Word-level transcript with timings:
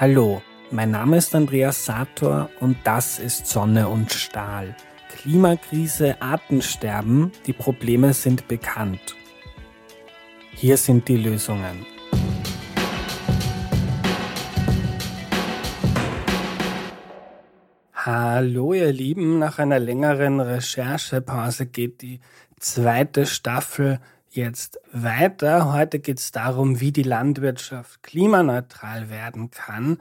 Hallo, 0.00 0.40
mein 0.70 0.92
Name 0.92 1.18
ist 1.18 1.34
Andreas 1.34 1.84
Sator 1.84 2.48
und 2.60 2.78
das 2.84 3.18
ist 3.18 3.46
Sonne 3.46 3.86
und 3.86 4.10
Stahl. 4.10 4.74
Klimakrise, 5.10 6.22
Artensterben, 6.22 7.32
die 7.46 7.52
Probleme 7.52 8.14
sind 8.14 8.48
bekannt. 8.48 9.14
Hier 10.52 10.78
sind 10.78 11.06
die 11.06 11.18
Lösungen. 11.18 11.84
Hallo 17.92 18.72
ihr 18.72 18.94
Lieben, 18.94 19.38
nach 19.38 19.58
einer 19.58 19.78
längeren 19.78 20.40
Recherchepause 20.40 21.66
geht 21.66 22.00
die 22.00 22.20
zweite 22.58 23.26
Staffel 23.26 24.00
jetzt 24.30 24.78
weiter. 24.92 25.72
Heute 25.72 25.98
geht 25.98 26.18
es 26.18 26.30
darum, 26.30 26.80
wie 26.80 26.92
die 26.92 27.02
Landwirtschaft 27.02 28.02
klimaneutral 28.02 29.10
werden 29.10 29.50
kann. 29.50 29.98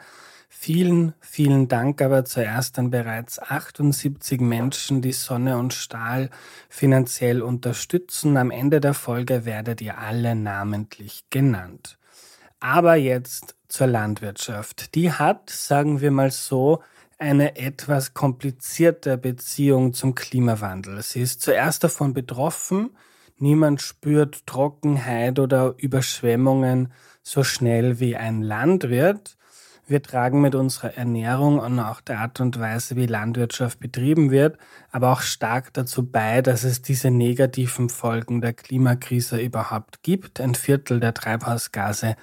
Vielen, 0.49 1.13
vielen 1.19 1.67
Dank 1.67 2.01
aber 2.01 2.25
zuerst 2.25 2.79
an 2.79 2.89
bereits 2.89 3.39
78 3.39 4.41
Menschen, 4.41 5.01
die 5.01 5.13
Sonne 5.13 5.57
und 5.57 5.73
Stahl 5.73 6.29
finanziell 6.67 7.41
unterstützen. 7.41 8.35
Am 8.35 8.51
Ende 8.51 8.81
der 8.81 8.93
Folge 8.93 9.45
werdet 9.45 9.81
ihr 9.81 9.97
alle 9.97 10.35
namentlich 10.35 11.23
genannt. 11.29 11.97
Aber 12.59 12.95
jetzt 12.95 13.55
zur 13.69 13.87
Landwirtschaft. 13.87 14.95
Die 14.95 15.11
hat, 15.11 15.49
sagen 15.49 16.01
wir 16.01 16.11
mal 16.11 16.31
so, 16.31 16.81
eine 17.17 17.57
etwas 17.57 18.13
komplizierte 18.13 19.17
Beziehung 19.17 19.93
zum 19.93 20.15
Klimawandel. 20.15 21.01
Sie 21.03 21.21
ist 21.21 21.41
zuerst 21.41 21.83
davon 21.83 22.13
betroffen, 22.13 22.91
niemand 23.41 23.81
spürt 23.81 24.45
Trockenheit 24.45 25.39
oder 25.39 25.73
Überschwemmungen 25.77 26.91
so 27.21 27.43
schnell 27.43 27.99
wie 27.99 28.15
ein 28.15 28.41
Landwirt. 28.41 29.37
Wir 29.87 30.03
tragen 30.03 30.41
mit 30.41 30.53
unserer 30.53 30.95
Ernährung 30.95 31.57
und 31.57 31.79
auch 31.79 31.99
der 31.99 32.19
Art 32.19 32.39
und 32.41 32.59
Weise, 32.59 32.95
wie 32.95 33.07
Landwirtschaft 33.07 33.79
betrieben 33.79 34.29
wird, 34.29 34.57
aber 34.91 35.11
auch 35.11 35.21
stark 35.21 35.73
dazu 35.73 36.05
bei, 36.05 36.43
dass 36.43 36.63
es 36.63 36.83
diese 36.83 37.09
negativen 37.09 37.89
Folgen 37.89 38.39
der 38.39 38.53
Klimakrise 38.53 39.41
überhaupt 39.41 40.03
gibt. 40.03 40.39
Ein 40.39 40.53
Viertel 40.53 40.99
der 40.99 41.15
Treibhausgase 41.15 42.15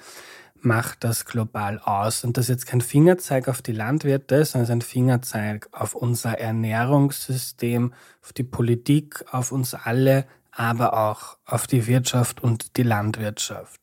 macht 0.61 1.03
das 1.03 1.25
global 1.25 1.79
aus. 1.79 2.23
Und 2.23 2.37
das 2.37 2.45
ist 2.45 2.49
jetzt 2.49 2.65
kein 2.67 2.81
Fingerzeig 2.81 3.47
auf 3.47 3.61
die 3.61 3.73
Landwirte, 3.73 4.45
sondern 4.45 4.79
ein 4.79 4.81
Fingerzeig 4.81 5.67
auf 5.71 5.93
unser 5.93 6.39
Ernährungssystem, 6.39 7.93
auf 8.21 8.33
die 8.33 8.43
Politik, 8.43 9.25
auf 9.31 9.51
uns 9.51 9.73
alle, 9.73 10.25
aber 10.57 10.93
auch 10.93 11.37
auf 11.45 11.67
die 11.67 11.87
Wirtschaft 11.87 12.41
und 12.41 12.77
die 12.77 12.83
Landwirtschaft. 12.83 13.79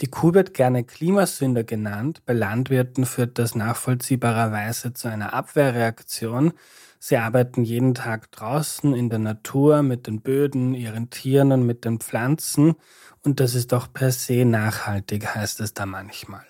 Die 0.00 0.08
Kuh 0.08 0.34
wird 0.34 0.54
gerne 0.54 0.84
Klimasünder 0.84 1.64
genannt. 1.64 2.22
Bei 2.24 2.32
Landwirten 2.32 3.06
führt 3.06 3.38
das 3.38 3.54
nachvollziehbarerweise 3.54 4.92
zu 4.92 5.08
einer 5.08 5.32
Abwehrreaktion. 5.32 6.52
Sie 7.00 7.16
arbeiten 7.16 7.64
jeden 7.64 7.94
Tag 7.94 8.30
draußen 8.32 8.94
in 8.94 9.08
der 9.08 9.20
Natur 9.20 9.82
mit 9.82 10.06
den 10.06 10.20
Böden, 10.20 10.74
ihren 10.74 11.10
Tieren 11.10 11.52
und 11.52 11.64
mit 11.64 11.84
den 11.84 12.00
Pflanzen 12.00 12.74
und 13.24 13.40
das 13.40 13.54
ist 13.54 13.72
doch 13.72 13.92
per 13.92 14.10
se 14.12 14.44
nachhaltig, 14.44 15.34
heißt 15.34 15.60
es 15.60 15.74
da 15.74 15.86
manchmal. 15.86 16.44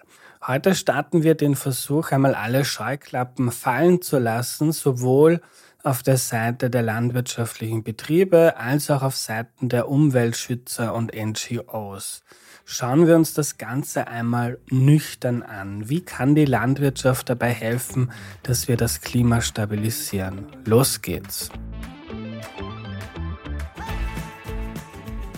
Heute 0.47 0.75
starten 0.75 1.23
wir 1.25 1.35
den 1.35 1.57
Versuch, 1.57 2.13
einmal 2.13 2.35
alle 2.35 2.65
Scheuklappen 2.65 3.51
fallen 3.51 4.01
zu 4.01 4.19
lassen, 4.19 4.73
sowohl 4.73 5.41
auf 5.89 6.03
der 6.03 6.19
Seite 6.19 6.69
der 6.69 6.83
landwirtschaftlichen 6.83 7.83
Betriebe 7.83 8.59
als 8.59 8.91
auch 8.91 9.03
auf 9.03 9.17
Seiten 9.17 9.71
der 9.71 9.89
Umweltschützer 9.89 10.95
und 10.95 11.13
NGOs. 11.15 12.25
Schauen 12.67 13.07
wir 13.07 13.17
uns 13.17 13.33
das 13.33 13.57
Ganze 13.57 14.07
einmal 14.07 14.59
nüchtern 14.69 15.43
an. 15.43 15.89
Wie 15.89 16.03
kann 16.03 16.35
die 16.35 16.45
Landwirtschaft 16.45 17.31
dabei 17.31 17.51
helfen, 17.51 18.13
dass 18.43 18.69
wir 18.69 18.77
das 18.77 19.01
Klima 19.01 19.41
stabilisieren? 19.41 20.45
Los 20.67 21.01
geht's. 21.01 21.49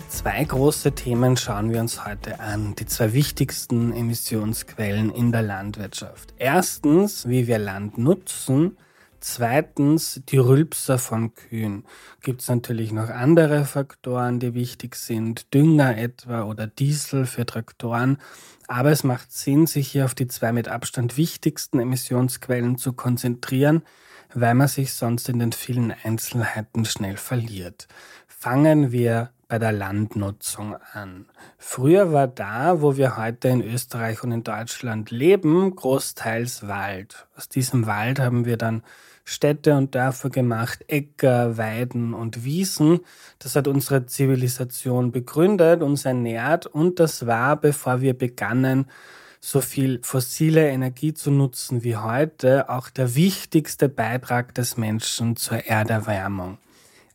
Zwei 0.09 0.43
große 0.43 0.91
Themen 0.91 1.37
schauen 1.37 1.71
wir 1.71 1.79
uns 1.79 2.05
heute 2.05 2.41
an, 2.41 2.75
die 2.75 2.85
zwei 2.87 3.13
wichtigsten 3.13 3.93
Emissionsquellen 3.93 5.11
in 5.11 5.31
der 5.31 5.43
Landwirtschaft. 5.43 6.33
Erstens, 6.35 7.29
wie 7.29 7.47
wir 7.47 7.57
Land 7.57 7.97
nutzen. 7.97 8.75
Zweitens, 9.23 10.19
die 10.29 10.39
Rülpser 10.39 10.97
von 10.97 11.35
Kühen. 11.35 11.85
Gibt 12.21 12.41
es 12.41 12.49
natürlich 12.49 12.91
noch 12.91 13.09
andere 13.09 13.65
Faktoren, 13.65 14.39
die 14.39 14.55
wichtig 14.55 14.95
sind, 14.95 15.53
Dünger 15.53 15.95
etwa 15.95 16.45
oder 16.45 16.65
Diesel 16.65 17.27
für 17.27 17.45
Traktoren. 17.45 18.17
Aber 18.67 18.89
es 18.89 19.03
macht 19.03 19.31
Sinn, 19.31 19.67
sich 19.67 19.91
hier 19.91 20.05
auf 20.05 20.15
die 20.15 20.27
zwei 20.27 20.51
mit 20.51 20.67
Abstand 20.67 21.17
wichtigsten 21.17 21.79
Emissionsquellen 21.79 22.79
zu 22.79 22.93
konzentrieren, 22.93 23.83
weil 24.33 24.55
man 24.55 24.67
sich 24.67 24.93
sonst 24.93 25.29
in 25.29 25.37
den 25.37 25.51
vielen 25.51 25.93
Einzelheiten 26.03 26.83
schnell 26.85 27.17
verliert. 27.17 27.87
Fangen 28.27 28.91
wir 28.91 29.29
bei 29.47 29.59
der 29.59 29.71
Landnutzung 29.71 30.77
an. 30.93 31.27
Früher 31.59 32.11
war 32.11 32.27
da, 32.27 32.81
wo 32.81 32.97
wir 32.97 33.17
heute 33.17 33.49
in 33.49 33.61
Österreich 33.61 34.23
und 34.23 34.31
in 34.31 34.43
Deutschland 34.43 35.11
leben, 35.11 35.75
großteils 35.75 36.67
Wald. 36.67 37.27
Aus 37.35 37.49
diesem 37.49 37.85
Wald 37.85 38.19
haben 38.19 38.45
wir 38.45 38.57
dann 38.57 38.81
Städte 39.23 39.75
und 39.75 39.95
Dörfer 39.95 40.29
gemacht, 40.29 40.83
Äcker, 40.87 41.57
Weiden 41.57 42.13
und 42.13 42.43
Wiesen. 42.43 42.99
Das 43.39 43.55
hat 43.55 43.67
unsere 43.67 44.05
Zivilisation 44.05 45.11
begründet, 45.11 45.81
uns 45.81 46.05
ernährt 46.05 46.67
und 46.67 46.99
das 46.99 47.27
war, 47.27 47.55
bevor 47.55 48.01
wir 48.01 48.17
begannen, 48.17 48.85
so 49.39 49.59
viel 49.59 49.99
fossile 50.03 50.69
Energie 50.69 51.13
zu 51.13 51.31
nutzen 51.31 51.83
wie 51.83 51.97
heute, 51.97 52.69
auch 52.69 52.89
der 52.89 53.15
wichtigste 53.15 53.89
Beitrag 53.89 54.53
des 54.53 54.77
Menschen 54.77 55.35
zur 55.35 55.65
Erderwärmung. 55.65 56.59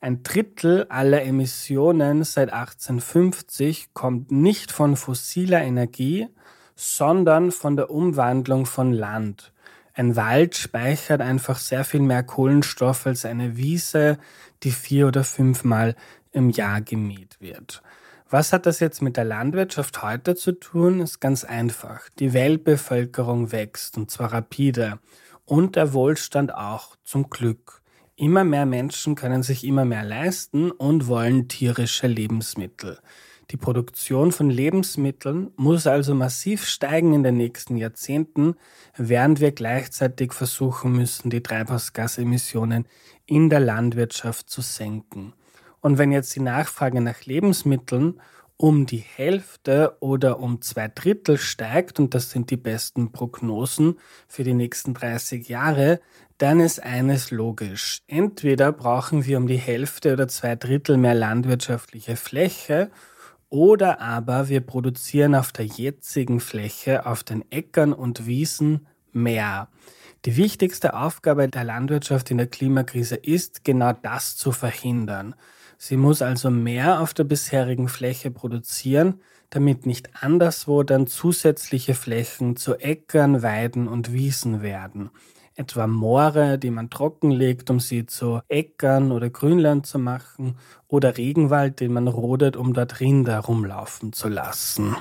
Ein 0.01 0.23
Drittel 0.23 0.87
aller 0.89 1.23
Emissionen 1.23 2.25
seit 2.25 2.53
1850 2.53 3.95
kommt 3.95 4.31
nicht 4.31 4.73
von 4.73 4.97
fossiler 4.97 5.63
Energie, 5.63 6.29
sondern 6.75 7.51
von 7.51 7.77
der 7.77 7.91
Umwandlung 7.91 8.67
von 8.67 8.93
Land. 8.93 9.53
Ein 9.99 10.15
Wald 10.15 10.55
speichert 10.55 11.23
einfach 11.23 11.59
sehr 11.59 11.83
viel 11.83 12.01
mehr 12.03 12.23
Kohlenstoff 12.23 13.07
als 13.07 13.25
eine 13.25 13.57
Wiese, 13.57 14.19
die 14.63 14.71
vier 14.71 15.07
oder 15.07 15.25
fünfmal 15.25 15.97
im 16.33 16.51
Jahr 16.51 16.83
gemäht 16.83 17.41
wird. 17.41 17.83
Was 18.29 18.53
hat 18.53 18.67
das 18.67 18.79
jetzt 18.79 19.01
mit 19.01 19.17
der 19.17 19.25
Landwirtschaft 19.25 20.03
heute 20.03 20.35
zu 20.35 20.53
tun? 20.53 21.01
Ist 21.01 21.21
ganz 21.21 21.45
einfach. 21.45 22.11
Die 22.19 22.35
Weltbevölkerung 22.35 23.53
wächst 23.53 23.97
und 23.97 24.11
zwar 24.11 24.35
rapide 24.35 24.99
und 25.47 25.77
der 25.77 25.95
Wohlstand 25.95 26.55
auch 26.55 26.97
zum 27.03 27.31
Glück. 27.31 27.81
Immer 28.17 28.45
mehr 28.45 28.67
Menschen 28.67 29.15
können 29.15 29.43
sich 29.43 29.65
immer 29.65 29.87
mehr 29.87 30.05
leisten 30.05 30.73
und 30.73 31.07
wollen 31.07 31.49
tierische 31.49 32.07
Lebensmittel. 32.07 32.99
Die 33.53 33.57
Produktion 33.57 34.33
von 34.33 34.51
Lebensmitteln 34.51 35.53
muss 35.57 35.87
also 35.87 36.15
massiv 36.15 36.65
steigen 36.67 37.15
in 37.15 37.23
den 37.23 37.37
nächsten 37.37 37.77
Jahrzehnten, 37.77 38.57
während 38.97 39.41
wir 39.41 39.53
gleichzeitig 39.53 40.33
versuchen 40.33 40.93
müssen, 40.93 41.31
die 41.31 41.43
Treibhausgasemissionen 41.43 42.87
in 43.25 43.49
der 43.49 43.61
Landwirtschaft 43.61 44.51
zu 44.51 44.63
senken. 44.63 45.33
Und 45.81 45.99
wenn 45.99 46.11
jetzt 46.11 46.35
die 46.35 46.41
Nachfrage 46.41 47.01
nach 47.01 47.25
Lebensmitteln 47.25 48.21
um 48.57 48.87
die 48.87 49.05
Hälfte 49.05 49.97
oder 50.01 50.41
um 50.41 50.61
zwei 50.63 50.89
Drittel 50.89 51.39
steigt, 51.39 52.01
und 52.01 52.15
das 52.15 52.31
sind 52.31 52.51
die 52.51 52.57
besten 52.57 53.13
Prognosen 53.13 53.99
für 54.27 54.43
die 54.43 54.55
nächsten 54.55 54.95
30 54.95 55.49
Jahre, 55.49 56.01
dann 56.39 56.59
ist 56.59 56.83
eines 56.83 57.31
logisch. 57.31 58.03
Entweder 58.09 58.73
brauchen 58.73 59.25
wir 59.25 59.39
um 59.39 59.47
die 59.47 59.57
Hälfte 59.57 60.15
oder 60.15 60.27
zwei 60.27 60.57
Drittel 60.57 60.97
mehr 60.97 61.15
landwirtschaftliche 61.15 62.17
Fläche 62.17 62.91
oder 63.57 64.03
aber 64.03 64.51
wir 64.51 64.61
produzieren 64.61 65.35
auf 65.35 65.51
der 65.51 65.65
jetzigen 65.65 66.41
Fläche, 66.41 67.07
auf 67.07 67.25
den 67.25 67.51
Äckern 67.51 67.95
und 67.95 68.27
Wiesen 68.27 68.87
mehr. 69.13 69.69
Die 70.27 70.37
wichtigste 70.37 70.93
Aufgabe 70.93 71.49
der 71.49 71.65
Landwirtschaft 71.65 72.31
in 72.31 72.37
der 72.37 72.49
Klimakrise 72.49 73.17
ist, 73.17 73.65
genau 73.65 73.95
das 73.95 74.37
zu 74.37 74.53
verhindern. 74.53 75.35
Sie 75.79 75.97
muss 75.97 76.21
also 76.21 76.51
mehr 76.51 77.01
auf 77.01 77.15
der 77.15 77.25
bisherigen 77.25 77.89
Fläche 77.89 78.31
produzieren, 78.31 79.23
damit 79.49 79.87
nicht 79.87 80.11
anderswo 80.23 80.83
dann 80.83 81.07
zusätzliche 81.07 81.95
Flächen 81.95 82.57
zu 82.57 82.75
Äckern, 82.75 83.43
Weiden 83.43 83.89
und 83.89 84.13
Wiesen 84.13 84.61
werden 84.61 85.09
etwa 85.57 85.87
Moore, 85.87 86.59
die 86.59 86.71
man 86.71 86.91
trockenlegt, 86.91 87.71
um 87.71 87.81
sie 87.81 88.07
zu 88.07 88.41
Äckern 88.49 89.11
oder 89.11 89.31
Grünland 89.31 89.87
zu 89.87 89.99
machen, 89.99 90.57
oder 90.89 91.17
Regenwald, 91.17 91.81
den 91.81 91.93
man 91.93 92.07
rodet, 92.09 92.57
um 92.57 92.73
dort 92.73 93.01
Rinder 93.01 93.41
rumlaufen 93.41 94.13
zu 94.13 94.29
lassen. 94.29 94.97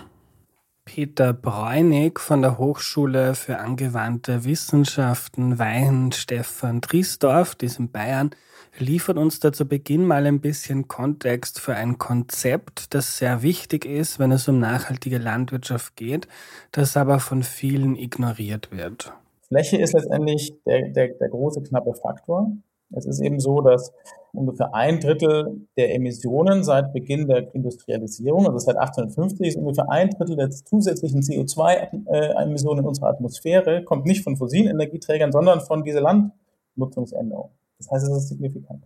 Peter 0.86 1.34
Bräunig 1.34 2.20
von 2.20 2.42
der 2.44 2.58
Hochschule 2.58 3.34
für 3.34 3.58
angewandte 3.58 4.46
Wissenschaften 4.46 5.58
Wein 5.58 6.12
Stefan 6.12 6.80
Driesdorf, 6.80 7.56
diesem 7.56 7.90
Bayern, 7.90 8.30
liefert 8.78 9.18
uns 9.18 9.40
da 9.40 9.52
zu 9.52 9.66
Beginn 9.66 10.06
mal 10.06 10.26
ein 10.26 10.42
bisschen 10.42 10.88
Kontext 10.88 11.60
für 11.60 11.76
ein 11.76 11.98
Konzept, 11.98 12.94
das 12.94 13.18
sehr 13.18 13.42
wichtig 13.42 13.86
ist, 13.86 14.20
wenn 14.20 14.32
es 14.32 14.48
um 14.48 14.60
nachhaltige 14.60 15.18
Landwirtschaft 15.18 15.96
geht, 15.96 16.28
das 16.72 16.96
aber 16.96 17.20
von 17.20 17.44
vielen 17.44 17.96
ignoriert 17.96 18.72
wird. 18.72 19.14
Fläche 19.56 19.78
ist 19.78 19.94
letztendlich 19.94 20.54
der, 20.66 20.90
der, 20.90 21.14
der 21.14 21.30
große 21.30 21.64
knappe 21.64 21.94
Faktor. 21.94 22.52
Es 22.92 23.06
ist 23.06 23.22
eben 23.22 23.40
so, 23.40 23.62
dass 23.62 23.94
ungefähr 24.34 24.76
ein 24.76 25.00
Drittel 25.00 25.62
der 25.78 25.96
Emissionen 25.96 26.64
seit 26.66 26.92
Beginn 26.92 27.28
der 27.28 27.56
Industrialisierung, 27.56 28.46
also 28.46 28.60
seit 28.60 28.76
1850, 28.76 29.48
ist 29.48 29.56
ungefähr 29.56 29.90
ein 29.90 30.10
Drittel 30.10 30.36
der 30.36 30.50
zusätzlichen 30.50 31.22
CO2-Emissionen 31.22 32.80
in 32.82 32.86
unserer 32.86 33.08
Atmosphäre, 33.08 33.84
kommt 33.86 34.06
nicht 34.06 34.24
von 34.24 34.36
fossilen 34.36 34.68
Energieträgern, 34.68 35.32
sondern 35.32 35.62
von 35.62 35.86
dieser 35.86 36.02
Landnutzungsänderung. 36.02 37.52
Das 37.78 37.90
heißt, 37.90 38.10
es 38.10 38.18
ist 38.18 38.28
signifikant. 38.28 38.84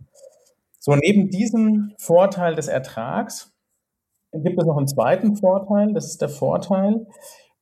So, 0.78 0.94
neben 0.94 1.30
diesem 1.30 1.94
Vorteil 1.98 2.54
des 2.54 2.68
Ertrags 2.68 3.52
gibt 4.32 4.60
es 4.60 4.66
noch 4.66 4.76
einen 4.76 4.86
zweiten 4.86 5.34
Vorteil. 5.34 5.92
Das 5.94 6.06
ist 6.06 6.22
der 6.22 6.28
Vorteil, 6.28 7.08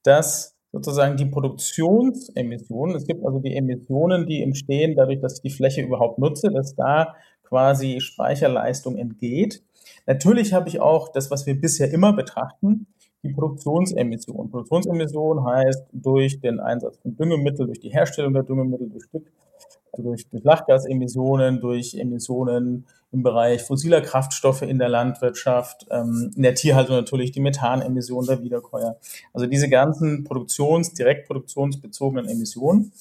dass 0.02 0.57
sozusagen 0.73 1.17
die 1.17 1.26
Produktionsemissionen, 1.26 2.97
es 2.97 3.06
gibt 3.06 3.25
also 3.25 3.38
die 3.38 3.56
Emissionen, 3.56 4.26
die 4.26 4.43
entstehen 4.43 4.94
dadurch, 4.97 5.20
dass 5.20 5.37
ich 5.37 5.43
die 5.43 5.50
Fläche 5.50 5.82
überhaupt 5.82 6.19
nutze, 6.19 6.50
dass 6.50 6.75
da 6.75 7.15
quasi 7.43 8.00
Speicherleistung 8.00 8.97
entgeht. 8.97 9.62
Natürlich 10.06 10.53
habe 10.53 10.69
ich 10.69 10.81
auch 10.81 11.09
das, 11.11 11.31
was 11.31 11.47
wir 11.47 11.59
bisher 11.59 11.91
immer 11.91 12.12
betrachten, 12.12 12.87
die 13.23 13.32
Produktionsemission. 13.32 14.50
Produktionsemission 14.50 15.44
heißt 15.44 15.87
durch 15.93 16.41
den 16.41 16.61
Einsatz 16.61 16.99
von 16.99 17.17
Düngemittel, 17.17 17.67
durch 17.67 17.81
die 17.81 17.91
Herstellung 17.91 18.32
der 18.32 18.43
Düngemittel, 18.43 18.91
durch 18.91 19.05
Stück, 19.05 19.32
durch, 19.96 20.29
durch 20.29 20.44
Lachgasemissionen, 20.44 21.61
durch 21.61 21.94
Emissionen 21.94 22.87
im 23.11 23.23
Bereich 23.23 23.62
fossiler 23.62 24.00
Kraftstoffe 24.00 24.62
in 24.62 24.79
der 24.79 24.88
Landwirtschaft, 24.88 25.87
ähm, 25.90 26.31
in 26.37 26.43
der 26.43 26.55
Tierhaltung 26.55 26.96
natürlich 26.96 27.32
die 27.32 27.40
Methanemissionen 27.40 28.26
der 28.26 28.43
Wiederkäuer. 28.43 28.96
Also 29.32 29.46
diese 29.46 29.69
ganzen 29.69 30.25
Produktions-, 30.25 30.93
direktproduktionsbezogenen 30.93 32.29
Emissionen. 32.29 32.93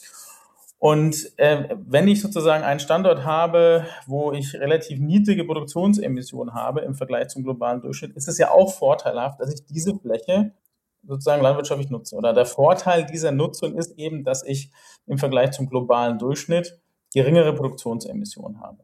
Und 0.80 1.34
äh, 1.38 1.76
wenn 1.88 2.08
ich 2.08 2.22
sozusagen 2.22 2.64
einen 2.64 2.80
Standort 2.80 3.26
habe, 3.26 3.86
wo 4.06 4.32
ich 4.32 4.54
relativ 4.54 5.00
niedrige 5.00 5.44
Produktionsemissionen 5.44 6.54
habe 6.54 6.82
im 6.82 6.94
Vergleich 6.94 7.30
zum 7.30 7.44
globalen 7.44 7.82
Durchschnitt, 7.82 8.16
ist 8.16 8.28
es 8.28 8.38
ja 8.38 8.52
auch 8.52 8.74
vorteilhaft, 8.74 9.42
dass 9.42 9.54
ich 9.54 9.66
diese 9.66 9.96
Fläche 9.98 10.52
sozusagen 11.08 11.42
landwirtschaftlich 11.42 11.90
nutze. 11.90 12.16
Oder 12.16 12.34
der 12.34 12.46
Vorteil 12.46 13.06
dieser 13.06 13.32
Nutzung 13.32 13.76
ist 13.76 13.98
eben, 13.98 14.24
dass 14.24 14.44
ich 14.44 14.72
im 15.06 15.18
Vergleich 15.18 15.52
zum 15.52 15.70
globalen 15.70 16.20
Durchschnitt 16.20 16.80
geringere 17.14 17.54
Produktionsemissionen 17.54 18.62
habe. 18.62 18.84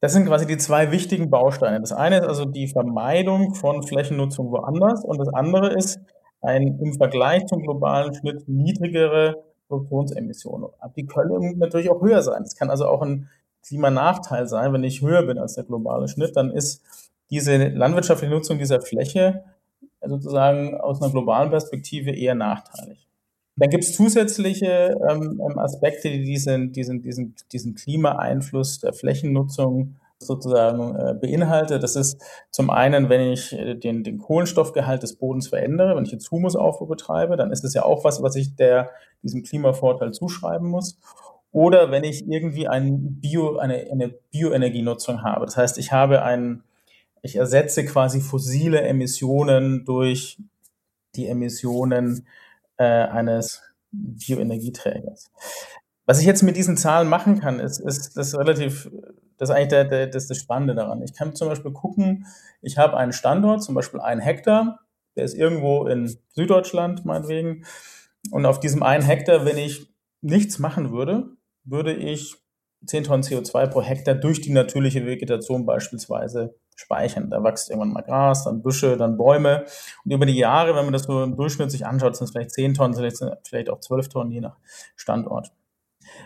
Das 0.00 0.14
sind 0.14 0.26
quasi 0.26 0.46
die 0.46 0.56
zwei 0.56 0.90
wichtigen 0.90 1.28
Bausteine. 1.28 1.78
Das 1.80 1.92
eine 1.92 2.18
ist 2.18 2.26
also 2.26 2.46
die 2.46 2.68
Vermeidung 2.68 3.54
von 3.54 3.82
Flächennutzung 3.82 4.50
woanders 4.50 5.04
und 5.04 5.18
das 5.18 5.28
andere 5.34 5.74
ist 5.74 6.00
ein 6.40 6.78
im 6.80 6.94
Vergleich 6.94 7.44
zum 7.46 7.62
globalen 7.62 8.14
Schnitt 8.14 8.48
niedrigere 8.48 9.44
Produktionsemissionen. 9.68 10.70
Die 10.96 11.04
können 11.04 11.58
natürlich 11.58 11.90
auch 11.90 12.00
höher 12.00 12.22
sein. 12.22 12.42
Es 12.42 12.56
kann 12.56 12.70
also 12.70 12.86
auch 12.86 13.02
ein 13.02 13.28
Klimanachteil 13.62 14.46
sein, 14.46 14.72
wenn 14.72 14.84
ich 14.84 15.02
höher 15.02 15.22
bin 15.22 15.38
als 15.38 15.54
der 15.54 15.64
globale 15.64 16.08
Schnitt, 16.08 16.34
dann 16.34 16.50
ist 16.50 16.82
diese 17.30 17.68
landwirtschaftliche 17.68 18.32
Nutzung 18.32 18.58
dieser 18.58 18.80
Fläche 18.80 19.44
sozusagen 20.06 20.80
aus 20.80 21.00
einer 21.00 21.10
globalen 21.10 21.50
Perspektive 21.50 22.10
eher 22.10 22.34
nachteilig. 22.34 23.06
Dann 23.56 23.68
gibt 23.68 23.84
es 23.84 23.94
zusätzliche 23.94 24.96
ähm, 25.10 25.40
ähm, 25.44 25.58
Aspekte, 25.58 26.08
die 26.08 26.24
diesen, 26.24 26.72
diesen, 26.72 27.02
diesen, 27.02 27.34
diesen 27.52 27.74
Klimaeinfluss 27.74 28.78
der 28.78 28.94
Flächennutzung 28.94 29.96
sozusagen 30.18 30.96
äh, 30.96 31.14
beinhaltet. 31.14 31.82
Das 31.82 31.96
ist 31.96 32.22
zum 32.50 32.70
einen, 32.70 33.08
wenn 33.08 33.32
ich 33.32 33.52
äh, 33.52 33.74
den, 33.74 34.04
den 34.04 34.18
Kohlenstoffgehalt 34.18 35.02
des 35.02 35.16
Bodens 35.16 35.48
verändere, 35.48 35.96
wenn 35.96 36.04
ich 36.04 36.12
jetzt 36.12 36.30
Humusaufbau 36.30 36.86
betreibe, 36.86 37.36
dann 37.36 37.50
ist 37.50 37.64
es 37.64 37.74
ja 37.74 37.84
auch 37.84 38.04
was, 38.04 38.22
was 38.22 38.36
ich 38.36 38.54
der, 38.56 38.90
diesem 39.22 39.42
Klimavorteil 39.42 40.12
zuschreiben 40.12 40.68
muss. 40.68 40.98
Oder 41.52 41.90
wenn 41.90 42.04
ich 42.04 42.28
irgendwie 42.28 42.68
ein 42.68 43.20
Bio, 43.20 43.58
eine, 43.58 43.86
eine 43.90 44.08
Bioenergienutzung 44.30 45.22
habe. 45.22 45.46
Das 45.46 45.56
heißt, 45.56 45.78
ich 45.78 45.90
habe 45.90 46.22
einen, 46.22 46.62
ich 47.22 47.36
ersetze 47.36 47.84
quasi 47.84 48.20
fossile 48.20 48.82
Emissionen 48.82 49.84
durch 49.84 50.38
die 51.14 51.26
Emissionen 51.26 52.26
äh, 52.76 52.84
eines 52.84 53.62
Bioenergieträgers. 53.90 55.30
Was 56.06 56.20
ich 56.20 56.26
jetzt 56.26 56.42
mit 56.42 56.56
diesen 56.56 56.76
Zahlen 56.76 57.08
machen 57.08 57.40
kann, 57.40 57.60
ist, 57.60 57.78
ist 57.78 58.16
das 58.16 58.36
relativ, 58.36 58.90
das 59.36 59.48
ist 59.48 59.54
eigentlich 59.54 59.68
der, 59.68 59.84
der, 59.84 60.06
das, 60.06 60.26
das 60.26 60.38
Spannende 60.38 60.74
daran. 60.74 61.02
Ich 61.02 61.14
kann 61.14 61.34
zum 61.34 61.48
Beispiel 61.48 61.72
gucken, 61.72 62.26
ich 62.62 62.78
habe 62.78 62.96
einen 62.96 63.12
Standort, 63.12 63.62
zum 63.62 63.74
Beispiel 63.74 64.00
einen 64.00 64.20
Hektar, 64.20 64.80
der 65.16 65.24
ist 65.24 65.34
irgendwo 65.34 65.86
in 65.86 66.16
Süddeutschland, 66.34 67.04
meinetwegen. 67.04 67.64
Und 68.30 68.46
auf 68.46 68.60
diesem 68.60 68.82
einen 68.82 69.04
Hektar, 69.04 69.44
wenn 69.44 69.58
ich 69.58 69.92
nichts 70.20 70.58
machen 70.58 70.90
würde, 70.90 71.28
würde 71.64 71.94
ich 71.94 72.36
10 72.86 73.04
Tonnen 73.04 73.22
CO2 73.22 73.66
pro 73.66 73.82
Hektar 73.82 74.14
durch 74.14 74.40
die 74.40 74.52
natürliche 74.52 75.04
Vegetation 75.06 75.66
beispielsweise 75.66 76.54
speichern. 76.80 77.30
Da 77.30 77.42
wächst 77.44 77.70
irgendwann 77.70 77.92
mal 77.92 78.02
Gras, 78.02 78.44
dann 78.44 78.62
Büsche, 78.62 78.96
dann 78.96 79.16
Bäume. 79.16 79.64
Und 80.04 80.12
über 80.12 80.26
die 80.26 80.36
Jahre, 80.36 80.74
wenn 80.74 80.84
man 80.84 80.92
das 80.92 81.04
so 81.04 81.22
im 81.22 81.36
Durchschnitt 81.36 81.70
sich 81.70 81.86
anschaut, 81.86 82.16
sind 82.16 82.24
es 82.24 82.32
vielleicht 82.32 82.52
10 82.52 82.74
Tonnen, 82.74 82.94
vielleicht, 82.94 83.70
auch 83.70 83.80
12 83.80 84.08
Tonnen, 84.08 84.30
je 84.30 84.40
nach 84.40 84.56
Standort. 84.96 85.52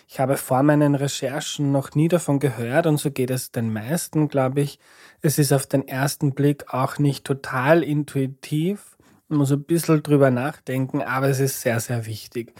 Ich 0.09 0.19
habe 0.19 0.39
vor 0.39 0.63
meinen 0.63 0.95
Recherchen 0.95 1.71
noch 1.71 1.95
nie 1.95 2.09
davon 2.09 2.39
gehört 2.39 2.87
und 2.87 2.97
so 2.97 3.11
geht 3.11 3.31
es 3.31 3.53
den 3.53 3.71
meisten, 3.73 4.29
glaube 4.29 4.63
ich. 4.63 4.79
Es 5.21 5.39
ist 5.39 5.53
auf 5.53 5.67
den 5.67 5.87
ersten 5.87 6.33
Blick 6.33 6.73
auch 6.73 6.99
nicht 6.99 7.25
total 7.25 7.83
intuitiv 7.83 8.96
muss 9.29 9.53
ein 9.53 9.65
bisschen 9.65 10.03
drüber 10.03 10.31
nachdenken, 10.31 11.03
aber 11.03 11.29
es 11.29 11.41
ist 11.41 11.61
sehr, 11.61 11.81
sehr 11.81 12.07
wichtig. 12.07 12.53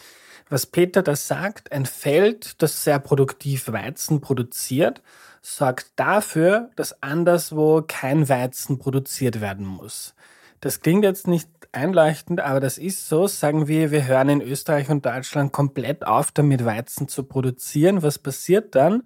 Was 0.49 0.67
Peter 0.67 1.03
da 1.03 1.17
sagt, 1.17 1.73
ein 1.73 1.87
Feld, 1.87 2.63
das 2.63 2.85
sehr 2.85 2.99
produktiv 2.99 3.69
Weizen 3.73 4.21
produziert, 4.21 5.03
sorgt 5.43 5.93
dafür, 5.97 6.71
dass 6.77 7.03
anderswo 7.03 7.83
kein 7.87 8.29
Weizen 8.29 8.79
produziert 8.79 9.41
werden 9.41 9.67
muss. 9.67 10.15
Das 10.61 10.81
klingt 10.81 11.05
jetzt 11.05 11.27
nicht 11.27 11.49
einleuchtend, 11.73 12.41
aber 12.41 12.61
das 12.61 12.79
ist 12.79 13.09
so. 13.09 13.27
Sagen 13.27 13.69
wir, 13.69 13.91
wir 13.91 14.07
hören 14.07 14.29
in 14.29 14.41
Österreich 14.41 14.89
und 14.89 15.05
Deutschland 15.05 15.53
komplett 15.53 16.07
auf, 16.07 16.33
damit 16.33 16.65
Weizen 16.65 17.09
zu 17.09 17.25
produzieren. 17.25 18.03
Was 18.03 18.19
passiert 18.19 18.75
dann? 18.75 19.03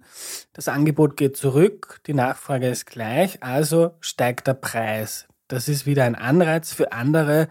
Das 0.53 0.67
Angebot 0.67 1.17
geht 1.17 1.37
zurück, 1.37 2.01
die 2.07 2.13
Nachfrage 2.13 2.69
ist 2.69 2.85
gleich, 2.85 3.43
also 3.43 3.91
steigt 3.99 4.47
der 4.47 4.53
Preis. 4.53 5.27
Das 5.51 5.67
ist 5.67 5.85
wieder 5.85 6.05
ein 6.05 6.15
Anreiz 6.15 6.73
für 6.73 6.93
andere, 6.93 7.49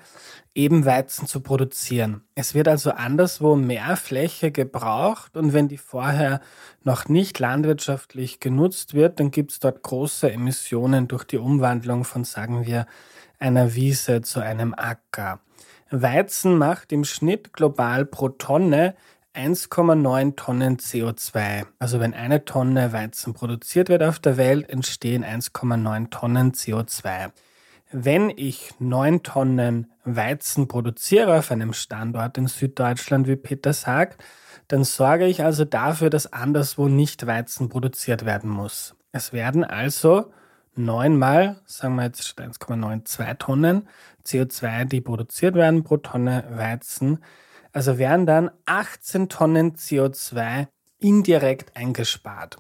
eben 0.54 0.87
Weizen 0.87 1.26
zu 1.26 1.40
produzieren. 1.40 2.23
Es 2.35 2.54
wird 2.54 2.66
also 2.66 2.92
anderswo 2.92 3.57
mehr 3.57 3.95
Fläche 3.95 4.50
gebraucht 4.50 5.37
und 5.37 5.52
wenn 5.52 5.69
die 5.69 5.76
vorher 5.76 6.40
noch 6.83 7.09
nicht 7.09 7.38
landwirtschaftlich 7.38 8.40
genutzt 8.40 8.95
wird, 8.95 9.21
dann 9.21 9.30
gibt 9.30 9.52
es 9.52 9.59
dort 9.59 9.83
große 9.83 10.33
Emissionen 10.33 11.09
durch 11.09 11.25
die 11.25 11.37
Umwandlung 11.37 12.04
von, 12.04 12.25
sagen 12.25 12.64
wir, 12.64 12.87
einer 13.38 13.75
Wiese 13.75 14.23
zu 14.23 14.40
einem 14.40 14.73
Acker. 14.73 15.40
Weizen 15.90 16.57
macht 16.57 16.92
im 16.92 17.04
Schnitt 17.04 17.52
global 17.52 18.07
pro 18.07 18.30
Tonne 18.30 18.95
1,9 19.35 20.37
Tonnen 20.37 20.78
CO2. 20.78 21.66
Also 21.78 22.00
wenn 22.00 22.14
eine 22.14 22.47
Tonne 22.47 22.95
Weizen 22.95 23.35
produziert 23.35 23.90
wird 23.90 24.02
auf 24.02 24.19
der 24.19 24.38
Welt, 24.38 24.71
entstehen 24.71 25.23
1,9 25.23 26.09
Tonnen 26.09 26.52
CO2. 26.52 27.30
Wenn 27.92 28.30
ich 28.30 28.70
neun 28.78 29.25
Tonnen 29.25 29.90
Weizen 30.04 30.68
produziere 30.68 31.38
auf 31.38 31.50
einem 31.50 31.73
Standort 31.73 32.38
in 32.38 32.47
Süddeutschland, 32.47 33.26
wie 33.26 33.35
Peter 33.35 33.73
sagt, 33.73 34.23
dann 34.68 34.85
sorge 34.85 35.26
ich 35.26 35.42
also 35.42 35.64
dafür, 35.64 36.09
dass 36.09 36.32
anderswo 36.32 36.87
nicht 36.87 37.26
Weizen 37.26 37.68
produziert 37.68 38.25
werden 38.25 38.49
muss. 38.49 38.94
Es 39.11 39.32
werden 39.32 39.64
also 39.64 40.32
neunmal, 40.76 41.61
sagen 41.64 41.97
wir 41.97 42.04
jetzt 42.04 42.38
1,92 42.38 43.38
Tonnen 43.38 43.88
CO2, 44.25 44.85
die 44.85 45.00
produziert 45.00 45.56
werden 45.56 45.82
pro 45.82 45.97
Tonne 45.97 46.44
Weizen. 46.49 47.18
Also 47.73 47.99
werden 47.99 48.25
dann 48.25 48.52
18 48.66 49.28
Tonnen 49.28 49.75
CO2 49.75 50.68
indirekt 50.99 51.76
eingespart. 51.76 52.59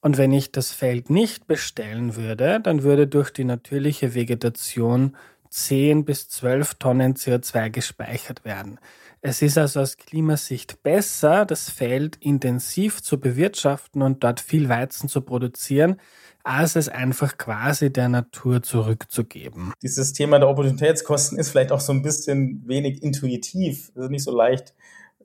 Und 0.00 0.16
wenn 0.16 0.32
ich 0.32 0.50
das 0.50 0.72
Feld 0.72 1.10
nicht 1.10 1.46
bestellen 1.46 2.16
würde, 2.16 2.60
dann 2.60 2.82
würde 2.82 3.06
durch 3.06 3.30
die 3.30 3.44
natürliche 3.44 4.14
Vegetation 4.14 5.16
10 5.50 6.04
bis 6.04 6.28
12 6.28 6.74
Tonnen 6.74 7.14
CO2 7.14 7.70
gespeichert 7.70 8.44
werden. 8.44 8.78
Es 9.20 9.42
ist 9.42 9.58
also 9.58 9.80
aus 9.80 9.98
Klimasicht 9.98 10.82
besser, 10.82 11.44
das 11.44 11.68
Feld 11.68 12.16
intensiv 12.20 13.02
zu 13.02 13.20
bewirtschaften 13.20 14.00
und 14.00 14.24
dort 14.24 14.40
viel 14.40 14.70
Weizen 14.70 15.10
zu 15.10 15.20
produzieren, 15.20 16.00
als 16.42 16.74
es 16.76 16.88
einfach 16.88 17.36
quasi 17.36 17.92
der 17.92 18.08
Natur 18.08 18.62
zurückzugeben. 18.62 19.74
Dieses 19.82 20.14
Thema 20.14 20.38
der 20.38 20.48
Opportunitätskosten 20.48 21.38
ist 21.38 21.50
vielleicht 21.50 21.72
auch 21.72 21.80
so 21.80 21.92
ein 21.92 22.00
bisschen 22.00 22.62
wenig 22.66 23.02
intuitiv, 23.02 23.92
also 23.94 24.08
nicht 24.08 24.24
so 24.24 24.34
leicht 24.34 24.74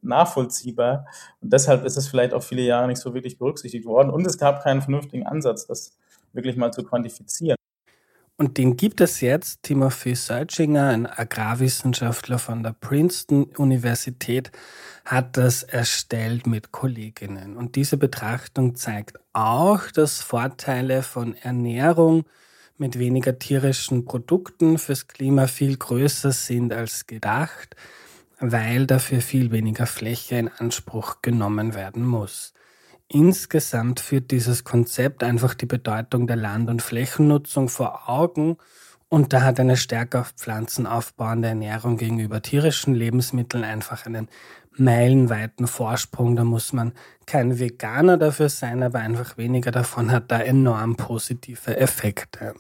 nachvollziehbar. 0.05 1.05
Und 1.41 1.51
deshalb 1.51 1.85
ist 1.85 1.97
es 1.97 2.07
vielleicht 2.07 2.33
auch 2.33 2.43
viele 2.43 2.61
Jahre 2.61 2.87
nicht 2.87 2.99
so 2.99 3.13
wirklich 3.13 3.37
berücksichtigt 3.37 3.85
worden. 3.85 4.09
Und 4.09 4.25
es 4.25 4.37
gab 4.37 4.63
keinen 4.63 4.81
vernünftigen 4.81 5.25
Ansatz, 5.25 5.67
das 5.67 5.97
wirklich 6.33 6.55
mal 6.55 6.71
zu 6.71 6.83
quantifizieren. 6.83 7.57
Und 8.37 8.57
den 8.57 8.75
gibt 8.75 8.99
es 8.99 9.21
jetzt. 9.21 9.63
Timothy 9.63 10.13
Searchinger, 10.13 10.89
ein 10.89 11.05
Agrarwissenschaftler 11.05 12.37
von 12.37 12.63
der 12.63 12.73
Princeton 12.73 13.45
Universität, 13.57 14.51
hat 15.05 15.37
das 15.37 15.63
erstellt 15.63 16.45
mit 16.45 16.71
Kolleginnen. 16.73 17.55
Und 17.55 17.77
diese 17.77 17.95
Betrachtung 17.95 18.75
zeigt 18.75 19.19
auch, 19.31 19.89
dass 19.91 20.21
Vorteile 20.21 21.01
von 21.01 21.35
Ernährung 21.35 22.25
mit 22.77 22.99
weniger 22.99 23.39
tierischen 23.39 24.03
Produkten 24.03 24.77
fürs 24.79 25.07
Klima 25.07 25.47
viel 25.47 25.77
größer 25.77 26.31
sind 26.33 26.73
als 26.73 27.07
gedacht, 27.07 27.75
weil 28.51 28.87
dafür 28.87 29.21
viel 29.21 29.51
weniger 29.51 29.85
Fläche 29.85 30.35
in 30.35 30.49
Anspruch 30.49 31.21
genommen 31.21 31.73
werden 31.75 32.05
muss. 32.05 32.53
Insgesamt 33.07 33.99
führt 33.99 34.31
dieses 34.31 34.63
Konzept 34.63 35.23
einfach 35.23 35.53
die 35.53 35.67
Bedeutung 35.67 36.27
der 36.27 36.37
Land- 36.37 36.69
und 36.69 36.81
Flächennutzung 36.81 37.69
vor 37.69 38.09
Augen 38.09 38.57
und 39.09 39.31
da 39.33 39.43
hat 39.43 39.59
eine 39.59 39.77
stärker 39.77 40.21
auf 40.21 40.31
Pflanzen 40.31 40.87
aufbauende 40.87 41.49
Ernährung 41.49 41.97
gegenüber 41.97 42.41
tierischen 42.41 42.95
Lebensmitteln 42.95 43.63
einfach 43.63 44.05
einen 44.05 44.27
meilenweiten 44.77 45.67
Vorsprung. 45.67 46.35
Da 46.35 46.43
muss 46.43 46.73
man 46.73 46.93
kein 47.25 47.59
Veganer 47.59 48.17
dafür 48.17 48.49
sein, 48.49 48.83
aber 48.83 48.99
einfach 48.99 49.37
weniger 49.37 49.71
davon 49.71 50.11
hat 50.11 50.31
da 50.31 50.39
enorm 50.39 50.95
positive 50.95 51.77
Effekte. 51.77 52.55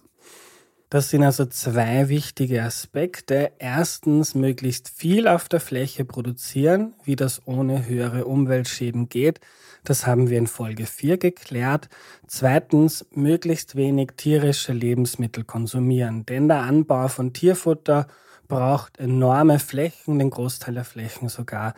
Das 0.89 1.09
sind 1.09 1.23
also 1.23 1.45
zwei 1.45 2.09
wichtige 2.09 2.63
Aspekte. 2.63 3.51
Erstens, 3.57 4.35
möglichst 4.35 4.89
viel 4.89 5.27
auf 5.27 5.49
der 5.49 5.59
Fläche 5.59 6.05
produzieren, 6.05 6.93
wie 7.03 7.15
das 7.15 7.41
ohne 7.45 7.87
höhere 7.87 8.25
Umweltschäden 8.25 9.09
geht. 9.09 9.39
Das 9.83 10.05
haben 10.05 10.29
wir 10.29 10.37
in 10.37 10.47
Folge 10.47 10.85
4 10.85 11.17
geklärt. 11.17 11.89
Zweitens, 12.27 13.05
möglichst 13.11 13.75
wenig 13.75 14.11
tierische 14.15 14.73
Lebensmittel 14.73 15.43
konsumieren, 15.43 16.25
denn 16.25 16.47
der 16.47 16.61
Anbau 16.61 17.07
von 17.07 17.33
Tierfutter 17.33 18.07
braucht 18.47 18.99
enorme 18.99 19.59
Flächen, 19.59 20.19
den 20.19 20.29
Großteil 20.29 20.75
der 20.75 20.85
Flächen 20.85 21.29
sogar, 21.29 21.73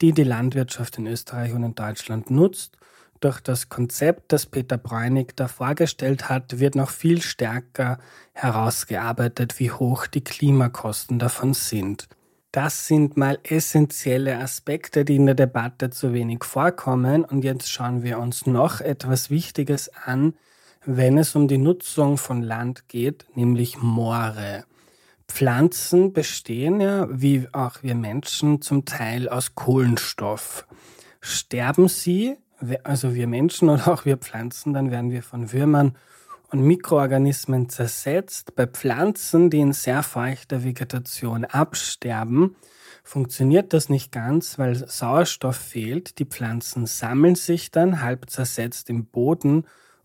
die 0.00 0.12
die 0.12 0.24
Landwirtschaft 0.24 0.98
in 0.98 1.06
Österreich 1.08 1.52
und 1.52 1.64
in 1.64 1.74
Deutschland 1.74 2.30
nutzt. 2.30 2.76
Durch 3.22 3.38
das 3.38 3.68
Konzept, 3.68 4.32
das 4.32 4.46
Peter 4.46 4.76
Bräunig 4.76 5.36
da 5.36 5.46
vorgestellt 5.46 6.28
hat, 6.28 6.58
wird 6.58 6.74
noch 6.74 6.90
viel 6.90 7.22
stärker 7.22 8.00
herausgearbeitet, 8.32 9.60
wie 9.60 9.70
hoch 9.70 10.08
die 10.08 10.24
Klimakosten 10.24 11.20
davon 11.20 11.54
sind. 11.54 12.08
Das 12.50 12.88
sind 12.88 13.16
mal 13.16 13.38
essentielle 13.44 14.38
Aspekte, 14.38 15.04
die 15.04 15.14
in 15.14 15.26
der 15.26 15.36
Debatte 15.36 15.90
zu 15.90 16.12
wenig 16.12 16.42
vorkommen. 16.42 17.24
Und 17.24 17.44
jetzt 17.44 17.70
schauen 17.70 18.02
wir 18.02 18.18
uns 18.18 18.44
noch 18.46 18.80
etwas 18.80 19.30
Wichtiges 19.30 19.88
an, 20.04 20.34
wenn 20.84 21.16
es 21.16 21.36
um 21.36 21.46
die 21.46 21.58
Nutzung 21.58 22.18
von 22.18 22.42
Land 22.42 22.88
geht, 22.88 23.26
nämlich 23.36 23.80
Moore. 23.80 24.64
Pflanzen 25.28 26.12
bestehen 26.12 26.80
ja, 26.80 27.06
wie 27.08 27.46
auch 27.52 27.84
wir 27.84 27.94
Menschen, 27.94 28.62
zum 28.62 28.84
Teil 28.84 29.28
aus 29.28 29.54
Kohlenstoff. 29.54 30.66
Sterben 31.20 31.86
sie, 31.86 32.36
also 32.84 33.14
wir 33.14 33.26
Menschen 33.26 33.68
oder 33.68 33.88
auch 33.88 34.04
wir 34.04 34.16
Pflanzen, 34.16 34.72
dann 34.72 34.90
werden 34.90 35.10
wir 35.10 35.22
von 35.22 35.52
Würmern 35.52 35.96
und 36.50 36.62
Mikroorganismen 36.62 37.68
zersetzt. 37.68 38.54
Bei 38.54 38.66
Pflanzen, 38.66 39.50
die 39.50 39.60
in 39.60 39.72
sehr 39.72 40.02
feuchter 40.02 40.64
Vegetation 40.64 41.44
absterben, 41.44 42.56
funktioniert 43.02 43.72
das 43.72 43.88
nicht 43.88 44.12
ganz, 44.12 44.58
weil 44.58 44.76
Sauerstoff 44.76 45.56
fehlt. 45.56 46.18
Die 46.18 46.24
Pflanzen 46.24 46.86
sammeln 46.86 47.34
sich 47.34 47.70
dann 47.70 48.02
halb 48.02 48.30
zersetzt 48.30 48.90
im 48.90 49.06
Boden 49.06 49.64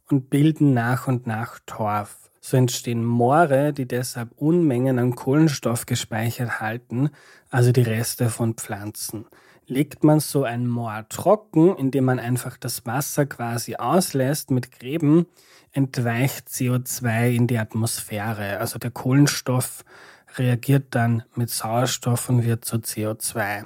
und 0.09 0.29
bilden 0.29 0.73
nach 0.73 1.07
und 1.07 1.27
nach 1.27 1.59
Torf. 1.65 2.17
So 2.39 2.55
entstehen 2.55 3.03
Moore, 3.03 3.73
die 3.73 3.87
deshalb 3.87 4.31
Unmengen 4.37 4.99
an 4.99 5.15
Kohlenstoff 5.15 5.85
gespeichert 5.85 6.61
halten, 6.61 7.09
also 7.49 7.73
die 7.73 7.81
Reste 7.81 8.29
von 8.29 8.53
Pflanzen. 8.53 9.25
Legt 9.67 10.03
man 10.03 10.21
so 10.21 10.43
ein 10.43 10.65
Moor 10.65 11.05
trocken, 11.09 11.75
indem 11.75 12.05
man 12.05 12.19
einfach 12.19 12.57
das 12.57 12.85
Wasser 12.85 13.25
quasi 13.25 13.75
auslässt 13.75 14.49
mit 14.49 14.71
Gräben, 14.71 15.27
entweicht 15.73 16.47
CO2 16.47 17.35
in 17.35 17.47
die 17.47 17.57
Atmosphäre. 17.57 18.59
Also 18.59 18.79
der 18.79 18.91
Kohlenstoff 18.91 19.83
reagiert 20.37 20.87
dann 20.91 21.23
mit 21.35 21.49
Sauerstoff 21.49 22.29
und 22.29 22.45
wird 22.45 22.63
zu 22.63 22.77
CO2. 22.77 23.65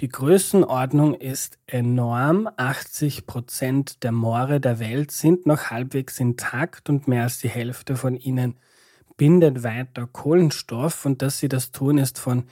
Die 0.00 0.08
Größenordnung 0.08 1.14
ist 1.14 1.58
enorm. 1.66 2.48
80 2.56 3.26
Prozent 3.26 4.02
der 4.02 4.10
Moore 4.10 4.60
der 4.60 4.80
Welt 4.80 5.12
sind 5.12 5.46
noch 5.46 5.70
halbwegs 5.70 6.18
intakt 6.18 6.88
und 6.88 7.06
mehr 7.06 7.24
als 7.24 7.38
die 7.38 7.48
Hälfte 7.48 7.94
von 7.96 8.16
ihnen 8.16 8.56
bindet 9.16 9.62
weiter 9.62 10.08
Kohlenstoff. 10.08 11.06
Und 11.06 11.22
dass 11.22 11.38
sie 11.38 11.48
das 11.48 11.70
tun, 11.70 11.98
ist 11.98 12.18
von 12.18 12.44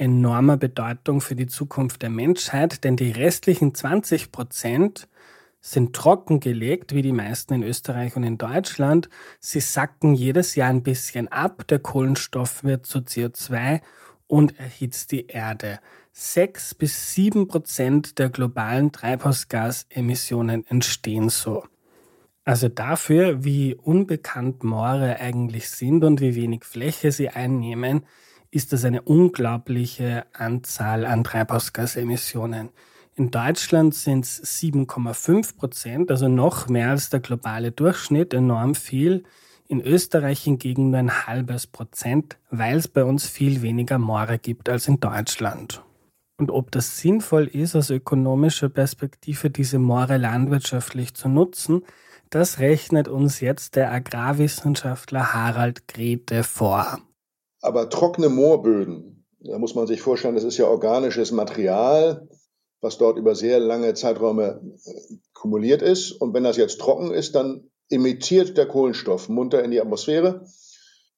enormer 0.00 0.56
Bedeutung 0.56 1.20
für 1.20 1.36
die 1.36 1.46
Zukunft 1.46 2.02
der 2.02 2.10
Menschheit, 2.10 2.84
denn 2.84 2.96
die 2.96 3.10
restlichen 3.10 3.74
20 3.74 4.32
Prozent 4.32 5.08
sind 5.60 5.94
trockengelegt, 5.94 6.94
wie 6.94 7.02
die 7.02 7.12
meisten 7.12 7.52
in 7.52 7.62
Österreich 7.62 8.16
und 8.16 8.24
in 8.24 8.38
Deutschland. 8.38 9.10
Sie 9.40 9.60
sacken 9.60 10.14
jedes 10.14 10.54
Jahr 10.54 10.70
ein 10.70 10.82
bisschen 10.82 11.28
ab. 11.28 11.66
Der 11.68 11.80
Kohlenstoff 11.80 12.64
wird 12.64 12.86
zu 12.86 13.00
CO2 13.00 13.82
und 14.26 14.58
erhitzt 14.58 15.12
die 15.12 15.26
Erde. 15.26 15.80
Sechs 16.12 16.74
bis 16.74 17.12
sieben 17.12 17.46
Prozent 17.46 18.18
der 18.18 18.30
globalen 18.30 18.92
Treibhausgasemissionen 18.92 20.66
entstehen 20.66 21.28
so. 21.28 21.64
Also 22.44 22.68
dafür, 22.68 23.44
wie 23.44 23.74
unbekannt 23.74 24.64
Moore 24.64 25.20
eigentlich 25.20 25.68
sind 25.68 26.04
und 26.04 26.22
wie 26.22 26.34
wenig 26.34 26.64
Fläche 26.64 27.12
sie 27.12 27.28
einnehmen, 27.28 28.06
ist 28.50 28.72
das 28.72 28.84
eine 28.84 29.02
unglaubliche 29.02 30.24
Anzahl 30.32 31.06
an 31.06 31.24
Treibhausgasemissionen. 31.24 32.70
In 33.14 33.30
Deutschland 33.30 33.94
sind 33.94 34.24
es 34.24 34.42
7,5 34.62 35.56
Prozent, 35.56 36.10
also 36.10 36.28
noch 36.28 36.68
mehr 36.68 36.90
als 36.90 37.10
der 37.10 37.20
globale 37.20 37.70
Durchschnitt, 37.70 38.32
enorm 38.32 38.74
viel. 38.74 39.24
In 39.68 39.80
Österreich 39.80 40.42
hingegen 40.42 40.90
nur 40.90 40.98
ein 40.98 41.26
halbes 41.26 41.66
Prozent, 41.66 42.38
weil 42.50 42.78
es 42.78 42.88
bei 42.88 43.04
uns 43.04 43.26
viel 43.26 43.62
weniger 43.62 43.98
Moore 43.98 44.38
gibt 44.38 44.68
als 44.68 44.88
in 44.88 44.98
Deutschland. 45.00 45.84
Und 46.38 46.50
ob 46.50 46.70
das 46.70 46.98
sinnvoll 46.98 47.46
ist, 47.46 47.76
aus 47.76 47.90
ökonomischer 47.90 48.70
Perspektive 48.70 49.50
diese 49.50 49.78
Moore 49.78 50.16
landwirtschaftlich 50.16 51.14
zu 51.14 51.28
nutzen, 51.28 51.82
das 52.30 52.58
rechnet 52.58 53.06
uns 53.06 53.40
jetzt 53.40 53.76
der 53.76 53.92
Agrarwissenschaftler 53.92 55.34
Harald 55.34 55.86
Grete 55.88 56.42
vor. 56.42 57.00
Aber 57.60 57.88
trockene 57.90 58.28
Moorböden, 58.28 59.26
da 59.40 59.58
muss 59.58 59.74
man 59.74 59.86
sich 59.86 60.00
vorstellen, 60.00 60.34
das 60.34 60.44
ist 60.44 60.56
ja 60.56 60.66
organisches 60.66 61.32
Material, 61.32 62.28
was 62.80 62.98
dort 62.98 63.18
über 63.18 63.34
sehr 63.34 63.60
lange 63.60 63.94
Zeiträume 63.94 64.60
äh, 64.84 65.16
kumuliert 65.34 65.82
ist. 65.82 66.12
Und 66.12 66.34
wenn 66.34 66.44
das 66.44 66.56
jetzt 66.56 66.80
trocken 66.80 67.12
ist, 67.12 67.34
dann 67.34 67.70
emittiert 67.90 68.56
der 68.56 68.66
Kohlenstoff 68.66 69.28
munter 69.28 69.62
in 69.62 69.70
die 69.70 69.80
Atmosphäre 69.80 70.44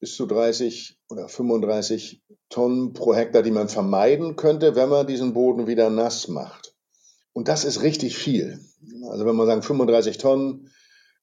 bis 0.00 0.16
zu 0.16 0.26
30 0.26 0.98
oder 1.10 1.28
35 1.28 2.22
Tonnen 2.48 2.92
pro 2.92 3.14
Hektar, 3.14 3.42
die 3.42 3.52
man 3.52 3.68
vermeiden 3.68 4.34
könnte, 4.34 4.74
wenn 4.74 4.88
man 4.88 5.06
diesen 5.06 5.32
Boden 5.32 5.68
wieder 5.68 5.90
nass 5.90 6.26
macht. 6.26 6.74
Und 7.32 7.46
das 7.48 7.64
ist 7.64 7.82
richtig 7.82 8.16
viel. 8.16 8.58
Also 9.10 9.24
wenn 9.24 9.36
man 9.36 9.46
sagen 9.46 9.62
35 9.62 10.18
Tonnen, 10.18 10.70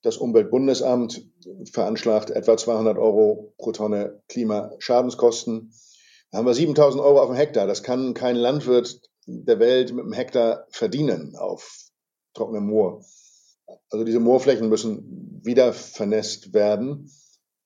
das 0.01 0.17
Umweltbundesamt 0.17 1.25
veranschlagt 1.71 2.29
etwa 2.29 2.57
200 2.57 2.97
Euro 2.97 3.53
pro 3.57 3.71
Tonne 3.71 4.21
Klimaschadenskosten. 4.29 5.73
Da 6.31 6.37
haben 6.37 6.45
wir 6.45 6.53
7000 6.53 7.03
Euro 7.03 7.21
auf 7.21 7.27
dem 7.27 7.35
Hektar. 7.35 7.67
Das 7.67 7.83
kann 7.83 8.13
kein 8.13 8.35
Landwirt 8.35 9.01
der 9.25 9.59
Welt 9.59 9.93
mit 9.93 10.03
einem 10.03 10.13
Hektar 10.13 10.65
verdienen 10.69 11.35
auf 11.35 11.89
trockenem 12.33 12.67
Moor. 12.67 13.03
Also 13.89 14.05
diese 14.05 14.19
Moorflächen 14.19 14.69
müssen 14.69 15.41
wieder 15.43 15.73
vernässt 15.73 16.53
werden. 16.53 17.11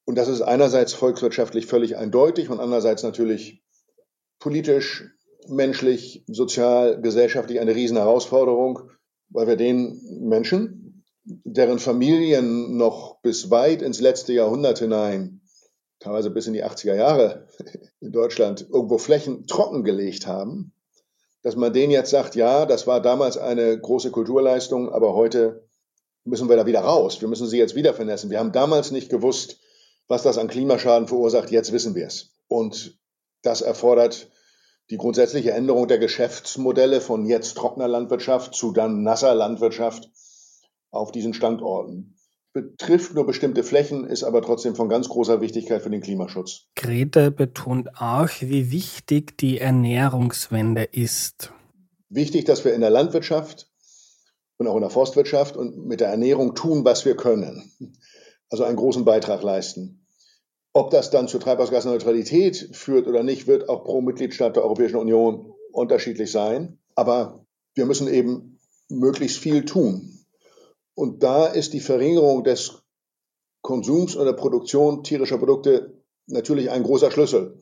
Und 0.06 0.18
das 0.18 0.28
ist 0.28 0.42
einerseits 0.42 0.94
volkswirtschaftlich 0.94 1.66
völlig 1.66 1.98
eindeutig 1.98 2.50
und 2.50 2.60
andererseits 2.60 3.04
natürlich 3.04 3.64
politisch, 4.40 5.06
menschlich, 5.48 6.24
sozial, 6.28 7.02
gesellschaftlich 7.02 7.60
eine 7.60 7.76
Riesenherausforderung, 7.76 8.90
weil 9.30 9.48
wir 9.48 9.56
den 9.56 10.02
Menschen, 10.22 10.93
deren 11.24 11.80
Familien 11.80 12.78
noch 12.78 13.22
bis 13.22 13.50
weit 13.50 13.82
ins 13.82 14.02
letzte 14.02 14.34
Jahrhundert 14.34 14.80
hinein 14.80 15.44
teilweise 16.04 16.30
bis 16.30 16.48
in 16.48 16.54
die 16.54 16.64
80er 16.64 16.96
Jahre 16.96 17.48
in 18.02 18.12
Deutschland 18.12 18.68
irgendwo 18.70 18.98
Flächen 18.98 19.48
trockengelegt 19.48 20.28
haben, 20.28 20.74
dass 21.42 21.56
man 21.56 21.74
denen 21.74 21.92
jetzt 21.92 22.12
sagt, 22.12 22.36
ja, 22.36 22.66
das 22.66 22.88
war 22.88 23.02
damals 23.02 23.38
eine 23.38 23.80
große 23.80 24.12
Kulturleistung, 24.12 24.92
aber 24.92 25.14
heute 25.14 25.68
müssen 26.26 26.48
wir 26.48 26.56
da 26.56 26.66
wieder 26.66 26.82
raus. 26.82 27.20
Wir 27.22 27.28
müssen 27.28 27.48
sie 27.48 27.58
jetzt 27.58 27.76
wieder 27.76 27.94
vernässen. 27.94 28.30
Wir 28.30 28.40
haben 28.40 28.54
damals 28.54 28.92
nicht 28.92 29.10
gewusst, 29.10 29.60
was 30.08 30.24
das 30.24 30.38
an 30.38 30.48
Klimaschaden 30.48 31.08
verursacht. 31.08 31.52
Jetzt 31.52 31.74
wissen 31.74 31.96
wir 31.96 32.08
es. 32.08 32.32
Und 32.48 32.98
das 33.42 33.62
erfordert 33.62 34.30
die 34.90 34.98
grundsätzliche 34.98 35.52
Änderung 35.52 35.88
der 35.88 35.98
Geschäftsmodelle 35.98 37.02
von 37.02 37.26
jetzt 37.26 37.56
trockener 37.56 37.88
Landwirtschaft 37.88 38.56
zu 38.56 38.72
dann 38.72 39.04
nasser 39.04 39.34
Landwirtschaft 39.36 40.10
auf 40.94 41.12
diesen 41.12 41.34
Standorten. 41.34 42.16
Betrifft 42.54 43.16
nur 43.16 43.26
bestimmte 43.26 43.64
Flächen, 43.64 44.06
ist 44.06 44.24
aber 44.24 44.44
trotzdem 44.44 44.76
von 44.76 44.88
ganz 44.88 45.10
großer 45.10 45.42
Wichtigkeit 45.42 45.82
für 45.82 45.90
den 45.90 46.02
Klimaschutz. 46.02 46.68
Grete 46.76 47.32
betont 47.32 47.90
auch, 48.00 48.30
wie 48.42 48.70
wichtig 48.70 49.38
die 49.40 49.58
Ernährungswende 49.58 50.84
ist. 50.84 51.52
Wichtig, 52.10 52.46
dass 52.46 52.64
wir 52.64 52.76
in 52.76 52.82
der 52.82 52.92
Landwirtschaft 52.92 53.72
und 54.58 54.68
auch 54.68 54.76
in 54.76 54.82
der 54.82 54.92
Forstwirtschaft 54.92 55.58
und 55.58 55.88
mit 55.88 56.00
der 56.00 56.10
Ernährung 56.10 56.54
tun, 56.54 56.86
was 56.86 57.06
wir 57.06 57.16
können. 57.16 57.72
Also 58.52 58.66
einen 58.66 58.78
großen 58.78 59.04
Beitrag 59.04 59.42
leisten. 59.42 60.06
Ob 60.74 60.92
das 60.92 61.10
dann 61.10 61.28
zur 61.28 61.40
Treibhausgasneutralität 61.40 62.70
führt 62.74 63.08
oder 63.08 63.24
nicht, 63.24 63.48
wird 63.48 63.68
auch 63.68 63.84
pro 63.84 64.02
Mitgliedstaat 64.02 64.56
der 64.56 64.64
Europäischen 64.64 64.98
Union 64.98 65.54
unterschiedlich 65.72 66.32
sein. 66.32 66.78
Aber 66.94 67.48
wir 67.74 67.88
müssen 67.88 68.08
eben 68.08 68.60
möglichst 68.90 69.40
viel 69.40 69.66
tun. 69.66 70.23
Und 70.96 71.24
da 71.24 71.48
ist 71.48 71.74
die 71.74 71.80
Verringerung 71.80 72.44
des 72.44 72.84
Konsums 73.62 74.16
oder 74.16 74.34
Produktion 74.34 75.04
tierischer 75.04 75.38
Produkte 75.38 76.04
natürlich 76.28 76.70
ein 76.70 76.84
großer 76.84 77.12
Schlüssel. 77.12 77.60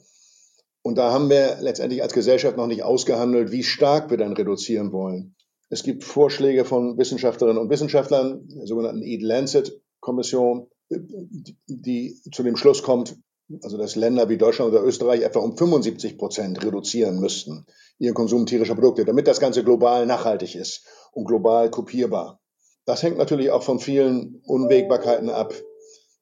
Und 0.83 0.97
da 0.97 1.11
haben 1.11 1.29
wir 1.29 1.57
letztendlich 1.61 2.01
als 2.01 2.13
Gesellschaft 2.13 2.57
noch 2.57 2.67
nicht 2.67 2.83
ausgehandelt, 2.83 3.51
wie 3.51 3.63
stark 3.63 4.09
wir 4.09 4.17
dann 4.17 4.33
reduzieren 4.33 4.91
wollen. 4.91 5.35
Es 5.69 5.83
gibt 5.83 6.03
Vorschläge 6.03 6.65
von 6.65 6.97
Wissenschaftlerinnen 6.97 7.61
und 7.61 7.69
Wissenschaftlern, 7.69 8.47
der 8.49 8.67
sogenannten 8.67 9.03
EAT-Lancet-Kommission, 9.03 10.67
die 10.89 12.19
zu 12.33 12.43
dem 12.43 12.57
Schluss 12.57 12.83
kommt, 12.83 13.15
also 13.61 13.77
dass 13.77 13.95
Länder 13.95 14.27
wie 14.27 14.37
Deutschland 14.37 14.71
oder 14.71 14.83
Österreich 14.83 15.21
etwa 15.21 15.39
um 15.39 15.55
75 15.55 16.17
Prozent 16.17 16.63
reduzieren 16.63 17.19
müssten, 17.19 17.65
ihren 17.99 18.15
Konsum 18.15 18.45
tierischer 18.45 18.75
Produkte, 18.75 19.05
damit 19.05 19.27
das 19.27 19.39
Ganze 19.39 19.63
global 19.63 20.05
nachhaltig 20.05 20.55
ist 20.55 20.85
und 21.13 21.25
global 21.25 21.69
kopierbar. 21.69 22.40
Das 22.85 23.03
hängt 23.03 23.17
natürlich 23.17 23.51
auch 23.51 23.63
von 23.63 23.79
vielen 23.79 24.41
Unwägbarkeiten 24.45 25.29
ab. 25.29 25.53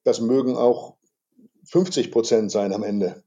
Das 0.04 0.22
mögen 0.22 0.58
auch 0.58 0.96
50 1.66 2.12
Prozent 2.12 2.52
sein 2.52 2.74
am 2.74 2.84
Ende. 2.84 3.24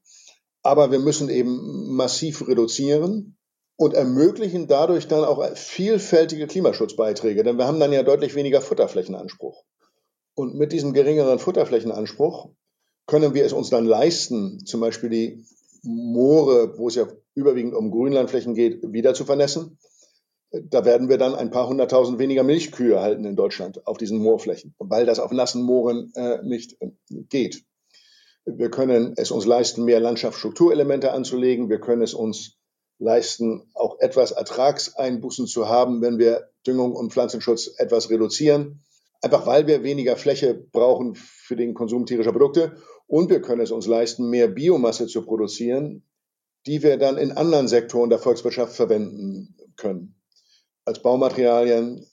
Aber 0.62 0.90
wir 0.90 0.98
müssen 0.98 1.28
eben 1.28 1.94
massiv 1.94 2.46
reduzieren 2.46 3.36
und 3.76 3.94
ermöglichen 3.94 4.68
dadurch 4.68 5.08
dann 5.08 5.24
auch 5.24 5.56
vielfältige 5.56 6.46
Klimaschutzbeiträge, 6.46 7.42
denn 7.42 7.58
wir 7.58 7.66
haben 7.66 7.80
dann 7.80 7.92
ja 7.92 8.02
deutlich 8.02 8.34
weniger 8.34 8.60
Futterflächenanspruch. 8.60 9.64
Und 10.34 10.54
mit 10.54 10.72
diesem 10.72 10.92
geringeren 10.92 11.38
Futterflächenanspruch 11.38 12.50
können 13.06 13.34
wir 13.34 13.44
es 13.44 13.52
uns 13.52 13.70
dann 13.70 13.84
leisten, 13.84 14.64
zum 14.64 14.80
Beispiel 14.80 15.10
die 15.10 15.44
Moore, 15.82 16.78
wo 16.78 16.88
es 16.88 16.94
ja 16.94 17.08
überwiegend 17.34 17.74
um 17.74 17.90
Grünlandflächen 17.90 18.54
geht, 18.54 18.80
wieder 18.92 19.14
zu 19.14 19.24
vernässen. 19.24 19.78
Da 20.52 20.84
werden 20.84 21.08
wir 21.08 21.16
dann 21.16 21.34
ein 21.34 21.50
paar 21.50 21.68
hunderttausend 21.68 22.18
weniger 22.18 22.42
Milchkühe 22.42 23.00
halten 23.00 23.24
in 23.24 23.36
Deutschland 23.36 23.86
auf 23.86 23.96
diesen 23.96 24.18
Moorflächen, 24.18 24.74
weil 24.78 25.06
das 25.06 25.18
auf 25.18 25.32
nassen 25.32 25.62
Mooren 25.62 26.12
äh, 26.14 26.42
nicht 26.42 26.76
äh, 26.80 26.90
geht. 27.08 27.64
Wir 28.44 28.70
können 28.70 29.14
es 29.16 29.30
uns 29.30 29.46
leisten, 29.46 29.84
mehr 29.84 30.00
Landschaftsstrukturelemente 30.00 31.12
anzulegen. 31.12 31.70
Wir 31.70 31.80
können 31.80 32.02
es 32.02 32.12
uns 32.12 32.58
leisten, 32.98 33.70
auch 33.74 33.98
etwas 34.00 34.32
Ertragseinbußen 34.32 35.46
zu 35.46 35.68
haben, 35.68 36.02
wenn 36.02 36.18
wir 36.18 36.50
Düngung 36.66 36.94
und 36.94 37.12
Pflanzenschutz 37.12 37.70
etwas 37.78 38.10
reduzieren. 38.10 38.82
Einfach 39.22 39.46
weil 39.46 39.66
wir 39.66 39.84
weniger 39.84 40.16
Fläche 40.16 40.54
brauchen 40.54 41.14
für 41.14 41.56
den 41.56 41.74
Konsum 41.74 42.06
tierischer 42.06 42.32
Produkte. 42.32 42.76
Und 43.06 43.30
wir 43.30 43.40
können 43.40 43.60
es 43.60 43.70
uns 43.70 43.86
leisten, 43.86 44.28
mehr 44.28 44.48
Biomasse 44.48 45.06
zu 45.06 45.22
produzieren, 45.22 46.04
die 46.66 46.82
wir 46.82 46.96
dann 46.96 47.18
in 47.18 47.32
anderen 47.32 47.68
Sektoren 47.68 48.10
der 48.10 48.18
Volkswirtschaft 48.18 48.74
verwenden 48.74 49.56
können. 49.76 50.21
Als 50.84 51.00
Baumaterialien, 51.00 52.06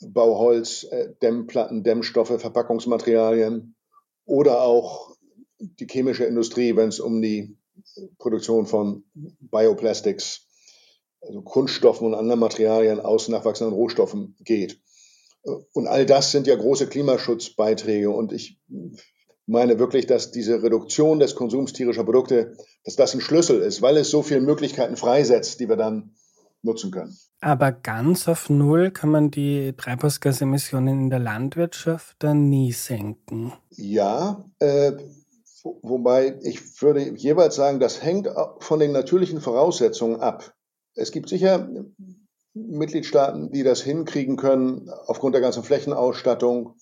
Bauholz, 0.00 0.84
äh, 0.84 1.14
Dämmplatten, 1.22 1.82
Dämmstoffe, 1.82 2.40
Verpackungsmaterialien 2.40 3.74
oder 4.24 4.62
auch 4.62 5.16
die 5.58 5.86
chemische 5.86 6.24
Industrie, 6.24 6.76
wenn 6.76 6.88
es 6.88 7.00
um 7.00 7.20
die 7.20 7.56
Produktion 8.18 8.66
von 8.66 9.04
Bioplastics, 9.14 10.46
also 11.20 11.42
Kunststoffen 11.42 12.06
und 12.06 12.14
anderen 12.14 12.40
Materialien 12.40 13.00
aus 13.00 13.28
nachwachsenden 13.28 13.74
Rohstoffen 13.74 14.36
geht. 14.40 14.80
Und 15.72 15.86
all 15.86 16.06
das 16.06 16.32
sind 16.32 16.46
ja 16.46 16.56
große 16.56 16.86
Klimaschutzbeiträge. 16.86 18.10
Und 18.10 18.32
ich 18.32 18.58
meine 19.46 19.78
wirklich, 19.78 20.06
dass 20.06 20.30
diese 20.30 20.62
Reduktion 20.62 21.18
des 21.18 21.34
Konsums 21.34 21.72
tierischer 21.72 22.04
Produkte, 22.04 22.56
dass 22.84 22.96
das 22.96 23.14
ein 23.14 23.20
Schlüssel 23.20 23.60
ist, 23.60 23.82
weil 23.82 23.96
es 23.96 24.10
so 24.10 24.22
viele 24.22 24.40
Möglichkeiten 24.40 24.96
freisetzt, 24.96 25.60
die 25.60 25.68
wir 25.68 25.76
dann 25.76 26.14
nutzen 26.62 26.90
können. 26.90 27.16
Aber 27.40 27.72
ganz 27.72 28.28
auf 28.28 28.50
Null 28.50 28.90
kann 28.90 29.10
man 29.10 29.30
die 29.30 29.72
Treibhausgasemissionen 29.76 31.00
in 31.00 31.10
der 31.10 31.18
Landwirtschaft 31.18 32.16
dann 32.18 32.48
nie 32.48 32.72
senken. 32.72 33.52
Ja, 33.70 34.44
äh, 34.58 34.92
wobei 35.82 36.38
ich 36.42 36.82
würde 36.82 37.14
jeweils 37.16 37.56
sagen, 37.56 37.80
das 37.80 38.02
hängt 38.02 38.28
von 38.60 38.78
den 38.78 38.92
natürlichen 38.92 39.40
Voraussetzungen 39.40 40.20
ab. 40.20 40.54
Es 40.94 41.12
gibt 41.12 41.28
sicher 41.28 41.68
Mitgliedstaaten, 42.52 43.52
die 43.52 43.62
das 43.62 43.80
hinkriegen 43.82 44.36
können, 44.36 44.90
aufgrund 45.06 45.34
der 45.34 45.42
ganzen 45.42 45.62
Flächenausstattung 45.62 46.74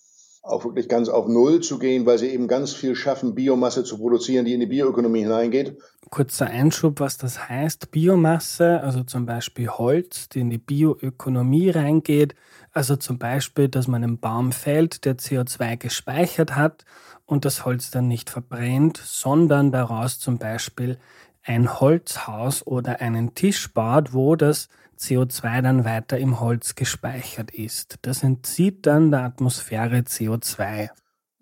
auch 0.48 0.64
wirklich 0.64 0.88
ganz 0.88 1.08
auf 1.08 1.28
Null 1.28 1.60
zu 1.60 1.78
gehen, 1.78 2.06
weil 2.06 2.18
sie 2.18 2.28
eben 2.28 2.48
ganz 2.48 2.72
viel 2.72 2.94
schaffen, 2.94 3.34
Biomasse 3.34 3.84
zu 3.84 3.98
produzieren, 3.98 4.44
die 4.44 4.54
in 4.54 4.60
die 4.60 4.66
Bioökonomie 4.66 5.22
hineingeht. 5.22 5.78
Kurzer 6.10 6.46
Einschub, 6.46 7.00
was 7.00 7.18
das 7.18 7.48
heißt. 7.48 7.90
Biomasse, 7.90 8.80
also 8.80 9.02
zum 9.02 9.26
Beispiel 9.26 9.68
Holz, 9.68 10.28
die 10.28 10.40
in 10.40 10.50
die 10.50 10.58
Bioökonomie 10.58 11.70
reingeht. 11.70 12.34
Also 12.72 12.96
zum 12.96 13.18
Beispiel, 13.18 13.68
dass 13.68 13.88
man 13.88 14.02
einen 14.02 14.18
Baum 14.18 14.52
fällt, 14.52 15.04
der 15.04 15.18
CO2 15.18 15.76
gespeichert 15.76 16.56
hat 16.56 16.84
und 17.26 17.44
das 17.44 17.64
Holz 17.64 17.90
dann 17.90 18.08
nicht 18.08 18.30
verbrennt, 18.30 18.96
sondern 18.96 19.70
daraus 19.70 20.18
zum 20.18 20.38
Beispiel 20.38 20.98
ein 21.48 21.80
Holzhaus 21.80 22.66
oder 22.66 23.00
einen 23.00 23.34
Tisch 23.34 23.72
baut, 23.72 24.12
wo 24.12 24.36
das 24.36 24.68
CO2 24.98 25.62
dann 25.62 25.84
weiter 25.84 26.18
im 26.18 26.40
Holz 26.40 26.74
gespeichert 26.74 27.52
ist. 27.52 27.96
Das 28.02 28.22
entzieht 28.22 28.86
dann 28.86 29.10
der 29.10 29.22
Atmosphäre 29.22 29.98
CO2. 29.98 30.90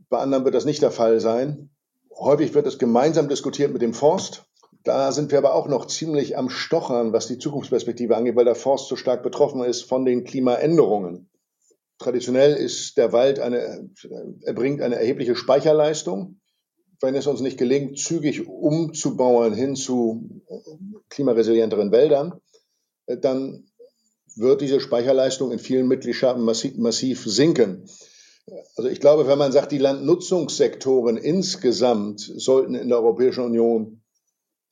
Bei 0.09 0.19
anderen 0.19 0.45
wird 0.45 0.55
das 0.55 0.65
nicht 0.65 0.83
der 0.83 0.93
Fall 0.93 1.21
sein. 1.21 1.71
Häufig 2.17 2.55
wird 2.55 2.67
es 2.67 2.79
gemeinsam 2.79 3.29
diskutiert 3.29 3.73
mit 3.73 3.83
dem 3.83 3.95
Forst. 3.95 4.45
Da 4.85 5.11
sind 5.11 5.33
wir 5.33 5.39
aber 5.39 5.55
auch 5.55 5.67
noch 5.67 5.87
ziemlich 5.87 6.39
am 6.39 6.49
Stochern, 6.49 7.13
was 7.13 7.27
die 7.27 7.39
Zukunftsperspektive 7.39 8.17
angeht, 8.17 8.37
weil 8.37 8.45
der 8.45 8.55
Forst 8.55 8.89
so 8.89 8.95
stark 8.95 9.25
betroffen 9.25 9.65
ist 9.65 9.83
von 9.83 10.05
den 10.05 10.23
Klimaänderungen. 10.23 11.29
Traditionell 11.99 12.55
ist 12.55 12.97
der 12.97 13.13
Wald 13.13 13.41
eine, 13.41 13.91
er 14.45 14.53
bringt 14.53 14.83
eine 14.83 14.97
erhebliche 14.97 15.35
Speicherleistung. 15.35 16.41
Wenn 17.01 17.15
es 17.15 17.27
uns 17.27 17.41
nicht 17.41 17.59
gelingt, 17.59 17.99
zügig 17.99 18.49
umzubauen 18.49 19.53
hin 19.55 19.77
zu 19.77 20.43
klimaresilienteren 21.11 21.93
Wäldern, 21.93 22.41
dann 23.07 23.67
wird 24.35 24.61
diese 24.61 24.81
Speicherleistung 24.81 25.51
in 25.53 25.59
vielen 25.59 25.89
Mitgliedstaaten 25.89 26.43
massiv, 26.43 26.77
massiv 26.77 27.25
sinken. 27.25 27.89
Also 28.77 28.89
ich 28.89 29.01
glaube, 29.01 29.27
wenn 29.27 29.39
man 29.39 29.53
sagt, 29.53 29.73
die 29.73 29.79
Landnutzungssektoren 29.79 31.17
insgesamt 31.17 32.21
sollten 32.21 32.75
in 32.75 32.89
der 32.89 32.99
Europäischen 32.99 33.45
Union 33.45 34.03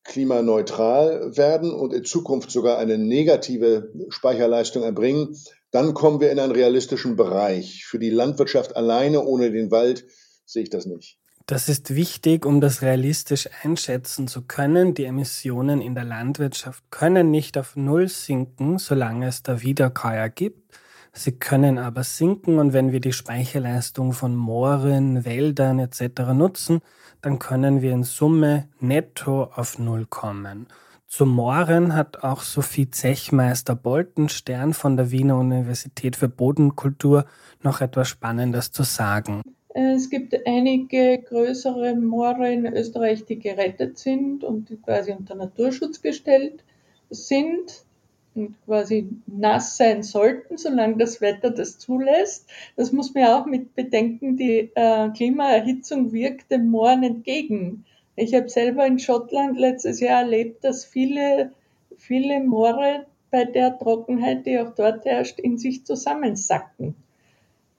klimaneutral 0.04 1.36
werden 1.36 1.72
und 1.72 1.92
in 1.92 2.04
Zukunft 2.04 2.50
sogar 2.50 2.78
eine 2.78 2.98
negative 2.98 3.90
Speicherleistung 4.10 4.82
erbringen, 4.82 5.36
dann 5.70 5.94
kommen 5.94 6.20
wir 6.20 6.30
in 6.30 6.38
einen 6.38 6.52
realistischen 6.52 7.16
Bereich. 7.16 7.84
Für 7.86 7.98
die 7.98 8.10
Landwirtschaft 8.10 8.76
alleine 8.76 9.24
ohne 9.24 9.50
den 9.50 9.70
Wald 9.70 10.04
sehe 10.44 10.62
ich 10.62 10.70
das 10.70 10.86
nicht. 10.86 11.18
Das 11.46 11.68
ist 11.68 11.94
wichtig, 11.94 12.46
um 12.46 12.62
das 12.62 12.80
realistisch 12.80 13.50
einschätzen 13.62 14.28
zu 14.28 14.42
können. 14.42 14.94
Die 14.94 15.04
Emissionen 15.04 15.82
in 15.82 15.94
der 15.94 16.04
Landwirtschaft 16.04 16.82
können 16.90 17.30
nicht 17.30 17.58
auf 17.58 17.76
Null 17.76 18.08
sinken, 18.08 18.78
solange 18.78 19.26
es 19.26 19.42
da 19.42 19.60
Wiederkäuer 19.60 20.30
gibt. 20.30 20.78
Sie 21.12 21.32
können 21.32 21.76
aber 21.76 22.02
sinken 22.02 22.58
und 22.58 22.72
wenn 22.72 22.92
wir 22.92 23.00
die 23.00 23.12
Speicherleistung 23.12 24.14
von 24.14 24.34
Mooren, 24.34 25.26
Wäldern 25.26 25.80
etc. 25.80 26.32
nutzen, 26.32 26.80
dann 27.20 27.38
können 27.38 27.82
wir 27.82 27.92
in 27.92 28.04
Summe 28.04 28.68
netto 28.80 29.44
auf 29.44 29.78
Null 29.78 30.06
kommen. 30.06 30.66
Zu 31.06 31.26
Mooren 31.26 31.94
hat 31.94 32.24
auch 32.24 32.40
Sophie 32.40 32.90
Zechmeister 32.90 33.76
Boltenstern 33.76 34.72
von 34.72 34.96
der 34.96 35.10
Wiener 35.10 35.36
Universität 35.36 36.16
für 36.16 36.30
Bodenkultur 36.30 37.26
noch 37.62 37.82
etwas 37.82 38.08
Spannendes 38.08 38.72
zu 38.72 38.82
sagen. 38.82 39.42
Es 39.76 40.08
gibt 40.08 40.46
einige 40.46 41.18
größere 41.18 41.96
Moore 41.96 42.52
in 42.52 42.64
Österreich, 42.64 43.24
die 43.24 43.40
gerettet 43.40 43.98
sind 43.98 44.44
und 44.44 44.68
die 44.68 44.76
quasi 44.76 45.10
unter 45.10 45.34
Naturschutz 45.34 46.00
gestellt 46.00 46.62
sind 47.10 47.84
und 48.36 48.54
quasi 48.66 49.08
nass 49.26 49.76
sein 49.76 50.04
sollten, 50.04 50.58
solange 50.58 50.98
das 50.98 51.20
Wetter 51.20 51.50
das 51.50 51.76
zulässt. 51.80 52.48
Das 52.76 52.92
muss 52.92 53.14
man 53.14 53.24
auch 53.24 53.46
mit 53.46 53.74
bedenken, 53.74 54.36
die 54.36 54.70
äh, 54.76 55.08
Klimaerhitzung 55.10 56.12
wirkt 56.12 56.52
den 56.52 56.70
Mooren 56.70 57.02
entgegen. 57.02 57.84
Ich 58.14 58.32
habe 58.32 58.48
selber 58.48 58.86
in 58.86 59.00
Schottland 59.00 59.58
letztes 59.58 59.98
Jahr 59.98 60.20
erlebt, 60.20 60.62
dass 60.62 60.84
viele, 60.84 61.50
viele 61.96 62.38
Moore 62.38 63.06
bei 63.32 63.44
der 63.44 63.76
Trockenheit, 63.76 64.46
die 64.46 64.60
auch 64.60 64.72
dort 64.76 65.04
herrscht, 65.04 65.40
in 65.40 65.58
sich 65.58 65.84
zusammensacken 65.84 66.94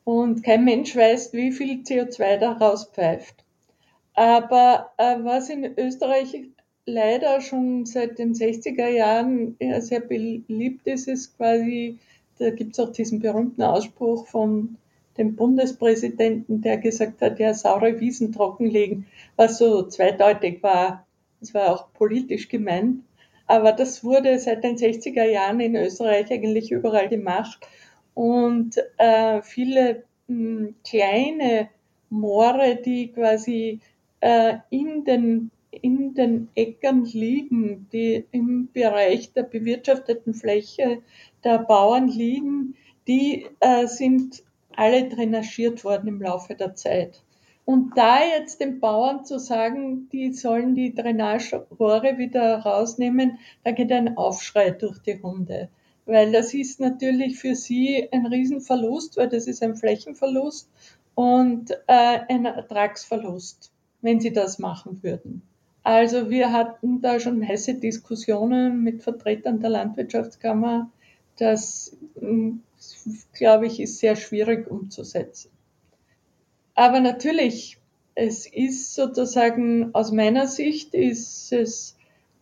und 0.05 0.43
kein 0.43 0.63
Mensch 0.63 0.95
weiß, 0.95 1.33
wie 1.33 1.51
viel 1.51 1.81
CO2 1.81 2.37
da 2.37 2.53
rauspfeift. 2.53 3.43
Aber 4.13 4.91
äh, 4.97 5.17
was 5.21 5.49
in 5.49 5.77
Österreich 5.77 6.37
leider 6.85 7.41
schon 7.41 7.85
seit 7.85 8.19
den 8.19 8.33
60er 8.33 8.87
Jahren 8.87 9.57
sehr 9.79 9.99
beliebt 9.99 10.87
ist, 10.87 11.07
ist 11.07 11.35
quasi, 11.35 11.97
da 12.37 12.51
gibt 12.51 12.73
es 12.73 12.79
auch 12.79 12.91
diesen 12.91 13.19
berühmten 13.19 13.63
Ausspruch 13.63 14.27
von 14.27 14.77
dem 15.17 15.35
Bundespräsidenten, 15.35 16.61
der 16.61 16.77
gesagt 16.77 17.21
hat, 17.21 17.39
ja, 17.39 17.53
saure 17.53 17.99
Wiesen 17.99 18.31
trockenlegen, 18.31 19.07
was 19.35 19.57
so 19.57 19.83
zweideutig 19.83 20.61
war. 20.61 21.05
Das 21.39 21.53
war 21.53 21.73
auch 21.73 21.93
politisch 21.93 22.47
gemeint. 22.47 23.01
Aber 23.47 23.71
das 23.71 24.03
wurde 24.03 24.37
seit 24.39 24.63
den 24.63 24.75
60er 24.75 25.23
Jahren 25.23 25.59
in 25.59 25.75
Österreich 25.75 26.31
eigentlich 26.31 26.71
überall 26.71 27.09
gemacht. 27.09 27.59
Und 28.15 28.77
äh, 28.97 29.41
viele 29.43 30.05
mh, 30.27 30.59
hm, 30.67 30.75
kleine 30.83 31.69
Moore, 32.09 32.77
die 32.77 33.11
quasi 33.11 33.81
äh, 34.21 34.55
in, 34.69 35.03
den, 35.03 35.51
in 35.69 36.13
den 36.15 36.47
Äckern 36.55 37.03
liegen, 37.03 37.87
die 37.91 38.25
im 38.31 38.69
Bereich 38.71 39.33
der 39.33 39.43
bewirtschafteten 39.43 40.33
Fläche 40.33 41.01
der 41.43 41.59
Bauern 41.59 42.07
liegen, 42.07 42.75
die 43.07 43.47
äh, 43.59 43.85
sind 43.85 44.43
alle 44.75 45.09
drainagiert 45.09 45.83
worden 45.83 46.07
im 46.07 46.21
Laufe 46.21 46.55
der 46.55 46.73
Zeit. 46.73 47.21
Und 47.65 47.97
da 47.97 48.19
jetzt 48.23 48.61
den 48.61 48.79
Bauern 48.79 49.25
zu 49.25 49.39
sagen, 49.39 50.07
die 50.09 50.31
sollen 50.31 50.73
die 50.73 50.93
Drainagerohre 50.93 52.17
wieder 52.17 52.59
rausnehmen, 52.59 53.39
da 53.63 53.71
geht 53.71 53.91
ein 53.91 54.17
Aufschrei 54.17 54.69
durch 54.71 54.99
die 54.99 55.21
Hunde 55.21 55.69
weil 56.05 56.31
das 56.31 56.53
ist 56.53 56.79
natürlich 56.79 57.39
für 57.39 57.55
sie 57.55 58.07
ein 58.11 58.25
Riesenverlust, 58.25 59.17
weil 59.17 59.29
das 59.29 59.47
ist 59.47 59.63
ein 59.63 59.75
Flächenverlust 59.75 60.69
und 61.15 61.71
äh, 61.87 62.19
ein 62.29 62.45
Ertragsverlust, 62.45 63.71
wenn 64.01 64.19
sie 64.19 64.31
das 64.31 64.59
machen 64.59 65.01
würden. 65.01 65.41
Also 65.83 66.29
wir 66.29 66.51
hatten 66.51 67.01
da 67.01 67.19
schon 67.19 67.47
heiße 67.47 67.75
Diskussionen 67.75 68.83
mit 68.83 69.03
Vertretern 69.03 69.59
der 69.59 69.69
Landwirtschaftskammer. 69.69 70.89
Das, 71.37 71.95
hm, 72.19 72.61
glaube 73.33 73.67
ich, 73.67 73.79
ist 73.79 73.99
sehr 73.99 74.15
schwierig 74.15 74.69
umzusetzen. 74.69 75.51
Aber 76.73 76.99
natürlich, 76.99 77.77
es 78.15 78.47
ist 78.47 78.95
sozusagen 78.95 79.93
aus 79.93 80.11
meiner 80.11 80.47
Sicht 80.47 80.93
ist 80.93 81.51
es 81.51 81.94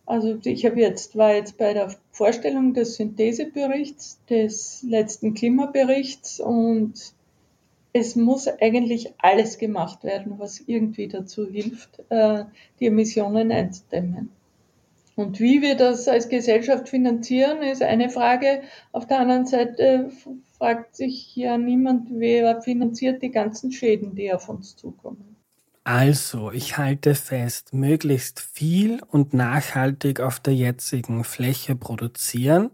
also 0.06 0.38
ich 0.44 0.66
habe 0.66 0.80
jetzt, 0.80 1.16
war 1.16 1.34
jetzt 1.34 1.56
bei 1.56 1.72
der 1.72 1.94
Vorstellung 2.10 2.74
des 2.74 2.96
Syntheseberichts, 2.96 4.20
des 4.28 4.82
letzten 4.82 5.34
Klimaberichts 5.34 6.40
und 6.40 7.14
es 7.92 8.16
muss 8.16 8.48
eigentlich 8.48 9.14
alles 9.18 9.58
gemacht 9.58 10.04
werden, 10.04 10.34
was 10.38 10.60
irgendwie 10.66 11.08
dazu 11.08 11.48
hilft, 11.48 12.02
äh, 12.10 12.44
die 12.80 12.86
Emissionen 12.86 13.52
einzudämmen. 13.52 14.30
Und 15.16 15.38
wie 15.38 15.62
wir 15.62 15.76
das 15.76 16.08
als 16.08 16.28
Gesellschaft 16.28 16.88
finanzieren, 16.88 17.62
ist 17.62 17.82
eine 17.82 18.10
Frage. 18.10 18.62
Auf 18.90 19.06
der 19.06 19.20
anderen 19.20 19.46
Seite 19.46 20.10
fragt 20.58 20.96
sich 20.96 21.36
ja 21.36 21.56
niemand, 21.56 22.08
wer 22.10 22.60
finanziert 22.62 23.22
die 23.22 23.30
ganzen 23.30 23.70
Schäden, 23.70 24.16
die 24.16 24.32
auf 24.32 24.48
uns 24.48 24.74
zukommen. 24.74 25.33
Also, 25.86 26.50
ich 26.50 26.78
halte 26.78 27.14
fest, 27.14 27.74
möglichst 27.74 28.40
viel 28.40 29.02
und 29.02 29.34
nachhaltig 29.34 30.20
auf 30.20 30.40
der 30.40 30.54
jetzigen 30.54 31.24
Fläche 31.24 31.74
produzieren. 31.76 32.70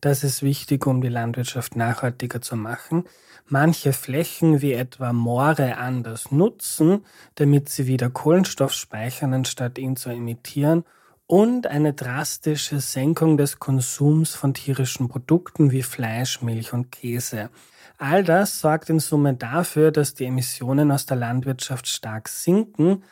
Das 0.00 0.22
ist 0.24 0.42
wichtig, 0.42 0.86
um 0.86 1.00
die 1.00 1.08
Landwirtschaft 1.08 1.74
nachhaltiger 1.76 2.40
zu 2.40 2.56
machen. 2.56 3.04
Manche 3.46 3.92
Flächen 3.92 4.60
wie 4.62 4.72
etwa 4.74 5.12
Moore 5.12 5.76
anders 5.76 6.30
nutzen, 6.30 7.04
damit 7.34 7.68
sie 7.68 7.86
wieder 7.88 8.10
Kohlenstoff 8.10 8.72
speichern, 8.72 9.34
anstatt 9.34 9.78
ihn 9.78 9.96
zu 9.96 10.10
emittieren. 10.10 10.84
Und 11.26 11.66
eine 11.66 11.94
drastische 11.94 12.80
Senkung 12.80 13.36
des 13.36 13.58
Konsums 13.58 14.34
von 14.34 14.54
tierischen 14.54 15.08
Produkten 15.08 15.70
wie 15.70 15.82
Fleisch, 15.82 16.42
Milch 16.42 16.72
und 16.72 16.92
Käse. 16.92 17.50
All 17.98 18.24
das 18.24 18.60
sorgt 18.60 18.90
in 18.90 18.98
Summe 18.98 19.34
dafür, 19.34 19.92
dass 19.92 20.14
die 20.14 20.24
Emissionen 20.24 20.90
aus 20.90 21.06
der 21.06 21.16
Landwirtschaft 21.16 21.86
stark 21.86 22.28
sinken. 22.28 23.04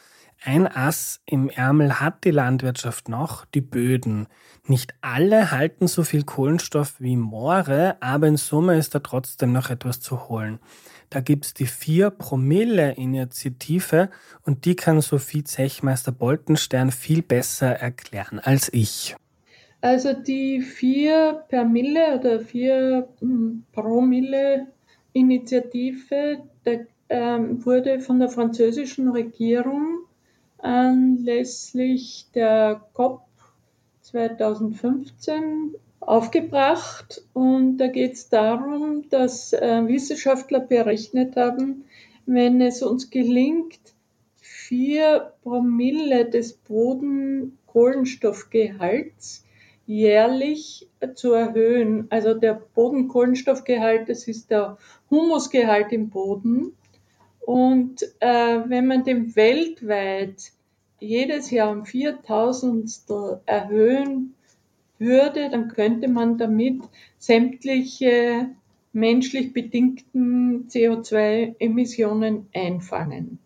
Ein 0.42 0.66
Ass 0.66 1.20
im 1.27 1.49
Ärmel 1.49 2.01
hat 2.01 2.25
die 2.25 2.31
Landwirtschaft 2.31 3.09
noch, 3.09 3.44
die 3.44 3.61
Böden. 3.61 4.27
Nicht 4.66 4.94
alle 5.01 5.51
halten 5.51 5.87
so 5.87 6.03
viel 6.03 6.25
Kohlenstoff 6.25 6.94
wie 6.99 7.16
Moore, 7.16 7.96
aber 8.01 8.27
in 8.27 8.37
Summe 8.37 8.77
ist 8.77 8.94
da 8.94 9.01
trotzdem 9.01 9.53
noch 9.53 9.70
etwas 9.70 10.01
zu 10.01 10.29
holen. 10.29 10.59
Da 11.11 11.20
gibt's 11.20 11.53
die 11.55 11.66
4-Promille-Initiative 11.66 14.11
und 14.46 14.64
die 14.64 14.77
kann 14.77 15.01
Sophie 15.01 15.42
Zechmeister 15.42 16.12
Boltenstern 16.12 16.92
viel 16.92 17.23
besser 17.23 17.70
erklären 17.70 18.38
als 18.38 18.73
ich. 18.73 19.16
Also 19.81 20.12
die 20.12 20.61
4 20.61 21.46
per 21.49 21.64
Mille 21.64 22.18
oder 22.18 22.38
4 22.38 23.09
hm, 23.18 23.64
Promille 23.73 24.68
Initiative 25.12 26.42
der, 26.64 26.87
ähm, 27.09 27.64
wurde 27.64 27.99
von 27.99 28.20
der 28.20 28.29
französischen 28.29 29.09
Regierung 29.09 30.05
anlässlich 30.59 32.29
der 32.35 32.83
COP 32.92 33.23
2015 34.03 35.75
aufgebracht 36.01 37.23
und 37.35 37.79
da 37.79 37.89
geht 37.89 38.13
es 38.15 38.29
darum, 38.29 39.09
dass 39.11 39.53
äh, 39.53 39.87
Wissenschaftler 39.87 40.61
berechnet 40.61 41.37
haben, 41.37 41.85
wenn 42.27 42.61
es 42.61 42.83
uns 42.83 43.11
gelingt, 43.11 43.79
vier 44.41 45.33
Promille 45.43 46.31
des 46.31 46.53
Bodenkohlenstoffgehalts 46.55 49.45
jährlich 49.87 50.89
zu 51.15 51.33
erhöhen. 51.33 52.07
Also 52.11 52.35
der 52.35 52.61
Bodenkohlenstoffgehalt, 52.75 54.09
das 54.09 54.27
ist 54.29 54.51
der 54.51 54.79
Humusgehalt 55.11 55.93
im 55.93 56.11
Boden. 56.11 56.77
Und 57.41 58.03
äh, 58.21 58.61
wenn 58.67 58.87
man 58.87 59.03
den 59.03 59.35
weltweit 59.35 60.53
jedes 61.01 61.51
Jahr 61.51 61.73
um 61.73 61.85
4000 61.85 62.89
erhöhen 63.47 64.37
würde, 65.01 65.51
dann 65.51 65.69
könnte 65.69 66.09
man 66.09 66.39
damit 66.39 66.83
sämtliche 67.19 68.51
menschlich 68.93 69.53
bedingten 69.53 70.69
CO2-Emissionen 70.69 72.49
einfangen. 72.55 73.39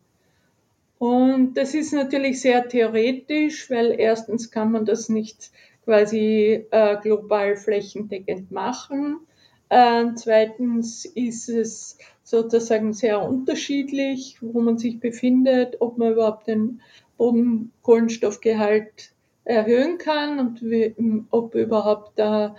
Und 0.99 1.55
das 1.55 1.75
ist 1.75 1.93
natürlich 1.93 2.41
sehr 2.41 2.69
theoretisch, 2.69 3.71
weil 3.71 3.95
erstens 3.99 4.51
kann 4.51 4.73
man 4.73 4.85
das 4.85 5.09
nicht 5.09 5.51
quasi 5.85 6.65
äh, 6.71 6.97
global 7.03 7.57
flächendeckend 7.57 8.51
machen. 8.51 9.19
Äh, 9.69 10.07
zweitens 10.15 11.05
ist 11.05 11.49
es 11.49 11.99
sozusagen 12.23 12.95
sehr 12.95 13.21
unterschiedlich, 13.23 14.39
wo 14.41 14.61
man 14.61 14.79
sich 14.79 14.99
befindet, 14.99 15.77
ob 15.81 15.99
man 15.99 16.13
überhaupt 16.13 16.47
den 16.47 16.81
Bodenkohlenstoffgehalt 17.19 19.14
erhöhen 19.45 19.99
kann 19.99 20.39
und 20.39 20.63
wie, 20.63 20.95
ob 21.31 21.55
überhaupt 21.55 22.19
da 22.19 22.57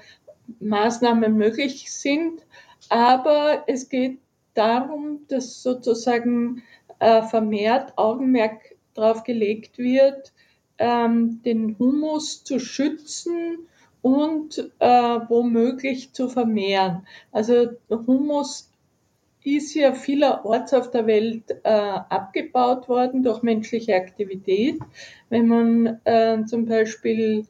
Maßnahmen 0.59 1.35
möglich 1.35 1.91
sind. 1.91 2.45
Aber 2.89 3.63
es 3.67 3.89
geht 3.89 4.19
darum, 4.53 5.21
dass 5.27 5.63
sozusagen 5.63 6.63
äh, 6.99 7.23
vermehrt 7.23 7.97
Augenmerk 7.97 8.75
darauf 8.93 9.23
gelegt 9.23 9.77
wird, 9.77 10.33
ähm, 10.77 11.41
den 11.43 11.77
Humus 11.79 12.43
zu 12.43 12.59
schützen 12.59 13.67
und 14.01 14.71
äh, 14.79 14.87
womöglich 14.87 16.13
zu 16.13 16.29
vermehren. 16.29 17.07
Also 17.31 17.69
Humus 17.89 18.71
ist 19.45 19.73
ja 19.75 19.93
vielerorts 19.93 20.73
auf 20.73 20.89
der 20.91 21.05
Welt 21.05 21.51
äh, 21.63 21.69
abgebaut 21.69 22.89
worden 22.89 23.23
durch 23.23 23.43
menschliche 23.43 23.95
Aktivität. 23.95 24.79
Wenn 25.29 25.47
man 25.47 26.01
äh, 26.03 26.43
zum 26.45 26.65
Beispiel 26.65 27.45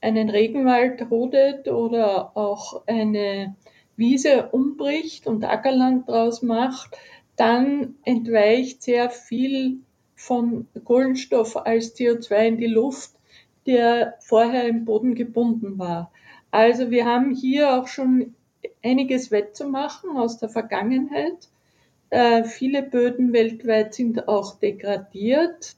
einen 0.00 0.30
Regenwald 0.30 1.10
rodet 1.10 1.68
oder 1.68 2.36
auch 2.36 2.82
eine 2.86 3.54
Wiese 3.96 4.48
umbricht 4.52 5.26
und 5.26 5.44
Ackerland 5.44 6.08
draus 6.08 6.42
macht, 6.42 6.96
dann 7.36 7.96
entweicht 8.04 8.82
sehr 8.82 9.10
viel 9.10 9.80
von 10.14 10.66
Kohlenstoff 10.84 11.56
als 11.56 11.94
CO2 11.96 12.48
in 12.48 12.56
die 12.56 12.66
Luft, 12.66 13.10
der 13.66 14.14
vorher 14.20 14.68
im 14.68 14.84
Boden 14.84 15.14
gebunden 15.14 15.78
war. 15.78 16.10
Also 16.50 16.90
wir 16.90 17.04
haben 17.04 17.34
hier 17.34 17.74
auch 17.74 17.86
schon 17.86 18.34
einiges 18.86 19.30
wettzumachen 19.30 20.16
aus 20.16 20.38
der 20.38 20.48
Vergangenheit. 20.48 21.48
Äh, 22.10 22.44
viele 22.44 22.82
Böden 22.82 23.32
weltweit 23.32 23.94
sind 23.94 24.28
auch 24.28 24.58
degradiert. 24.58 25.74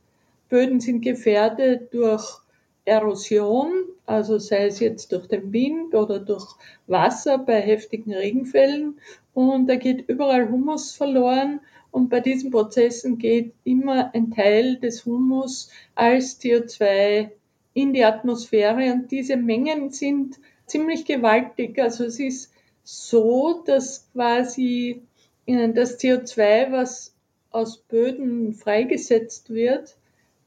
Böden 0.51 0.81
sind 0.81 1.01
gefährdet 1.01 1.93
durch 1.95 2.41
Erosion, 2.85 3.71
also 4.07 4.39
sei 4.39 4.67
es 4.67 4.81
jetzt 4.81 5.13
durch 5.13 5.27
den 5.27 5.53
Wind 5.53 5.95
oder 5.95 6.19
durch 6.19 6.47
Wasser 6.87 7.39
bei 7.39 7.61
heftigen 7.61 8.13
Regenfällen. 8.13 8.99
Und 9.35 9.69
da 9.69 9.77
geht 9.77 10.09
überall 10.09 10.51
Humus 10.51 10.93
verloren. 10.93 11.61
Und 11.91 12.11
bei 12.11 12.21
diesen 12.21 12.51
Prozessen 12.51 13.19
geht 13.19 13.53
immer 13.65 14.15
ein 14.15 14.31
Teil 14.31 14.77
des 14.77 15.07
Humus 15.07 15.71
als 15.95 16.41
CO2 16.41 17.31
in 17.75 17.93
die 17.93 18.05
Atmosphäre. 18.05 18.93
Und 18.93 19.11
diese 19.11 19.37
Mengen 19.37 19.91
sind 19.91 20.39
ziemlich 20.67 21.05
gewaltig. 21.05 21.79
Also 21.79 22.05
es 22.05 22.19
ist 22.19 22.53
so, 22.91 23.63
dass 23.67 24.09
quasi 24.13 25.03
das 25.47 26.01
CO2, 26.01 26.73
was 26.73 27.15
aus 27.51 27.77
Böden 27.77 28.55
freigesetzt 28.55 29.51
wird, 29.51 29.99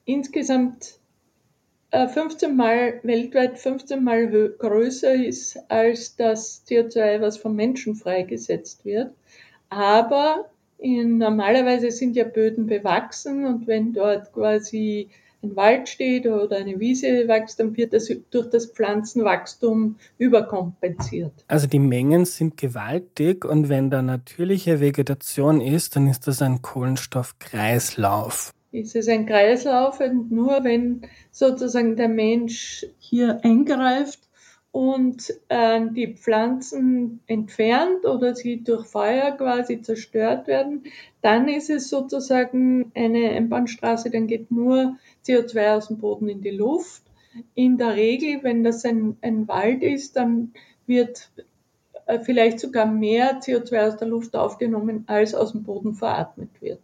insgesamt 0.05 0.97
15 1.91 2.49
äh, 2.49 2.53
Mal 2.53 2.99
weltweit 3.03 3.59
15 3.59 4.03
Mal 4.03 4.27
größer 4.57 5.13
ist 5.13 5.59
als 5.69 6.15
das 6.15 6.65
CO2, 6.67 7.21
was 7.21 7.37
vom 7.37 7.55
Menschen 7.55 7.93
freigesetzt 7.93 8.85
wird. 8.85 9.13
Aber 9.69 10.49
in, 10.79 11.19
normalerweise 11.19 11.91
sind 11.91 12.15
ja 12.15 12.23
Böden 12.23 12.65
bewachsen 12.65 13.45
und 13.45 13.67
wenn 13.67 13.93
dort 13.93 14.33
quasi 14.33 15.09
ein 15.43 15.55
Wald 15.55 15.89
steht 15.89 16.27
oder 16.27 16.57
eine 16.57 16.79
Wiese 16.79 17.27
wächst, 17.27 17.59
dann 17.59 17.75
wird 17.75 17.93
das 17.93 18.11
durch 18.29 18.49
das 18.49 18.67
Pflanzenwachstum 18.67 19.97
überkompensiert. 20.17 21.33
Also 21.47 21.67
die 21.67 21.79
Mengen 21.79 22.25
sind 22.25 22.57
gewaltig 22.57 23.45
und 23.45 23.69
wenn 23.69 23.89
da 23.89 24.01
natürliche 24.01 24.79
Vegetation 24.79 25.61
ist, 25.61 25.95
dann 25.95 26.07
ist 26.07 26.27
das 26.27 26.41
ein 26.41 26.61
Kohlenstoffkreislauf. 26.61 28.53
Ist 28.71 28.95
es 28.95 29.07
ein 29.07 29.25
Kreislauf 29.25 29.99
und 29.99 30.31
nur 30.31 30.63
wenn 30.63 31.01
sozusagen 31.31 31.97
der 31.97 32.07
Mensch 32.07 32.85
hier 32.99 33.43
eingreift 33.43 34.19
und 34.71 35.33
äh, 35.49 35.81
die 35.91 36.15
Pflanzen 36.15 37.19
entfernt 37.27 38.05
oder 38.05 38.35
sie 38.35 38.63
durch 38.63 38.85
Feuer 38.87 39.31
quasi 39.31 39.81
zerstört 39.81 40.47
werden, 40.47 40.83
dann 41.21 41.49
ist 41.49 41.69
es 41.69 41.89
sozusagen 41.89 42.91
eine 42.95 43.31
Einbahnstraße, 43.31 44.09
dann 44.09 44.27
geht 44.27 44.49
nur 44.49 44.97
CO2 45.25 45.75
aus 45.75 45.87
dem 45.89 45.97
Boden 45.97 46.29
in 46.29 46.41
die 46.41 46.51
Luft. 46.51 47.03
In 47.53 47.77
der 47.77 47.95
Regel, 47.95 48.43
wenn 48.43 48.63
das 48.63 48.85
ein, 48.85 49.17
ein 49.21 49.47
Wald 49.47 49.83
ist, 49.83 50.15
dann 50.15 50.53
wird 50.87 51.29
äh, 52.05 52.19
vielleicht 52.19 52.59
sogar 52.59 52.85
mehr 52.85 53.41
CO2 53.41 53.87
aus 53.87 53.97
der 53.97 54.07
Luft 54.07 54.35
aufgenommen, 54.35 55.03
als 55.07 55.35
aus 55.35 55.51
dem 55.51 55.63
Boden 55.63 55.93
veratmet 55.93 56.49
wird. 56.61 56.79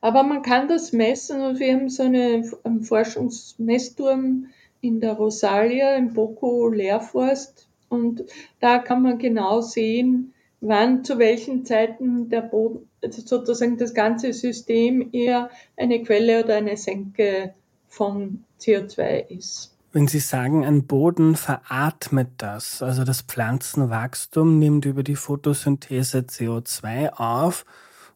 Aber 0.00 0.22
man 0.22 0.42
kann 0.42 0.68
das 0.68 0.92
messen 0.92 1.42
und 1.42 1.60
wir 1.60 1.74
haben 1.74 1.88
so 1.88 2.02
eine, 2.02 2.50
einen 2.64 2.82
Forschungsmessturm 2.82 4.48
in 4.82 5.00
der 5.00 5.14
Rosalia 5.14 5.96
im 5.96 6.12
Boko 6.12 6.68
Lehrforst 6.68 7.66
und 7.88 8.24
da 8.60 8.78
kann 8.78 9.02
man 9.02 9.18
genau 9.18 9.60
sehen, 9.62 10.34
wann 10.60 11.04
zu 11.04 11.18
welchen 11.18 11.64
Zeiten 11.64 12.28
der 12.28 12.42
Boden, 12.42 12.88
also 13.02 13.22
sozusagen 13.22 13.78
das 13.78 13.94
ganze 13.94 14.32
System 14.32 15.08
eher 15.12 15.50
eine 15.76 16.02
Quelle 16.02 16.44
oder 16.44 16.56
eine 16.56 16.76
Senke 16.76 17.54
von 17.88 18.44
CO2 18.60 19.28
ist. 19.28 19.76
Wenn 19.92 20.08
Sie 20.08 20.20
sagen, 20.20 20.64
ein 20.64 20.86
Boden 20.86 21.36
veratmet 21.36 22.28
das, 22.38 22.82
also 22.82 23.04
das 23.04 23.20
Pflanzenwachstum 23.20 24.58
nimmt 24.58 24.86
über 24.86 25.02
die 25.02 25.16
Photosynthese 25.16 26.20
CO2 26.20 27.10
auf 27.10 27.66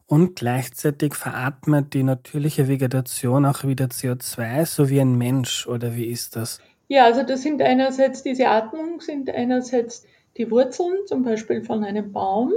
und 0.07 0.37
gleichzeitig 0.37 1.15
veratmet 1.15 1.95
die 1.95 2.03
natürliche 2.03 2.69
Vegetation 2.69 3.45
auch 3.45 3.65
wieder 3.65 3.87
CO2, 3.87 4.65
so 4.65 4.89
wie 4.89 5.01
ein 5.01 5.19
Mensch, 5.19 5.67
oder 5.67 5.97
wie 5.97 6.07
ist 6.07 6.37
das? 6.37 6.61
Ja, 6.89 7.05
also 7.05 7.25
das 7.25 7.43
sind 7.43 7.61
einerseits 7.61 8.23
diese 8.23 8.49
Atmung, 8.49 9.01
sind 9.01 9.29
einerseits 9.29 10.07
die 10.37 10.51
Wurzeln, 10.51 10.99
zum 11.07 11.25
Beispiel 11.25 11.63
von 11.63 11.83
einem 11.83 12.13
Baum. 12.13 12.53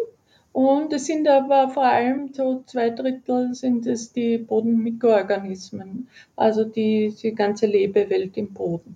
Und 0.52 0.94
es 0.94 1.06
sind 1.06 1.28
aber 1.28 1.70
vor 1.70 1.86
allem 1.86 2.34
so 2.34 2.64
zwei 2.66 2.90
Drittel 2.90 3.54
sind 3.54 3.86
es 3.86 4.12
die 4.12 4.38
Bodenmikroorganismen, 4.38 6.08
also 6.36 6.64
die, 6.64 7.16
die 7.22 7.34
ganze 7.34 7.66
Lebewelt 7.66 8.36
im 8.38 8.54
Boden. 8.54 8.96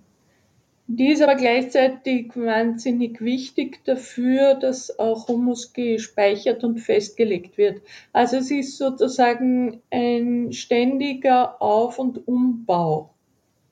Die 0.86 1.08
ist 1.08 1.22
aber 1.22 1.34
gleichzeitig 1.34 2.36
wahnsinnig 2.36 3.22
wichtig 3.22 3.82
dafür, 3.84 4.54
dass 4.54 4.98
auch 4.98 5.28
Humus 5.28 5.72
gespeichert 5.72 6.62
und 6.62 6.78
festgelegt 6.78 7.56
wird. 7.56 7.80
Also 8.12 8.36
es 8.36 8.50
ist 8.50 8.76
sozusagen 8.76 9.80
ein 9.90 10.52
ständiger 10.52 11.62
Auf- 11.62 11.98
und 11.98 12.28
Umbau. 12.28 13.14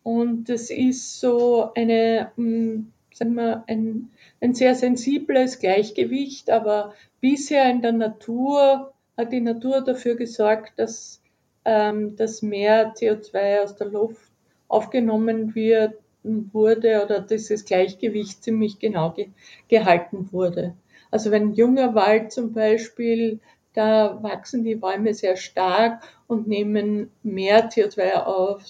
Und 0.03 0.49
es 0.49 0.71
ist 0.71 1.21
so 1.21 1.71
eine, 1.75 2.33
hm, 2.37 2.91
sagen 3.13 3.35
wir, 3.35 3.65
ein, 3.67 4.11
ein 4.41 4.55
sehr 4.55 4.75
sensibles 4.75 5.59
Gleichgewicht, 5.59 6.49
aber 6.49 6.95
bisher 7.21 7.71
in 7.71 7.83
der 7.83 7.93
Natur 7.93 8.95
hat 9.19 9.33
die 9.33 9.41
Natur 9.43 9.83
dafür 9.83 10.17
gesorgt, 10.17 10.79
dass, 10.79 11.21
ähm, 11.67 12.17
dass 12.17 12.41
mehr 12.41 12.95
CO2 12.95 13.63
aus 13.63 13.77
der 13.77 13.89
Luft 13.89 14.33
aufgenommen 14.69 15.55
wird 15.55 16.02
wurde 16.25 17.03
oder 17.05 17.21
dieses 17.21 17.65
Gleichgewicht 17.65 18.43
ziemlich 18.43 18.79
genau 18.79 19.11
ge 19.13 19.29
gehalten 19.69 20.33
wurde. 20.33 20.75
Also 21.11 21.31
wenn 21.31 21.53
junger 21.55 21.95
Wald 21.95 22.33
zum 22.33 22.53
Beispiel, 22.53 23.41
da 23.75 24.23
wachsen 24.23 24.65
die 24.65 24.77
Bäume 24.77 25.15
sehr 25.15 25.37
stark 25.37 26.03
und 26.27 26.47
nehmen 26.47 27.11
mehr 27.23 27.71
CO2 27.71 28.15
auf, 28.15 28.63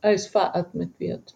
als 0.00 0.26
veratmet 0.26 0.90
wird. 0.98 1.34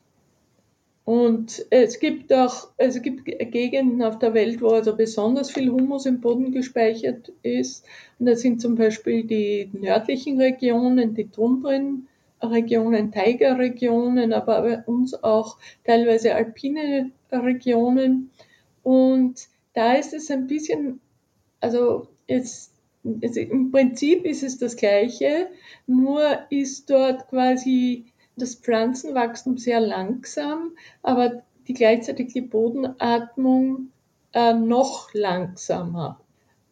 Und 1.05 1.67
es 1.69 2.01
gibt 2.01 2.33
auch, 2.33 2.69
also 2.79 2.97
es 2.97 3.03
gibt 3.03 3.27
Gegenden 3.27 4.03
auf 4.03 4.19
der 4.19 4.33
Welt, 4.33 4.63
wo 4.63 4.69
also 4.69 4.97
besonders 4.97 5.51
viel 5.51 5.71
Humus 5.71 6.07
im 6.07 6.21
Boden 6.23 6.51
gespeichert 6.51 7.31
ist. 7.43 7.85
Und 8.19 8.27
das 8.27 8.41
sind 8.41 8.63
zum 8.63 8.75
Beispiel 8.75 9.25
die 9.25 9.69
nördlichen 9.73 10.41
Regionen, 10.41 11.15
die 11.15 11.29
Tundren, 11.29 12.09
Regionen, 12.51 13.13
Tigerregionen, 13.13 14.33
aber 14.33 14.63
bei 14.63 14.83
uns 14.85 15.15
auch 15.23 15.59
teilweise 15.85 16.35
alpine 16.35 17.11
Regionen. 17.33 18.31
Und 18.83 19.49
da 19.75 19.95
ist 19.95 20.15
es 20.15 20.31
ein 20.31 20.47
bisschen, 20.47 21.01
also 21.61 22.09
jetzt, 22.27 22.73
also 23.23 23.41
im 23.41 23.71
Prinzip 23.71 24.25
ist 24.25 24.43
es 24.43 24.59
das 24.59 24.77
Gleiche, 24.77 25.49
nur 25.87 26.23
ist 26.51 26.91
dort 26.91 27.29
quasi 27.29 28.07
das 28.37 28.55
Pflanzenwachstum 28.57 29.59
sehr 29.59 29.81
langsam, 29.81 30.73
aber 31.03 31.43
die 31.69 31.75
gleichzeitig 31.75 32.33
die 32.33 32.41
Bodenatmung 32.41 33.91
äh, 34.33 34.55
noch 34.55 35.13
langsamer. 35.15 36.21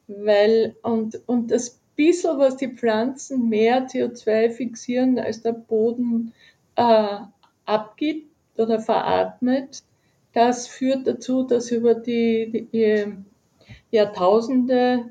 Weil, 0.08 0.76
und, 0.82 1.20
und 1.26 1.50
das 1.50 1.80
bisschen, 2.05 2.38
was 2.38 2.57
die 2.57 2.69
Pflanzen 2.69 3.49
mehr 3.49 3.87
CO2 3.87 4.51
fixieren, 4.51 5.19
als 5.19 5.43
der 5.43 5.53
Boden 5.53 6.33
äh, 6.75 7.19
abgibt 7.65 8.29
oder 8.57 8.81
veratmet, 8.81 9.83
das 10.33 10.67
führt 10.67 11.07
dazu, 11.07 11.45
dass 11.45 11.71
über 11.71 11.95
die, 11.95 12.69
die 12.73 13.07
Jahrtausende 13.91 15.11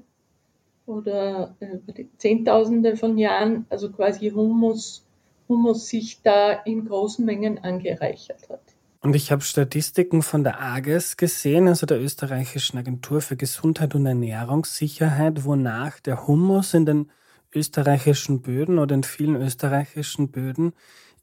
oder 0.86 1.56
über 1.60 1.94
die 1.94 2.10
Zehntausende 2.18 2.98
von 2.98 3.18
Jahren, 3.18 3.66
also 3.70 3.92
quasi 3.92 4.32
Humus, 4.32 5.06
Humus 5.48 5.88
sich 5.88 6.22
da 6.22 6.52
in 6.52 6.86
großen 6.86 7.24
Mengen 7.24 7.60
angereichert 7.60 8.50
hat. 8.50 8.71
Und 9.04 9.16
ich 9.16 9.32
habe 9.32 9.42
Statistiken 9.42 10.22
von 10.22 10.44
der 10.44 10.62
AGES 10.62 11.18
gesehen, 11.18 11.68
also 11.68 11.88
der 11.88 12.00
österreichischen 12.00 12.78
Agentur 12.78 13.22
für 13.22 13.36
Gesundheit 13.36 13.96
und 13.96 14.06
Ernährungssicherheit, 14.06 15.44
wonach 15.44 16.00
der 16.00 16.28
Humus 16.28 16.76
in 16.76 16.86
den 16.86 17.12
österreichischen 17.54 18.44
Böden 18.44 18.78
oder 18.78 18.94
in 18.94 19.04
vielen 19.04 19.36
österreichischen 19.36 20.30
Böden 20.30 20.74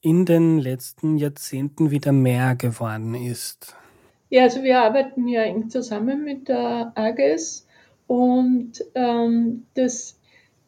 in 0.01 0.25
den 0.27 0.59
letzten 0.59 1.17
Jahrzehnten 1.19 1.93
wieder 1.93 2.11
mehr 2.11 2.57
geworden 2.57 3.15
ist. 3.15 3.77
Ja, 4.29 4.43
also 4.43 4.63
wir 4.65 4.81
arbeiten 4.81 5.29
ja 5.29 5.43
eng 5.43 5.71
zusammen 5.71 6.25
mit 6.25 6.49
der 6.49 6.93
AGES 6.97 7.65
und 8.09 8.85
ähm, 8.97 9.67
das, 9.75 10.19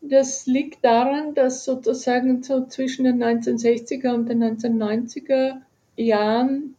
das 0.01 0.46
liegt 0.46 0.85
daran, 0.85 1.35
dass 1.35 1.64
sozusagen 1.64 2.42
so 2.44 2.66
zwischen 2.66 3.05
den 3.05 3.23
1960er 3.23 4.14
und 4.14 4.29
den 4.29 4.42
1990er 4.44 5.57
Jahren 5.96 6.77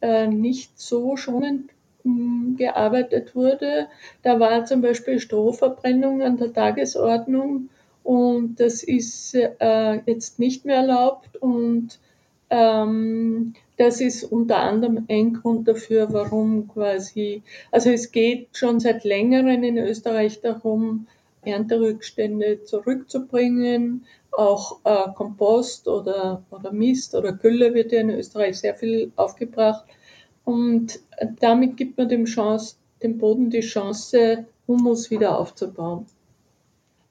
äh, 0.00 0.26
nicht 0.26 0.78
so 0.78 1.16
schonend 1.16 1.70
hm, 2.02 2.56
gearbeitet 2.56 3.34
wurde. 3.34 3.88
Da 4.22 4.40
war 4.40 4.64
zum 4.64 4.80
Beispiel 4.80 5.18
Strohverbrennung 5.18 6.22
an 6.22 6.36
der 6.36 6.52
Tagesordnung 6.52 7.68
und 8.02 8.56
das 8.58 8.82
ist 8.82 9.34
äh, 9.34 10.00
jetzt 10.06 10.38
nicht 10.38 10.64
mehr 10.64 10.76
erlaubt 10.76 11.36
und 11.36 11.98
ähm, 12.48 13.54
das 13.76 14.00
ist 14.00 14.24
unter 14.24 14.58
anderem 14.58 15.06
ein 15.08 15.34
Grund 15.34 15.68
dafür, 15.68 16.12
warum 16.12 16.68
quasi, 16.68 17.42
also 17.70 17.90
es 17.90 18.12
geht 18.12 18.48
schon 18.52 18.80
seit 18.80 19.04
längerem 19.04 19.62
in 19.62 19.78
Österreich 19.78 20.40
darum, 20.40 21.06
Ernterückstände 21.42 22.64
zurückzubringen. 22.64 24.04
Auch 24.32 24.80
äh, 24.84 25.12
Kompost 25.14 25.88
oder, 25.88 26.42
oder 26.50 26.72
Mist 26.72 27.14
oder 27.14 27.32
Gülle 27.32 27.74
wird 27.74 27.92
ja 27.92 28.00
in 28.00 28.10
Österreich 28.10 28.58
sehr 28.58 28.74
viel 28.74 29.12
aufgebracht. 29.16 29.84
Und 30.44 31.00
damit 31.40 31.76
gibt 31.76 31.98
man 31.98 32.08
dem, 32.08 32.24
Chance, 32.24 32.76
dem 33.02 33.18
Boden 33.18 33.50
die 33.50 33.60
Chance, 33.60 34.46
Humus 34.66 35.10
wieder 35.10 35.38
aufzubauen. 35.38 36.06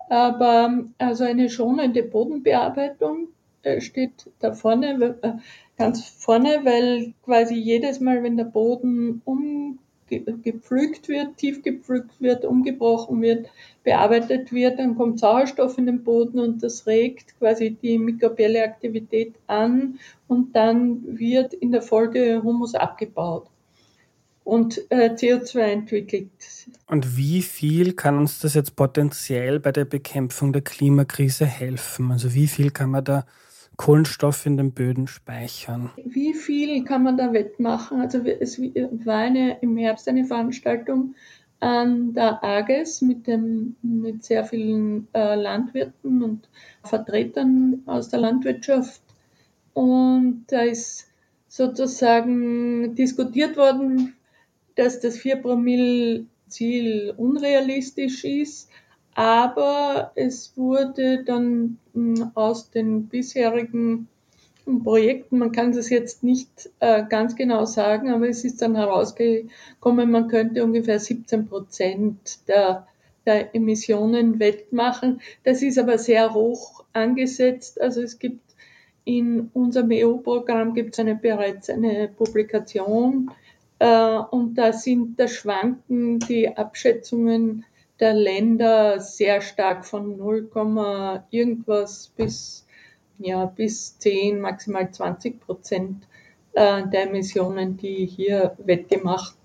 Aber 0.10 0.86
also 0.98 1.24
eine 1.24 1.50
schonende 1.50 2.04
Bodenbearbeitung 2.04 3.28
äh, 3.62 3.82
steht 3.82 4.30
da 4.40 4.54
vorne, 4.54 5.18
äh, 5.22 5.34
ganz 5.78 6.08
vorne, 6.10 6.62
weil 6.64 7.14
quasi 7.24 7.56
jedes 7.56 8.00
Mal, 8.00 8.24
wenn 8.24 8.38
der 8.38 8.46
Boden 8.46 9.22
umgepflügt 10.12 11.08
wird, 11.08 11.38
tief 11.38 11.62
gepflügt 11.62 12.20
wird, 12.20 12.46
umgebrochen 12.46 13.22
wird, 13.22 13.50
bearbeitet 13.84 14.52
wird, 14.52 14.80
dann 14.80 14.96
kommt 14.96 15.20
Sauerstoff 15.20 15.78
in 15.78 15.86
den 15.86 16.04
Boden 16.04 16.40
und 16.40 16.64
das 16.64 16.88
regt 16.88 17.38
quasi 17.40 17.72
die 17.72 17.98
mikrobielle 17.98 18.64
Aktivität 18.64 19.36
an 19.48 20.00
und 20.28 20.56
dann 20.56 21.02
wird 21.18 21.54
in 21.54 21.72
der 21.72 21.82
Folge 21.82 22.42
Humus 22.44 22.76
abgebaut 22.76 23.48
und 24.44 24.82
äh, 24.90 25.12
CO2 25.14 25.60
entwickelt. 25.60 26.30
Und 26.88 27.18
wie 27.18 27.42
viel 27.42 27.94
kann 27.94 28.18
uns 28.18 28.40
das 28.40 28.56
jetzt 28.56 28.76
potenziell 28.76 29.60
bei 29.60 29.72
der 29.72 29.86
Bekämpfung 29.86 30.54
der 30.54 30.64
Klimakrise 30.64 31.46
helfen? 31.46 32.12
Also 32.12 32.34
wie 32.34 32.48
viel 32.48 32.72
kann 32.72 32.90
man 32.90 33.04
da 33.04 33.26
Kohlenstoff 33.80 34.46
in 34.46 34.58
den 34.58 34.74
Böden 34.74 35.08
speichern? 35.08 35.90
Wie 36.04 36.34
viel 36.34 36.84
kann 36.84 37.02
man 37.04 37.16
da 37.16 37.32
wettmachen? 37.32 38.02
Also 38.02 38.18
es 38.26 38.60
war 38.60 39.20
eine, 39.20 39.58
im 39.62 39.78
Herbst 39.78 40.10
eine 40.10 40.26
Veranstaltung 40.26 41.16
an 41.62 42.14
der 42.14 42.44
AGES 42.44 43.02
mit, 43.02 43.26
dem, 43.26 43.78
mit 43.82 44.26
sehr 44.26 44.44
vielen 44.44 45.08
äh, 45.14 45.36
Landwirten 45.36 46.22
und 46.22 46.50
Vertretern 46.84 47.84
aus 47.86 48.10
der 48.10 48.20
Landwirtschaft. 48.20 49.02
Und 49.74 50.44
da 50.50 50.64
ist 50.64 51.08
sozusagen 51.48 52.96
diskutiert 52.96 53.56
worden, 53.56 54.18
dass 54.76 55.00
das 55.00 55.18
4-Promille-Ziel 55.20 57.14
unrealistisch 57.16 58.26
ist, 58.26 58.70
aber 59.20 60.14
es 60.16 60.54
wurde 60.56 61.26
dann 61.26 61.78
hm, 61.94 62.32
aus 62.36 62.72
den 62.72 63.10
bisherigen 63.10 64.08
Projekten, 64.82 65.40
man 65.40 65.52
kann 65.52 65.74
das 65.74 65.90
jetzt 65.90 66.24
nicht 66.24 66.70
äh, 66.80 67.04
ganz 67.04 67.36
genau 67.36 67.66
sagen, 67.66 68.12
aber 68.12 68.30
es 68.30 68.46
ist 68.46 68.62
dann 68.62 68.78
herausgekommen, 68.78 70.10
man 70.10 70.30
könnte 70.30 70.64
ungefähr 70.64 71.02
17 71.02 71.48
Prozent 71.50 72.48
der, 72.48 72.88
der 73.26 73.54
Emissionen 73.54 74.40
wettmachen. 74.40 75.20
Das 75.44 75.62
ist 75.64 75.78
aber 75.78 75.98
sehr 75.98 76.34
hoch 76.34 76.86
angesetzt. 76.94 77.82
Also 77.82 78.02
es 78.02 78.20
gibt 78.20 78.56
in 79.04 79.50
unserem 79.54 79.90
EU-Programm 79.92 80.74
gibt 80.74 80.94
es 80.94 81.00
eine, 81.00 81.16
bereits 81.16 81.70
eine 81.70 82.08
Publikation, 82.08 83.32
äh, 83.80 84.20
und 84.32 84.56
da 84.56 84.74
sind, 84.74 85.20
da 85.20 85.28
schwanken 85.28 86.20
die 86.20 86.56
Abschätzungen 86.56 87.66
der 88.00 88.14
Länder 88.14 89.00
sehr 89.00 89.42
stark 89.42 89.86
von 89.86 90.18
0, 90.18 90.50
irgendwas 91.32 92.08
bis, 92.16 92.66
ja, 93.18 93.46
bis 93.46 93.98
10, 94.00 94.40
maximal 94.40 94.90
20 94.92 95.40
Prozent 95.40 96.08
äh, 96.54 96.88
der 96.88 97.10
Emissionen, 97.10 97.78
die 97.78 98.06
hier 98.06 98.56
wettgemacht 98.58 99.36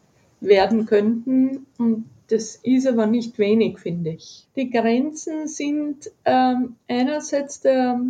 werden 0.41 0.87
könnten. 0.87 1.67
Und 1.79 2.09
das 2.29 2.57
ist 2.57 2.87
aber 2.87 3.07
nicht 3.07 3.39
wenig, 3.39 3.79
finde 3.79 4.11
ich. 4.11 4.47
Die 4.57 4.71
Grenzen 4.71 5.49
sind 5.49 6.11
ähm, 6.25 6.77
einerseits 6.89 7.61
der, 7.61 8.01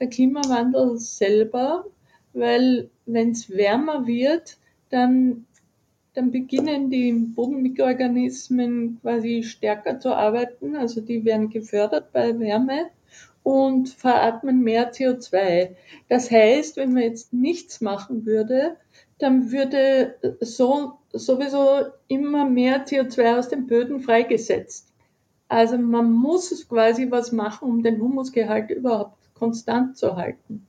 der 0.00 0.08
Klimawandel 0.08 0.98
selber, 0.98 1.86
weil 2.32 2.90
wenn 3.06 3.30
es 3.30 3.48
wärmer 3.50 4.06
wird, 4.06 4.58
dann 4.90 5.46
dann 6.16 6.30
beginnen 6.30 6.88
die 6.88 7.12
Bodenmikroorganismen 7.12 8.98
quasi 9.02 9.42
stärker 9.42 10.00
zu 10.00 10.14
arbeiten, 10.14 10.74
also 10.74 11.02
die 11.02 11.22
werden 11.26 11.50
gefördert 11.50 12.10
bei 12.10 12.38
Wärme 12.38 12.86
und 13.42 13.90
veratmen 13.90 14.62
mehr 14.62 14.94
CO2. 14.94 15.76
Das 16.08 16.30
heißt, 16.30 16.78
wenn 16.78 16.94
man 16.94 17.02
jetzt 17.02 17.34
nichts 17.34 17.82
machen 17.82 18.24
würde, 18.24 18.76
dann 19.18 19.52
würde 19.52 20.14
so, 20.40 20.94
sowieso 21.12 21.84
immer 22.08 22.46
mehr 22.46 22.86
CO2 22.86 23.38
aus 23.38 23.48
den 23.50 23.66
Böden 23.66 24.00
freigesetzt. 24.00 24.94
Also 25.48 25.76
man 25.76 26.10
muss 26.10 26.66
quasi 26.66 27.10
was 27.10 27.30
machen, 27.30 27.68
um 27.68 27.82
den 27.82 28.00
Humusgehalt 28.00 28.70
überhaupt 28.70 29.18
konstant 29.34 29.98
zu 29.98 30.16
halten. 30.16 30.66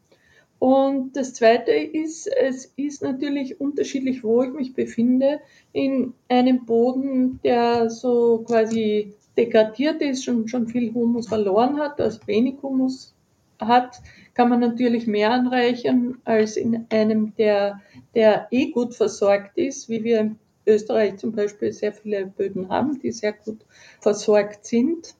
Und 0.59 1.15
das 1.15 1.33
Zweite 1.35 1.71
ist, 1.71 2.27
es 2.27 2.73
ist 2.75 3.03
natürlich 3.03 3.61
unterschiedlich, 3.61 4.23
wo 4.23 4.41
ich 4.41 4.51
mich 4.53 4.73
befinde. 4.73 5.39
In 5.71 6.13
einem 6.29 6.65
Boden, 6.65 7.39
der 7.43 7.89
so 7.89 8.43
quasi 8.45 9.13
degradiert 9.37 10.01
ist 10.01 10.27
und 10.27 10.49
schon 10.49 10.67
viel 10.67 10.93
Humus 10.93 11.27
verloren 11.27 11.77
hat, 11.77 12.01
also 12.01 12.19
wenig 12.25 12.55
Humus 12.63 13.13
hat, 13.59 14.01
kann 14.33 14.49
man 14.49 14.59
natürlich 14.59 15.07
mehr 15.07 15.31
anreichern 15.31 16.19
als 16.23 16.57
in 16.57 16.85
einem, 16.89 17.35
der, 17.35 17.81
der 18.15 18.47
eh 18.51 18.71
gut 18.71 18.95
versorgt 18.95 19.57
ist, 19.57 19.89
wie 19.89 20.03
wir 20.03 20.19
in 20.19 20.39
Österreich 20.65 21.17
zum 21.17 21.31
Beispiel 21.31 21.71
sehr 21.71 21.93
viele 21.93 22.25
Böden 22.25 22.69
haben, 22.69 22.99
die 22.99 23.11
sehr 23.11 23.33
gut 23.33 23.59
versorgt 23.99 24.65
sind. 24.65 25.15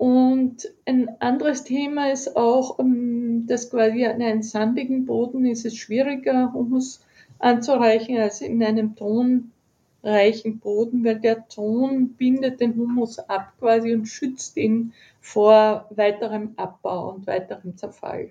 Und 0.00 0.66
ein 0.86 1.20
anderes 1.20 1.62
Thema 1.62 2.10
ist 2.10 2.34
auch, 2.34 2.78
ähm, 2.78 3.44
dass 3.46 3.68
quasi 3.68 4.06
an 4.06 4.22
einem 4.22 4.40
sandigen 4.40 5.04
Boden 5.04 5.44
ist 5.44 5.66
es 5.66 5.76
schwieriger, 5.76 6.54
Humus 6.54 7.04
anzureichen 7.38 8.16
als 8.16 8.40
in 8.40 8.64
einem 8.64 8.96
tonreichen 8.96 10.58
Boden, 10.58 11.04
weil 11.04 11.20
der 11.20 11.46
Ton 11.48 12.14
bindet 12.14 12.62
den 12.62 12.76
Humus 12.76 13.18
ab 13.18 13.52
quasi 13.58 13.92
und 13.92 14.06
schützt 14.06 14.56
ihn 14.56 14.94
vor 15.20 15.86
weiterem 15.90 16.54
Abbau 16.56 17.10
und 17.10 17.26
weiterem 17.26 17.76
Zerfall. 17.76 18.30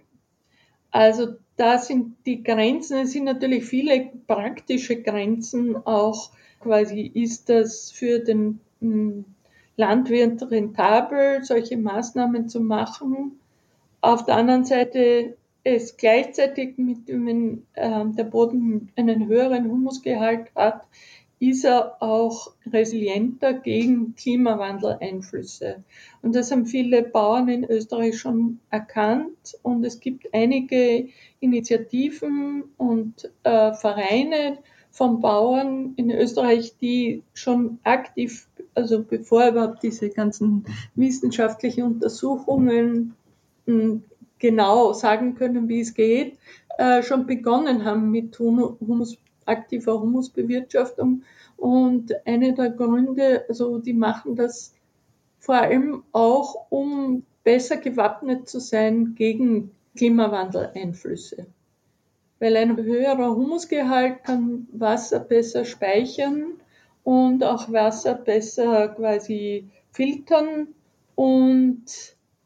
Also 0.89 1.36
da 1.55 1.77
sind 1.77 2.15
die 2.25 2.41
Grenzen, 2.41 2.97
es 2.97 3.12
sind 3.12 3.25
natürlich 3.25 3.63
viele 3.63 4.10
praktische 4.25 5.03
Grenzen 5.03 5.75
auch 5.86 6.32
quasi 6.62 7.12
ist 7.13 7.47
das 7.47 7.91
für 7.91 8.17
den 8.17 8.60
hm, 8.82 9.25
Landwirt 9.80 10.52
rentabel, 10.52 11.42
solche 11.44 11.78
Maßnahmen 11.78 12.50
zu 12.50 12.60
machen. 12.60 13.39
Auf 14.02 14.26
der 14.26 14.36
anderen 14.36 14.65
Seite 14.65 15.38
es 15.63 15.96
gleichzeitig 15.96 16.78
mit, 16.78 17.08
wenn 17.08 17.65
äh, 17.74 18.06
der 18.06 18.26
Boden 18.26 18.92
einen 18.98 19.28
höheren 19.28 19.72
Humusgehalt 19.72 20.54
hat, 20.54 20.82
ist 21.39 21.63
er 21.63 22.04
auch 22.04 22.52
resilienter 22.70 23.54
gegen 23.54 24.15
Klimawandeleinflüsse. 24.15 25.82
Und 26.22 26.36
das 26.36 26.52
haben 26.52 26.65
viele 26.65 27.02
Bauern 27.02 27.48
in 27.48 27.63
Österreich 27.63 28.20
schon 28.20 28.60
erkannt. 28.70 29.58
Und 29.63 29.86
es 29.86 30.02
gibt 30.02 30.34
einige 30.34 31.08
Initiativen 31.39 32.65
und 32.76 33.32
äh, 33.44 33.72
Vereine 33.72 34.58
von 34.92 35.22
Bauern 35.22 35.94
in 35.96 36.12
Österreich, 36.12 36.76
die 36.82 37.24
schon 37.34 37.80
aktiv 37.84 38.49
also 38.80 39.04
bevor 39.04 39.48
überhaupt 39.50 39.84
diese 39.84 40.10
ganzen 40.10 40.65
wissenschaftlichen 40.96 41.84
Untersuchungen 41.84 43.14
hm, 43.66 44.03
genau 44.39 44.93
sagen 44.93 45.36
können, 45.36 45.68
wie 45.68 45.82
es 45.82 45.93
geht, 45.93 46.38
äh, 46.78 47.03
schon 47.03 47.26
begonnen 47.26 47.84
haben 47.84 48.10
mit 48.10 48.39
Humus, 48.39 49.18
aktiver 49.45 49.99
Humusbewirtschaftung. 49.99 51.24
Und 51.58 52.14
eine 52.26 52.53
der 52.53 52.70
Gründe, 52.70 53.43
also 53.49 53.80
die 53.80 53.93
machen 53.93 54.36
das 54.36 54.74
vor 55.39 55.56
allem 55.56 56.03
auch, 56.14 56.68
um 56.70 57.24
besser 57.43 57.78
gewappnet 57.78 58.47
zu 58.47 58.60
sein 58.60 59.16
gegen 59.16 59.72
Klimawandeleinflüsse. 59.97 61.47
Weil 62.39 62.56
ein 62.56 62.78
höherer 62.78 63.36
Humusgehalt 63.36 64.24
kann 64.24 64.68
Wasser 64.72 65.20
besser 65.20 65.66
speichern 65.66 66.53
und 67.04 67.43
auch 67.43 67.72
Wasser 67.72 68.16
besser 68.16 68.88
quasi 68.89 69.70
filtern 69.91 70.68
und 71.16 71.84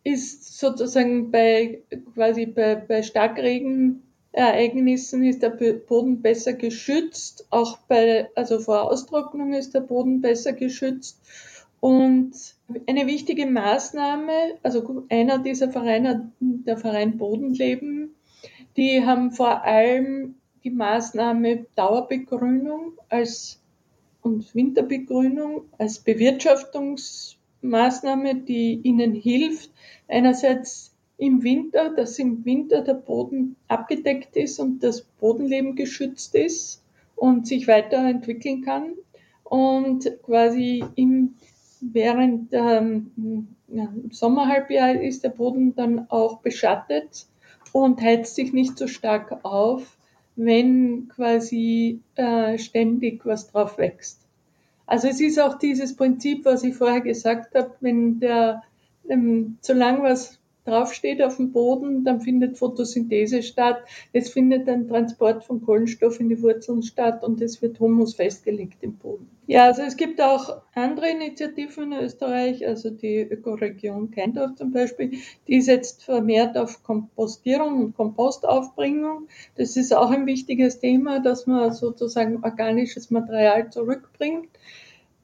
ist 0.03 0.59
sozusagen 0.59 1.31
bei 1.31 1.81
quasi 2.13 2.45
bei, 2.45 2.75
bei 2.75 3.01
Starkregenereignissen 3.03 5.23
ist 5.23 5.41
der 5.41 5.51
Boden 5.51 6.21
besser 6.21 6.53
geschützt, 6.53 7.47
auch 7.49 7.77
bei 7.87 8.29
also 8.35 8.59
vor 8.59 8.91
Austrocknung 8.91 9.53
ist 9.53 9.73
der 9.73 9.81
Boden 9.81 10.21
besser 10.21 10.53
geschützt. 10.53 11.19
Und 11.79 12.33
Eine 12.87 13.07
wichtige 13.07 13.45
Maßnahme, 13.45 14.55
also 14.63 15.05
einer 15.09 15.39
dieser 15.39 15.69
Vereine, 15.69 16.31
der 16.39 16.77
Verein 16.77 17.17
Bodenleben, 17.17 18.15
die 18.77 19.05
haben 19.05 19.31
vor 19.31 19.63
allem 19.63 20.35
die 20.63 20.71
Maßnahme 20.71 21.65
Dauerbegrünung 21.75 22.93
als 23.09 23.61
und 24.23 24.55
Winterbegrünung 24.55 25.65
als 25.77 25.99
Bewirtschaftungsmaßnahme, 25.99 28.35
die 28.35 28.79
ihnen 28.83 29.13
hilft, 29.13 29.71
einerseits 30.07 30.93
im 31.17 31.43
Winter, 31.43 31.93
dass 31.93 32.17
im 32.19 32.43
Winter 32.43 32.81
der 32.81 32.95
Boden 32.95 33.55
abgedeckt 33.67 34.35
ist 34.35 34.59
und 34.59 34.83
das 34.83 35.01
Bodenleben 35.01 35.75
geschützt 35.75 36.35
ist 36.35 36.83
und 37.15 37.47
sich 37.47 37.67
weiterentwickeln 37.67 38.63
kann. 38.63 38.93
Und 39.43 40.09
quasi 40.23 40.83
im, 40.95 41.35
während 41.81 42.49
ähm, 42.51 43.47
Sommerhalbjahr 44.11 45.01
ist 45.01 45.23
der 45.23 45.29
Boden 45.29 45.75
dann 45.75 46.09
auch 46.09 46.39
beschattet 46.39 47.27
und 47.71 48.01
heizt 48.01 48.35
sich 48.35 48.53
nicht 48.53 48.77
so 48.77 48.87
stark 48.87 49.43
auf, 49.43 49.97
wenn 50.35 51.09
quasi 51.09 51.99
äh, 52.15 52.57
ständig 52.57 53.25
was 53.25 53.51
drauf 53.51 53.77
wächst. 53.77 54.19
Also 54.85 55.07
es 55.07 55.21
ist 55.21 55.39
auch 55.39 55.57
dieses 55.57 55.95
Prinzip, 55.95 56.45
was 56.45 56.63
ich 56.63 56.75
vorher 56.75 57.01
gesagt 57.01 57.55
habe, 57.55 57.73
wenn 57.79 58.19
der, 58.19 58.63
ähm, 59.07 59.57
solange 59.61 60.03
was 60.03 60.39
draufsteht 60.65 61.21
auf 61.21 61.37
dem 61.37 61.51
Boden, 61.51 62.03
dann 62.03 62.21
findet 62.21 62.57
Photosynthese 62.57 63.43
statt. 63.43 63.83
Es 64.13 64.29
findet 64.29 64.67
ein 64.69 64.87
Transport 64.87 65.43
von 65.43 65.61
Kohlenstoff 65.61 66.19
in 66.19 66.29
die 66.29 66.41
Wurzeln 66.41 66.83
statt 66.83 67.23
und 67.23 67.41
es 67.41 67.61
wird 67.61 67.79
Humus 67.79 68.15
festgelegt 68.15 68.77
im 68.81 68.95
Boden. 68.97 69.29
Ja, 69.45 69.65
also 69.65 69.81
es 69.81 69.97
gibt 69.97 70.21
auch 70.21 70.61
andere 70.73 71.09
Initiativen 71.09 71.91
in 71.91 71.99
Österreich, 71.99 72.65
also 72.65 72.89
die 72.89 73.19
Ökoregion 73.19 74.09
Keindorf 74.11 74.55
zum 74.55 74.71
Beispiel, 74.71 75.11
die 75.49 75.61
setzt 75.61 76.03
vermehrt 76.03 76.57
auf 76.57 76.81
Kompostierung 76.83 77.83
und 77.83 77.97
Kompostaufbringung. 77.97 79.27
Das 79.55 79.75
ist 79.75 79.93
auch 79.93 80.11
ein 80.11 80.25
wichtiges 80.25 80.79
Thema, 80.79 81.19
dass 81.19 81.45
man 81.45 81.73
sozusagen 81.73 82.41
organisches 82.43 83.11
Material 83.11 83.69
zurückbringt. 83.69 84.47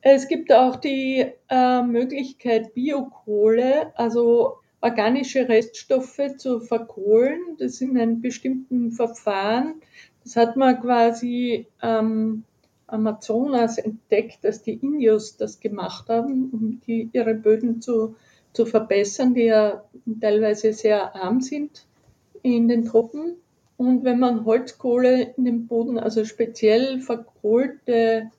Es 0.02 0.28
gibt 0.28 0.52
auch 0.52 0.76
die 0.78 1.26
äh, 1.50 1.82
Möglichkeit 1.84 2.74
Biokohle, 2.74 3.98
also 3.98 4.60
organische 4.82 5.48
Reststoffe 5.48 6.36
zu 6.38 6.60
verkohlen. 6.60 7.40
Das 7.58 7.82
in 7.82 7.98
einem 7.98 8.22
bestimmten 8.22 8.92
Verfahren. 8.92 9.76
Das 10.24 10.36
hat 10.36 10.56
man 10.56 10.80
quasi 10.82 11.68
am 11.80 12.44
Amazonas 12.88 13.78
entdeckt, 13.78 14.44
dass 14.44 14.64
die 14.64 14.74
Inyos 14.74 15.38
das 15.38 15.60
gemacht 15.60 16.10
haben, 16.10 16.50
um 16.52 16.82
die, 16.88 17.10
ihre 17.14 17.36
Böden 17.36 17.82
zu, 17.82 18.16
zu 18.54 18.66
verbessern, 18.66 19.34
die 19.34 19.46
ja 19.46 19.84
teilweise 20.20 20.74
sehr 20.74 21.16
arm 21.16 21.42
sind 21.42 21.86
in 22.42 22.68
den 22.68 22.86
Tropen. 22.86 23.36
Und 23.78 24.04
wenn 24.04 24.20
man 24.20 24.46
Holzkohle 24.46 25.34
in 25.38 25.46
den 25.46 25.68
Boden, 25.68 26.00
also 26.00 26.26
speziell 26.26 27.00
verkohlte 27.00 28.30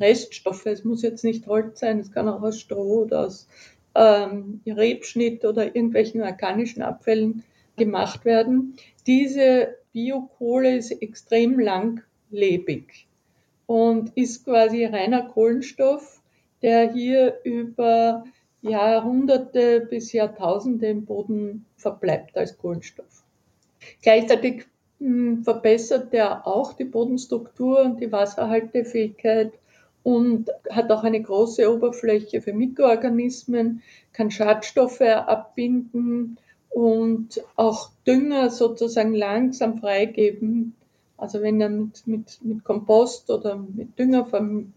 Reststoffe, 0.00 0.66
es 0.66 0.84
muss 0.84 1.02
jetzt 1.02 1.22
nicht 1.22 1.46
Holz 1.46 1.80
sein, 1.80 2.00
es 2.00 2.10
kann 2.12 2.28
auch 2.28 2.42
aus 2.42 2.58
Stroh 2.58 3.02
oder 3.02 3.26
aus 3.26 3.46
ähm, 3.94 4.60
Rebschnitt 4.66 5.44
oder 5.44 5.66
irgendwelchen 5.66 6.22
organischen 6.22 6.82
Abfällen 6.82 7.44
gemacht 7.76 8.24
werden. 8.24 8.74
Diese 9.06 9.76
Biokohle 9.92 10.76
ist 10.76 10.90
extrem 10.90 11.58
langlebig 11.58 13.06
und 13.66 14.16
ist 14.16 14.44
quasi 14.44 14.84
reiner 14.84 15.22
Kohlenstoff, 15.22 16.20
der 16.62 16.92
hier 16.92 17.38
über 17.44 18.24
Jahrhunderte 18.62 19.80
bis 19.80 20.12
Jahrtausende 20.12 20.86
im 20.86 21.04
Boden 21.04 21.66
verbleibt 21.76 22.36
als 22.36 22.56
Kohlenstoff. 22.56 23.24
Gleichzeitig 24.02 24.66
hm, 24.98 25.42
verbessert 25.42 26.14
er 26.14 26.46
auch 26.46 26.74
die 26.74 26.84
Bodenstruktur 26.84 27.82
und 27.82 28.00
die 28.00 28.12
Wasserhaltefähigkeit 28.12 29.52
und 30.02 30.50
hat 30.70 30.90
auch 30.90 31.04
eine 31.04 31.22
große 31.22 31.72
Oberfläche 31.72 32.40
für 32.40 32.52
Mikroorganismen, 32.52 33.82
kann 34.12 34.30
Schadstoffe 34.30 35.00
abbinden 35.00 36.38
und 36.70 37.42
auch 37.56 37.90
Dünger 38.06 38.50
sozusagen 38.50 39.14
langsam 39.14 39.78
freigeben. 39.78 40.74
Also 41.16 41.40
wenn 41.42 41.60
er 41.60 41.68
mit, 41.68 42.06
mit, 42.06 42.38
mit 42.42 42.64
Kompost 42.64 43.30
oder 43.30 43.56
mit 43.56 43.98
Dünger 43.98 44.26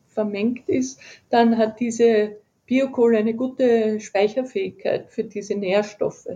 vermengt 0.09 0.69
ist, 0.69 0.99
dann 1.30 1.57
hat 1.57 1.80
diese 1.80 2.36
Biokohle 2.67 3.17
eine 3.17 3.34
gute 3.34 3.99
Speicherfähigkeit 3.99 5.09
für 5.09 5.23
diese 5.23 5.55
Nährstoffe. 5.55 6.28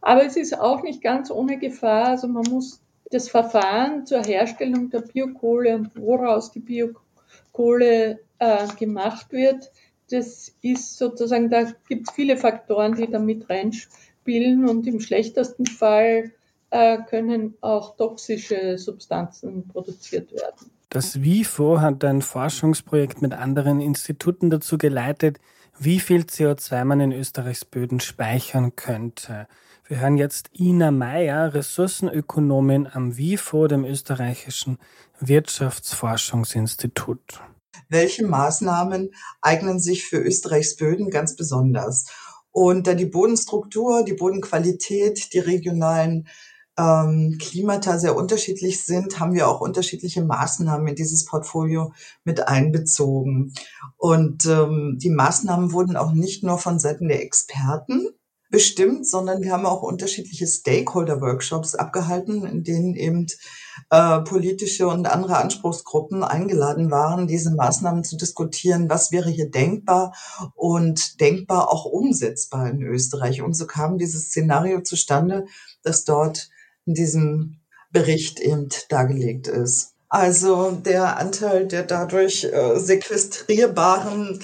Aber 0.00 0.24
es 0.24 0.36
ist 0.36 0.58
auch 0.58 0.82
nicht 0.82 1.02
ganz 1.02 1.30
ohne 1.30 1.58
Gefahr. 1.58 2.08
Also 2.08 2.28
man 2.28 2.44
muss 2.50 2.80
das 3.10 3.28
Verfahren 3.28 4.06
zur 4.06 4.22
Herstellung 4.22 4.90
der 4.90 5.00
Biokohle 5.00 5.74
und 5.74 5.90
woraus 5.96 6.52
die 6.52 6.60
Biokohle 6.60 7.07
äh, 8.38 8.66
gemacht 8.78 9.32
wird, 9.32 9.70
das 10.10 10.52
ist 10.62 10.96
sozusagen, 10.96 11.50
da 11.50 11.72
gibt 11.88 12.08
es 12.08 12.14
viele 12.14 12.36
Faktoren, 12.36 12.94
die 12.94 13.10
da 13.10 13.18
mit 13.18 13.50
reinspielen 13.50 14.68
und 14.68 14.86
im 14.86 15.00
schlechtesten 15.00 15.66
Fall 15.66 16.32
äh, 16.70 16.98
können 17.08 17.54
auch 17.60 17.96
toxische 17.96 18.78
Substanzen 18.78 19.68
produziert 19.68 20.32
werden. 20.32 20.70
Das 20.90 21.22
WIFO 21.22 21.80
hat 21.80 22.02
ein 22.04 22.22
Forschungsprojekt 22.22 23.20
mit 23.20 23.34
anderen 23.34 23.80
Instituten 23.80 24.48
dazu 24.48 24.78
geleitet, 24.78 25.38
wie 25.78 26.00
viel 26.00 26.22
CO2 26.22 26.84
man 26.84 27.00
in 27.00 27.12
Österreichs 27.12 27.64
Böden 27.64 28.00
speichern 28.00 28.74
könnte. 28.74 29.46
Wir 29.88 30.00
hören 30.00 30.18
jetzt 30.18 30.50
Ina 30.52 30.90
Meyer, 30.90 31.54
Ressourcenökonomin 31.54 32.86
am 32.86 33.16
WIFO, 33.16 33.68
dem 33.68 33.84
österreichischen 33.84 34.78
Wirtschaftsforschungsinstitut 35.18 37.40
welche 37.88 38.26
Maßnahmen 38.26 39.10
eignen 39.40 39.80
sich 39.80 40.04
für 40.04 40.18
Österreichs 40.18 40.76
Böden 40.76 41.10
ganz 41.10 41.36
besonders. 41.36 42.06
Und 42.50 42.86
da 42.86 42.94
die 42.94 43.06
Bodenstruktur, 43.06 44.04
die 44.04 44.14
Bodenqualität, 44.14 45.32
die 45.32 45.38
regionalen 45.38 46.28
ähm, 46.76 47.38
Klimata 47.40 47.98
sehr 47.98 48.16
unterschiedlich 48.16 48.84
sind, 48.84 49.20
haben 49.20 49.34
wir 49.34 49.48
auch 49.48 49.60
unterschiedliche 49.60 50.24
Maßnahmen 50.24 50.88
in 50.88 50.96
dieses 50.96 51.24
Portfolio 51.24 51.92
mit 52.24 52.46
einbezogen. 52.46 53.52
Und 53.96 54.46
ähm, 54.46 54.98
die 55.00 55.10
Maßnahmen 55.10 55.72
wurden 55.72 55.96
auch 55.96 56.12
nicht 56.12 56.44
nur 56.44 56.58
von 56.58 56.78
Seiten 56.78 57.08
der 57.08 57.22
Experten 57.22 58.08
bestimmt, 58.50 59.06
sondern 59.06 59.42
wir 59.42 59.52
haben 59.52 59.66
auch 59.66 59.82
unterschiedliche 59.82 60.46
Stakeholder-Workshops 60.46 61.74
abgehalten, 61.74 62.46
in 62.46 62.64
denen 62.64 62.94
eben 62.94 63.26
äh, 63.90 64.20
politische 64.20 64.88
und 64.88 65.06
andere 65.06 65.36
Anspruchsgruppen 65.36 66.24
eingeladen 66.24 66.90
waren, 66.90 67.26
diese 67.26 67.54
Maßnahmen 67.54 68.04
zu 68.04 68.16
diskutieren, 68.16 68.88
was 68.88 69.12
wäre 69.12 69.30
hier 69.30 69.50
denkbar 69.50 70.14
und 70.54 71.20
denkbar 71.20 71.70
auch 71.70 71.84
umsetzbar 71.84 72.70
in 72.70 72.82
Österreich. 72.82 73.42
Und 73.42 73.54
so 73.54 73.66
kam 73.66 73.98
dieses 73.98 74.28
Szenario 74.28 74.80
zustande, 74.80 75.44
das 75.82 76.04
dort 76.04 76.48
in 76.86 76.94
diesem 76.94 77.60
Bericht 77.90 78.40
eben 78.40 78.68
dargelegt 78.88 79.46
ist. 79.46 79.94
Also 80.08 80.70
der 80.70 81.18
Anteil 81.18 81.66
der 81.66 81.82
dadurch 81.82 82.44
äh, 82.44 82.78
sequestrierbaren 82.78 84.40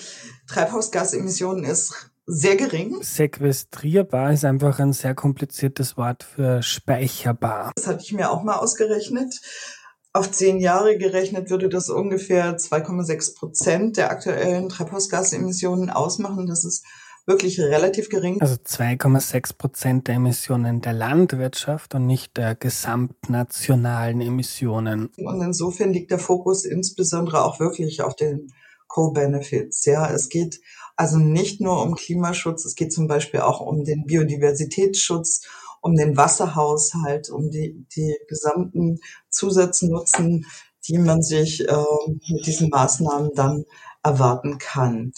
Treibhausgasemissionen 0.47 1.65
ist 1.65 2.11
sehr 2.27 2.57
gering. 2.57 2.97
Sequestrierbar 3.03 4.33
ist 4.33 4.45
einfach 4.45 4.79
ein 4.79 4.93
sehr 4.93 5.15
kompliziertes 5.15 5.97
Wort 5.97 6.23
für 6.23 6.63
speicherbar. 6.63 7.73
Das 7.77 7.87
hatte 7.87 8.03
ich 8.03 8.13
mir 8.13 8.31
auch 8.31 8.43
mal 8.43 8.57
ausgerechnet. 8.57 9.41
Auf 10.13 10.31
zehn 10.31 10.61
Jahre 10.61 10.97
gerechnet 10.97 11.51
würde 11.51 11.69
das 11.69 11.89
ungefähr 11.91 12.57
2,6 12.57 13.37
Prozent 13.37 13.97
der 13.97 14.11
aktuellen 14.11 14.69
Treibhausgasemissionen 14.69 15.91
ausmachen. 15.91 16.47
Das 16.47 16.65
ist 16.65 16.85
wirklich 17.27 17.59
relativ 17.59 18.09
gering. 18.11 18.41
Also 18.41 18.55
2,6 18.55 19.57
Prozent 19.57 20.09
der 20.09 20.17
Emissionen 20.17 20.81
der 20.81 20.93
Landwirtschaft 20.93 21.95
und 21.95 22.07
nicht 22.07 22.37
der 22.37 22.55
gesamtnationalen 22.55 24.21
Emissionen. 24.21 25.11
Und 25.17 25.43
insofern 25.43 25.93
liegt 25.93 26.11
der 26.11 26.19
Fokus 26.19 26.65
insbesondere 26.65 27.45
auch 27.45 27.59
wirklich 27.61 28.03
auf 28.03 28.15
den 28.15 28.53
Co-Benefits. 28.87 29.85
Ja, 29.87 30.09
es 30.11 30.29
geht 30.29 30.61
also 30.97 31.19
nicht 31.19 31.61
nur 31.61 31.83
um 31.83 31.95
Klimaschutz, 31.95 32.65
es 32.65 32.75
geht 32.75 32.93
zum 32.93 33.09
Beispiel 33.09 33.41
auch 33.41 33.61
um 33.61 33.85
den 33.85 34.07
Biodiversitätsschutz, 34.07 35.43
um 35.81 35.97
den 35.97 36.17
Wasserhaushalt, 36.17 37.31
um 37.31 37.51
die, 37.51 37.87
die 37.95 38.17
gesamten 38.29 39.01
Zusatznutzen, 39.29 40.47
die 40.89 40.99
man 40.99 41.23
sich 41.23 41.69
äh, 41.69 41.85
mit 42.07 42.47
diesen 42.47 42.71
Maßnahmen 42.71 43.33
dann 43.35 43.65
erwarten 44.03 44.59
kann. 44.59 45.13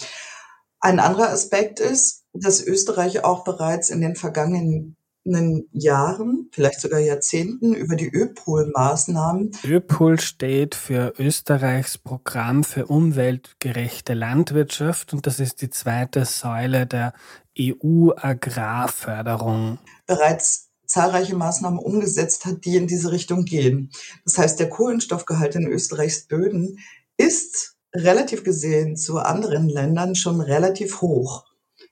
Ein 0.81 1.01
anderer 1.01 1.31
Aspekt 1.31 1.81
ist, 1.81 2.25
dass 2.33 2.65
Österreich 2.65 3.25
auch 3.25 3.45
bereits 3.45 3.91
in 3.91 4.01
den 4.01 4.15
vergangenen 4.15 4.97
vergangenen 5.27 5.69
Jahren, 5.73 6.49
vielleicht 6.53 6.81
sogar 6.81 7.01
Jahrzehnten 7.01 7.75
über 7.75 7.97
die 7.97 8.09
ÖPOL-Maßnahmen. 8.09 9.51
ÖPOL 9.65 10.21
steht 10.21 10.75
für 10.75 11.13
Österreichs 11.19 11.99
Programm 11.99 12.65
für 12.65 12.87
umweltgerechte 12.87 14.15
Landwirtschaft 14.15 15.13
und 15.13 15.27
das 15.27 15.39
ist 15.41 15.61
die 15.63 15.71
zweite 15.71 16.25
Säule 16.25 16.87
der 16.87 17.13
EU-Agrarförderung. 17.59 19.79
Bereits 20.07 20.71
zahlreiche 20.87 21.35
Maßnahmen 21.35 21.81
umgesetzt 21.81 22.47
hat, 22.47 22.65
die 22.65 22.77
in 22.77 22.87
diese 22.87 23.11
Richtung 23.11 23.45
gehen. 23.45 23.91
Das 24.25 24.39
heißt, 24.39 24.61
der 24.61 24.69
Kohlenstoffgehalt 24.69 25.57
in 25.57 25.67
Österreichs 25.67 26.29
Böden 26.29 26.79
ist 27.17 27.75
relativ 27.95 28.45
gesehen 28.45 28.97
zu 28.97 29.19
anderen 29.19 29.69
Ländern 29.69 30.15
schon 30.15 30.41
relativ 30.41 31.01
hoch 31.01 31.45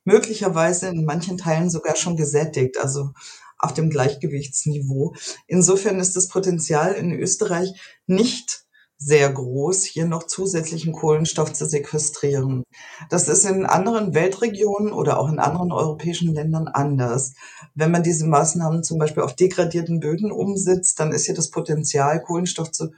möglicherweise 0.04 0.88
in 0.88 1.04
manchen 1.04 1.38
Teilen 1.38 1.70
sogar 1.70 1.96
schon 1.96 2.16
gesättigt, 2.16 2.78
also 2.78 3.10
auf 3.58 3.72
dem 3.72 3.90
Gleichgewichtsniveau. 3.90 5.14
Insofern 5.46 5.98
ist 5.98 6.16
das 6.16 6.28
Potenzial 6.28 6.92
in 6.92 7.12
Österreich 7.12 7.72
nicht 8.06 8.64
sehr 8.96 9.30
groß, 9.30 9.84
hier 9.84 10.06
noch 10.06 10.24
zusätzlichen 10.26 10.92
Kohlenstoff 10.92 11.52
zu 11.52 11.66
sequestrieren. 11.66 12.62
Das 13.10 13.28
ist 13.28 13.44
in 13.44 13.66
anderen 13.66 14.14
Weltregionen 14.14 14.92
oder 14.92 15.18
auch 15.18 15.28
in 15.28 15.38
anderen 15.38 15.72
europäischen 15.72 16.32
Ländern 16.32 16.68
anders. 16.68 17.34
Wenn 17.74 17.90
man 17.90 18.02
diese 18.02 18.26
Maßnahmen 18.26 18.82
zum 18.82 18.98
Beispiel 18.98 19.22
auf 19.22 19.34
degradierten 19.34 20.00
Böden 20.00 20.30
umsetzt, 20.30 21.00
dann 21.00 21.12
ist 21.12 21.26
hier 21.26 21.34
das 21.34 21.50
Potenzial, 21.50 22.22
Kohlenstoff 22.22 22.70
zu, 22.70 22.92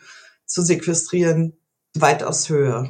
zu 0.45 0.63
sequestrieren, 0.63 1.57
weitaus 1.95 2.49
höher. 2.49 2.89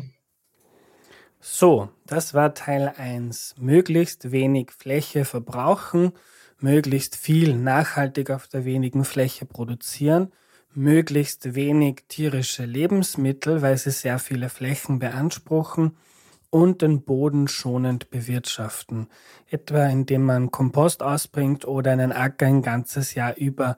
So, 1.49 1.90
das 2.07 2.34
war 2.34 2.55
Teil 2.55 2.92
1. 2.99 3.55
Möglichst 3.61 4.32
wenig 4.32 4.72
Fläche 4.72 5.24
verbrauchen, 5.24 6.11
möglichst 6.59 7.14
viel 7.14 7.57
nachhaltig 7.57 8.30
auf 8.30 8.49
der 8.49 8.64
wenigen 8.64 9.05
Fläche 9.05 9.47
produzieren, 9.47 10.32
möglichst 10.74 11.55
wenig 11.55 12.03
tierische 12.09 12.64
Lebensmittel, 12.64 13.62
weil 13.62 13.78
sie 13.78 13.92
sehr 13.92 14.18
viele 14.18 14.49
Flächen 14.49 14.99
beanspruchen 14.99 15.97
und 16.51 16.82
den 16.82 17.03
Boden 17.03 17.47
schonend 17.47 18.11
bewirtschaften, 18.11 19.07
etwa 19.49 19.86
indem 19.86 20.24
man 20.24 20.51
Kompost 20.51 21.01
ausbringt 21.01 21.64
oder 21.64 21.92
einen 21.92 22.11
Acker 22.11 22.47
ein 22.47 22.61
ganzes 22.61 23.14
Jahr 23.14 23.36
über 23.36 23.76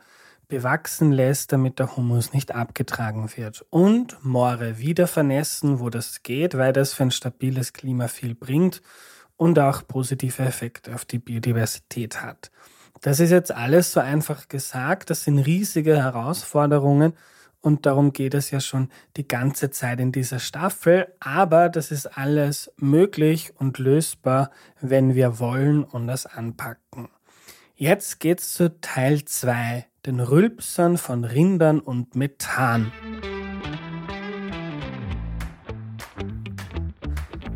bewachsen 0.49 1.13
lässt, 1.13 1.53
damit 1.53 1.79
der 1.79 1.97
Humus 1.97 2.33
nicht 2.33 2.55
abgetragen 2.55 3.31
wird. 3.37 3.65
Und 3.71 4.23
Moore 4.25 4.79
wieder 4.79 5.07
vernässen, 5.07 5.79
wo 5.79 5.91
das 5.91 6.23
geht, 6.23 6.57
weil 6.57 6.73
das 6.73 6.95
für 6.95 7.05
ein 7.05 7.11
stabiles 7.11 7.73
Klima 7.73 8.09
viel 8.09 8.35
bringt 8.35 8.83
und 9.37 9.59
auch 9.59 9.87
positive 9.87 10.43
Effekte 10.43 10.95
auf 10.95 11.05
die 11.05 11.19
Biodiversität 11.19 12.23
hat. 12.23 12.51
Das 13.01 13.21
ist 13.21 13.31
jetzt 13.31 13.53
alles 13.53 13.93
so 13.93 14.01
einfach 14.01 14.49
gesagt, 14.49 15.11
das 15.11 15.25
sind 15.25 15.39
riesige 15.39 15.97
Herausforderungen 16.03 17.13
und 17.61 17.87
darum 17.87 18.13
geht 18.13 18.35
es 18.35 18.51
ja 18.51 18.61
schon 18.61 18.89
die 19.17 19.29
ganze 19.29 19.71
Zeit 19.71 20.01
in 20.01 20.13
dieser 20.13 20.39
Staffel, 20.39 21.07
aber 21.21 21.69
das 21.69 21.91
ist 21.91 22.07
alles 22.07 22.73
möglich 22.77 23.53
und 23.57 23.79
lösbar, 23.79 24.51
wenn 24.81 25.15
wir 25.15 25.39
wollen 25.39 25.85
und 25.85 26.07
das 26.07 26.27
anpacken. 26.27 27.09
Jetzt 27.75 28.19
geht's 28.19 28.55
zu 28.55 28.81
Teil 28.81 29.25
2 29.25 29.87
den 30.09 30.21
Rülpsern 30.21 30.97
von 30.97 31.23
Rindern 31.23 31.81
und 31.81 32.17
Methan. 32.17 32.91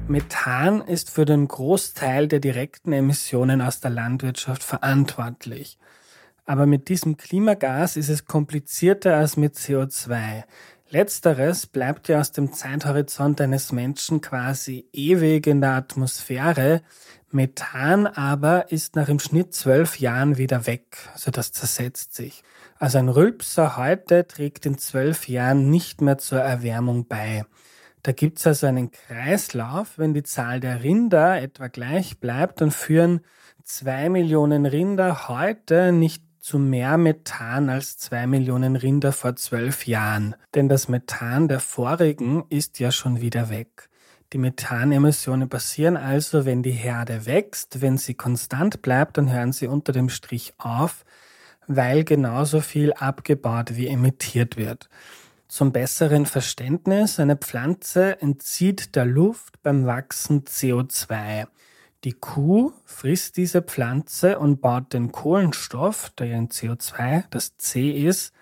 Methan 0.07 0.82
ist 0.82 1.11
für 1.11 1.24
den 1.24 1.48
Großteil 1.48 2.28
der 2.28 2.40
direkten 2.40 2.92
Emissionen 2.92 3.62
aus 3.62 3.80
der 3.80 3.90
Landwirtschaft 3.92 4.62
verantwortlich. 4.62 5.78
Aber 6.44 6.66
mit 6.66 6.90
diesem 6.90 7.16
Klimagas 7.16 7.96
ist 7.96 8.11
es 8.11 8.26
komplizierter 8.26 9.16
als 9.16 9.38
mit 9.38 9.55
CO2. 9.55 10.44
Letzteres 10.93 11.66
bleibt 11.66 12.09
ja 12.09 12.20
aus 12.20 12.32
dem 12.32 12.53
Zeithorizont 12.53 13.40
eines 13.40 13.72
Menschen 13.72 14.20
quasi 14.20 14.90
ewig 14.93 15.47
in 15.47 15.62
der 15.62 15.70
Atmosphäre, 15.70 16.82
Methan 17.30 18.07
aber 18.07 18.70
ist 18.70 18.95
nach 18.95 19.09
im 19.09 19.18
Schnitt 19.18 19.55
zwölf 19.55 20.01
Jahren 20.01 20.36
wieder 20.36 20.66
weg, 20.66 20.99
also 21.14 21.30
das 21.30 21.51
zersetzt 21.51 22.14
sich. 22.14 22.43
Also 22.78 22.99
ein 22.99 23.09
Rülpser 23.09 23.78
heute 23.78 24.26
trägt 24.26 24.66
in 24.66 24.76
zwölf 24.76 25.28
Jahren 25.28 25.70
nicht 25.70 26.03
mehr 26.03 26.18
zur 26.18 26.40
Erwärmung 26.40 27.07
bei. 27.09 27.47
Da 28.03 28.12
gibt's 28.12 28.47
also 28.47 28.66
einen 28.66 28.90
Kreislauf, 28.90 29.97
wenn 29.97 30.12
die 30.12 30.24
Zahl 30.24 30.61
der 30.61 30.82
Rinder 30.82 31.40
etwa 31.40 31.68
gleich 31.68 32.20
bleibt, 32.20 32.61
dann 32.61 32.70
führen 32.70 33.22
zwei 33.64 34.11
Millionen 34.11 34.66
Rinder 34.66 35.26
heute 35.28 35.90
nicht 35.90 36.22
zu 36.43 36.59
mehr 36.59 36.99
Methan 36.99 37.70
als 37.70 37.99
zwei 37.99 38.26
Millionen 38.26 38.74
Rinder 38.74 39.12
vor 39.12 39.36
zwölf 39.36 39.86
Jahren. 39.86 40.34
Denn 40.57 40.68
das 40.68 40.88
Methan 40.88 41.47
der 41.47 41.61
vorigen 41.61 42.45
ist 42.49 42.80
ja 42.80 42.90
schon 42.90 43.20
wieder 43.20 43.49
weg. 43.49 43.88
Die 44.32 44.38
Methanemissionen 44.38 45.49
passieren 45.49 45.97
also, 45.97 46.45
wenn 46.45 46.64
die 46.64 46.72
Herde 46.72 47.26
wächst. 47.26 47.80
Wenn 47.80 47.97
sie 47.97 48.14
konstant 48.14 48.82
bleibt, 48.82 49.18
dann 49.18 49.30
hören 49.30 49.53
sie 49.53 49.68
unter 49.68 49.93
dem 49.93 50.09
Strich 50.09 50.53
auf, 50.59 51.05
weil 51.68 52.03
genauso 52.03 52.61
viel 52.61 52.93
abgebaut 52.93 53.76
wie 53.76 53.86
emittiert 53.86 54.57
wird. 54.57 54.88
Zum 55.47 55.70
besseren 55.70 56.26
Verständnis, 56.26 57.20
eine 57.20 57.36
Pflanze 57.36 58.20
entzieht 58.20 58.97
der 58.97 59.05
Luft 59.05 59.62
beim 59.62 59.86
Wachsen 59.86 60.43
CO2. 60.45 61.47
Die 62.05 62.14
Kuh 62.14 62.72
frisst 62.84 63.36
diese 63.36 63.62
Pflanze 63.62 64.40
und 64.40 64.61
baut 64.61 64.92
den 64.92 65.12
Kohlenstoff, 65.12 66.11
der 66.11 66.26
ja 66.26 66.36
in 66.36 66.48
CO2 66.48 67.24
das 67.30 67.57
C 67.59 67.90
ist, 67.90 68.34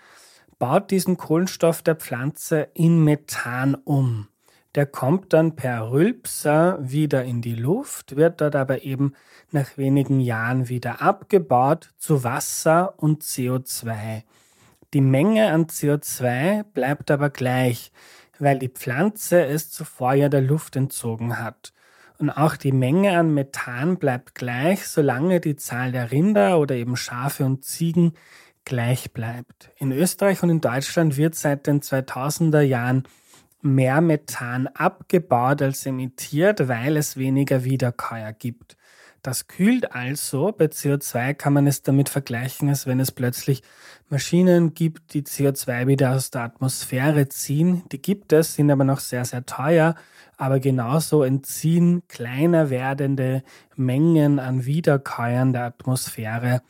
baut 0.58 0.90
diesen 0.90 1.18
Kohlenstoff 1.18 1.82
der 1.82 1.96
Pflanze 1.96 2.68
in 2.72 3.04
Methan 3.04 3.74
um. 3.74 4.28
Der 4.76 4.86
kommt 4.86 5.34
dann 5.34 5.56
per 5.56 5.90
Rülpser 5.90 6.78
wieder 6.80 7.24
in 7.24 7.42
die 7.42 7.54
Luft, 7.54 8.16
wird 8.16 8.40
dort 8.40 8.56
aber 8.56 8.82
eben 8.82 9.14
nach 9.50 9.76
wenigen 9.76 10.20
Jahren 10.20 10.68
wieder 10.68 11.02
abgebaut 11.02 11.90
zu 11.98 12.24
Wasser 12.24 12.94
und 12.96 13.22
CO2. 13.22 14.22
Die 14.94 15.00
Menge 15.02 15.52
an 15.52 15.66
CO2 15.66 16.62
bleibt 16.62 17.10
aber 17.10 17.28
gleich, 17.28 17.92
weil 18.38 18.58
die 18.58 18.68
Pflanze 18.68 19.44
es 19.44 19.70
zuvor 19.70 20.14
ja 20.14 20.30
der 20.30 20.40
Luft 20.40 20.76
entzogen 20.76 21.38
hat. 21.38 21.74
Und 22.20 22.28
auch 22.28 22.56
die 22.56 22.72
Menge 22.72 23.18
an 23.18 23.32
Methan 23.32 23.96
bleibt 23.96 24.34
gleich, 24.34 24.86
solange 24.86 25.40
die 25.40 25.56
Zahl 25.56 25.90
der 25.90 26.12
Rinder 26.12 26.58
oder 26.58 26.74
eben 26.74 26.94
Schafe 26.94 27.46
und 27.46 27.64
Ziegen 27.64 28.12
gleich 28.66 29.12
bleibt. 29.12 29.70
In 29.78 29.90
Österreich 29.90 30.42
und 30.42 30.50
in 30.50 30.60
Deutschland 30.60 31.16
wird 31.16 31.34
seit 31.34 31.66
den 31.66 31.80
2000er 31.80 32.60
Jahren 32.60 33.04
mehr 33.62 34.02
Methan 34.02 34.66
abgebaut 34.66 35.62
als 35.62 35.86
emittiert, 35.86 36.68
weil 36.68 36.98
es 36.98 37.16
weniger 37.16 37.64
Wiederkäuer 37.64 38.34
gibt. 38.34 38.76
Das 39.22 39.48
kühlt 39.48 39.92
also. 39.92 40.52
Bei 40.52 40.66
CO2 40.66 41.32
kann 41.32 41.54
man 41.54 41.66
es 41.66 41.82
damit 41.82 42.10
vergleichen, 42.10 42.68
als 42.68 42.86
wenn 42.86 43.00
es 43.00 43.12
plötzlich 43.12 43.62
Maschinen 44.10 44.74
gibt, 44.74 45.14
die 45.14 45.22
CO2 45.22 45.86
wieder 45.86 46.12
aus 46.14 46.30
der 46.30 46.42
Atmosphäre 46.42 47.28
ziehen. 47.28 47.82
Die 47.92 48.00
gibt 48.00 48.32
es, 48.34 48.54
sind 48.54 48.70
aber 48.70 48.84
noch 48.84 49.00
sehr, 49.00 49.24
sehr 49.24 49.46
teuer. 49.46 49.94
Aber 50.40 50.58
genauso 50.58 51.22
entziehen 51.22 52.02
kleiner 52.08 52.70
werdende 52.70 53.42
Mengen 53.76 54.38
an 54.38 54.64
Wiederkäuern 54.64 55.52
der 55.52 55.64
Atmosphäre 55.64 56.62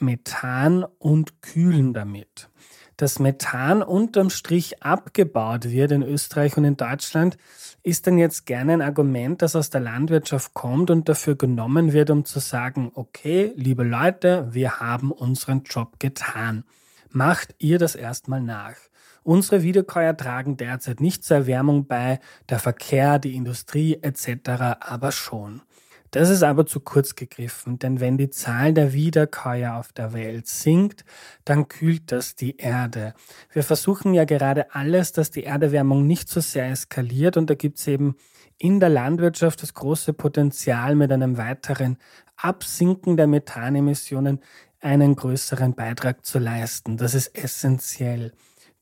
Methan 0.00 0.84
und 0.98 1.40
kühlen 1.40 1.94
damit 1.94 2.48
dass 2.96 3.18
Methan 3.18 3.82
unterm 3.82 4.30
Strich 4.30 4.82
abgebaut 4.82 5.70
wird 5.70 5.90
in 5.90 6.02
Österreich 6.02 6.56
und 6.56 6.64
in 6.64 6.76
Deutschland, 6.76 7.36
ist 7.82 8.06
dann 8.06 8.18
jetzt 8.18 8.46
gerne 8.46 8.74
ein 8.74 8.82
Argument, 8.82 9.42
das 9.42 9.56
aus 9.56 9.68
der 9.68 9.80
Landwirtschaft 9.80 10.54
kommt 10.54 10.90
und 10.90 11.08
dafür 11.08 11.36
genommen 11.36 11.92
wird, 11.92 12.10
um 12.10 12.24
zu 12.24 12.38
sagen, 12.38 12.92
okay, 12.94 13.52
liebe 13.56 13.82
Leute, 13.82 14.48
wir 14.52 14.78
haben 14.78 15.10
unseren 15.10 15.64
Job 15.64 15.98
getan. 15.98 16.64
Macht 17.10 17.54
ihr 17.58 17.78
das 17.78 17.94
erstmal 17.94 18.40
nach. 18.40 18.76
Unsere 19.24 19.62
Wiederkäuer 19.62 20.16
tragen 20.16 20.56
derzeit 20.56 21.00
nicht 21.00 21.24
zur 21.24 21.38
Erwärmung 21.38 21.86
bei, 21.86 22.20
der 22.50 22.58
Verkehr, 22.58 23.18
die 23.18 23.34
Industrie 23.34 23.98
etc. 24.02 24.78
aber 24.80 25.12
schon. 25.12 25.62
Das 26.10 26.30
ist 26.30 26.44
aber 26.44 26.64
zu 26.64 26.78
kurz 26.78 27.16
gegriffen, 27.16 27.80
denn 27.80 27.98
wenn 27.98 28.18
die 28.18 28.30
Zahl 28.30 28.72
der 28.72 28.92
Wiederkäuer 28.92 29.74
auf 29.74 29.92
der 29.92 30.12
Welt 30.12 30.46
sinkt, 30.46 31.04
dann 31.44 31.66
kühlt 31.66 32.12
das 32.12 32.36
die 32.36 32.58
Erde. 32.58 33.14
Wir 33.50 33.64
versuchen 33.64 34.14
ja 34.14 34.24
gerade 34.24 34.72
alles, 34.74 35.10
dass 35.10 35.32
die 35.32 35.42
Erderwärmung 35.42 36.06
nicht 36.06 36.28
so 36.28 36.40
sehr 36.40 36.70
eskaliert 36.70 37.36
und 37.36 37.50
da 37.50 37.54
gibt 37.54 37.78
es 37.78 37.88
eben 37.88 38.14
in 38.58 38.78
der 38.78 38.90
Landwirtschaft 38.90 39.62
das 39.62 39.74
große 39.74 40.12
Potenzial 40.12 40.94
mit 40.94 41.10
einem 41.10 41.36
weiteren 41.36 41.98
Absinken 42.36 43.16
der 43.16 43.26
Methanemissionen 43.26 44.40
einen 44.80 45.16
größeren 45.16 45.74
Beitrag 45.74 46.24
zu 46.24 46.38
leisten. 46.38 46.96
Das 46.96 47.14
ist 47.14 47.36
essentiell. 47.36 48.32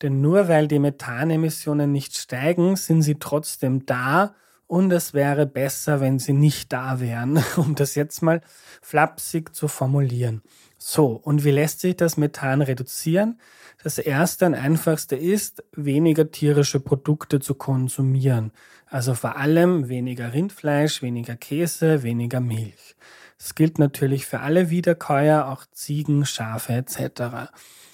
Denn 0.03 0.20
nur 0.20 0.48
weil 0.48 0.68
die 0.68 0.80
Methanemissionen 0.80 1.92
nicht 1.92 2.16
steigen, 2.16 2.76
sind 2.76 3.03
sie 3.03 3.16
trotzdem 3.16 3.86
da 3.86 4.34
und 4.66 4.90
es 4.90 5.12
wäre 5.14 5.46
besser, 5.46 6.00
wenn 6.00 6.18
sie 6.18 6.32
nicht 6.32 6.72
da 6.72 6.98
wären, 6.98 7.42
um 7.57 7.74
das 7.74 7.94
jetzt 7.94 8.22
mal 8.22 8.40
flapsig 8.80 9.55
zu 9.55 9.68
formulieren. 9.68 10.42
So, 10.78 11.09
und 11.12 11.44
wie 11.44 11.50
lässt 11.50 11.80
sich 11.80 11.96
das 11.96 12.16
Methan 12.16 12.62
reduzieren? 12.62 13.38
Das 13.84 13.98
erste 13.98 14.46
und 14.46 14.55
einfachste 14.55 15.14
ist, 15.14 15.62
weniger 15.72 16.30
tierische 16.30 16.80
Produkte 16.80 17.38
zu 17.38 17.55
konsumieren. 17.55 18.50
Also 18.86 19.14
vor 19.14 19.36
allem 19.36 19.88
weniger 19.88 20.32
Rindfleisch, 20.32 21.03
weniger 21.03 21.36
Käse, 21.36 22.03
weniger 22.03 22.40
Milch. 22.40 22.96
Das 23.38 23.55
gilt 23.55 23.78
natürlich 23.78 24.26
für 24.26 24.40
alle 24.40 24.70
Wiederkäuer, 24.70 25.48
auch 25.48 25.64
Ziegen, 25.72 26.24
Schafe 26.24 26.72
etc. 26.72 27.53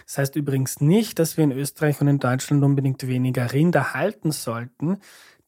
Das 0.08 0.16
heißt 0.16 0.36
übrigens 0.36 0.80
nicht, 0.80 1.18
dass 1.18 1.36
wir 1.36 1.44
in 1.44 1.52
Österreich 1.52 2.00
und 2.00 2.08
in 2.08 2.18
Deutschland 2.18 2.64
unbedingt 2.64 3.06
weniger 3.06 3.52
Rinder 3.52 3.92
halten 3.92 4.32
sollten, 4.32 4.96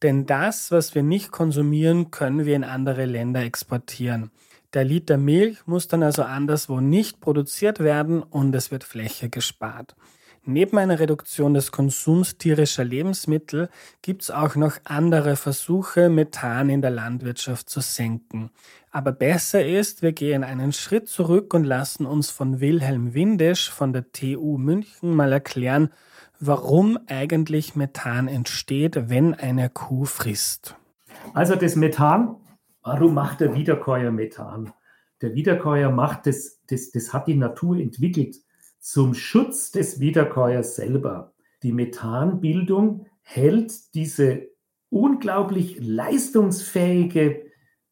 denn 0.03 0.27
das, 0.27 0.71
was 0.71 0.95
wir 0.95 1.03
nicht 1.03 1.33
konsumieren, 1.33 2.11
können 2.11 2.45
wir 2.45 2.57
in 2.57 2.65
andere 2.65 3.07
Länder 3.07 3.41
exportieren. 3.43 4.31
Der 4.75 4.85
Liter 4.85 5.17
Milch 5.17 5.67
muss 5.67 5.89
dann 5.89 6.03
also 6.03 6.25
anderswo 6.25 6.81
nicht 6.81 7.21
produziert 7.21 7.81
werden 7.81 8.23
und 8.23 8.55
es 8.55 8.71
wird 8.71 8.85
Fläche 8.85 9.31
gespart. 9.31 9.97
Neben 10.47 10.79
einer 10.79 10.99
Reduktion 10.99 11.53
des 11.53 11.71
Konsums 11.71 12.39
tierischer 12.39 12.85
Lebensmittel 12.85 13.69
gibt 14.01 14.23
es 14.23 14.31
auch 14.31 14.57
noch 14.57 14.79
andere 14.85 15.37
Versuche, 15.37 16.09
Methan 16.09 16.71
in 16.71 16.81
der 16.81 16.91
Landwirtschaft 16.91 17.69
zu 17.69 17.81
senken. 17.81 18.51
Aber 18.91 19.13
besser 19.13 19.65
ist, 19.65 20.03
wir 20.03 20.13
gehen 20.13 20.43
einen 20.43 20.73
Schritt 20.73 21.09
zurück 21.09 21.53
und 21.53 21.65
lassen 21.65 22.07
uns 22.07 22.31
von 22.31 22.61
Wilhelm 22.61 23.13
Windisch 23.13 23.71
von 23.71 23.93
der 23.93 24.13
TU 24.13 24.57
München 24.57 25.15
mal 25.15 25.31
erklären, 25.31 25.91
warum 26.41 26.99
eigentlich 27.07 27.77
Methan 27.77 28.27
entsteht, 28.27 29.11
wenn 29.11 29.35
eine 29.35 29.69
Kuh 29.69 30.07
frisst. 30.07 30.75
Also 31.35 31.55
das 31.55 31.77
Methan, 31.77 32.37
warum 32.83 33.13
macht 33.13 33.41
der 33.41 33.55
Wiederkäuer 33.55 34.11
Methan? 34.11 34.73
Der 35.21 35.35
Wiederkäuer 35.35 35.91
macht 35.91 36.27
das, 36.27 36.63
das, 36.67 36.91
das 36.91 37.13
hat 37.13 37.27
die 37.27 37.35
Natur 37.35 37.77
entwickelt 37.77 38.37
zum 38.81 39.15
Schutz 39.15 39.71
des 39.71 40.01
Wiederkäuers 40.01 40.77
selber. 40.77 41.33
Die 41.63 41.73
Methanbildung 41.73 43.07
hält 43.23 43.95
diese 43.95 44.49
unglaublich 44.89 45.79
leistungsfähige 45.81 47.43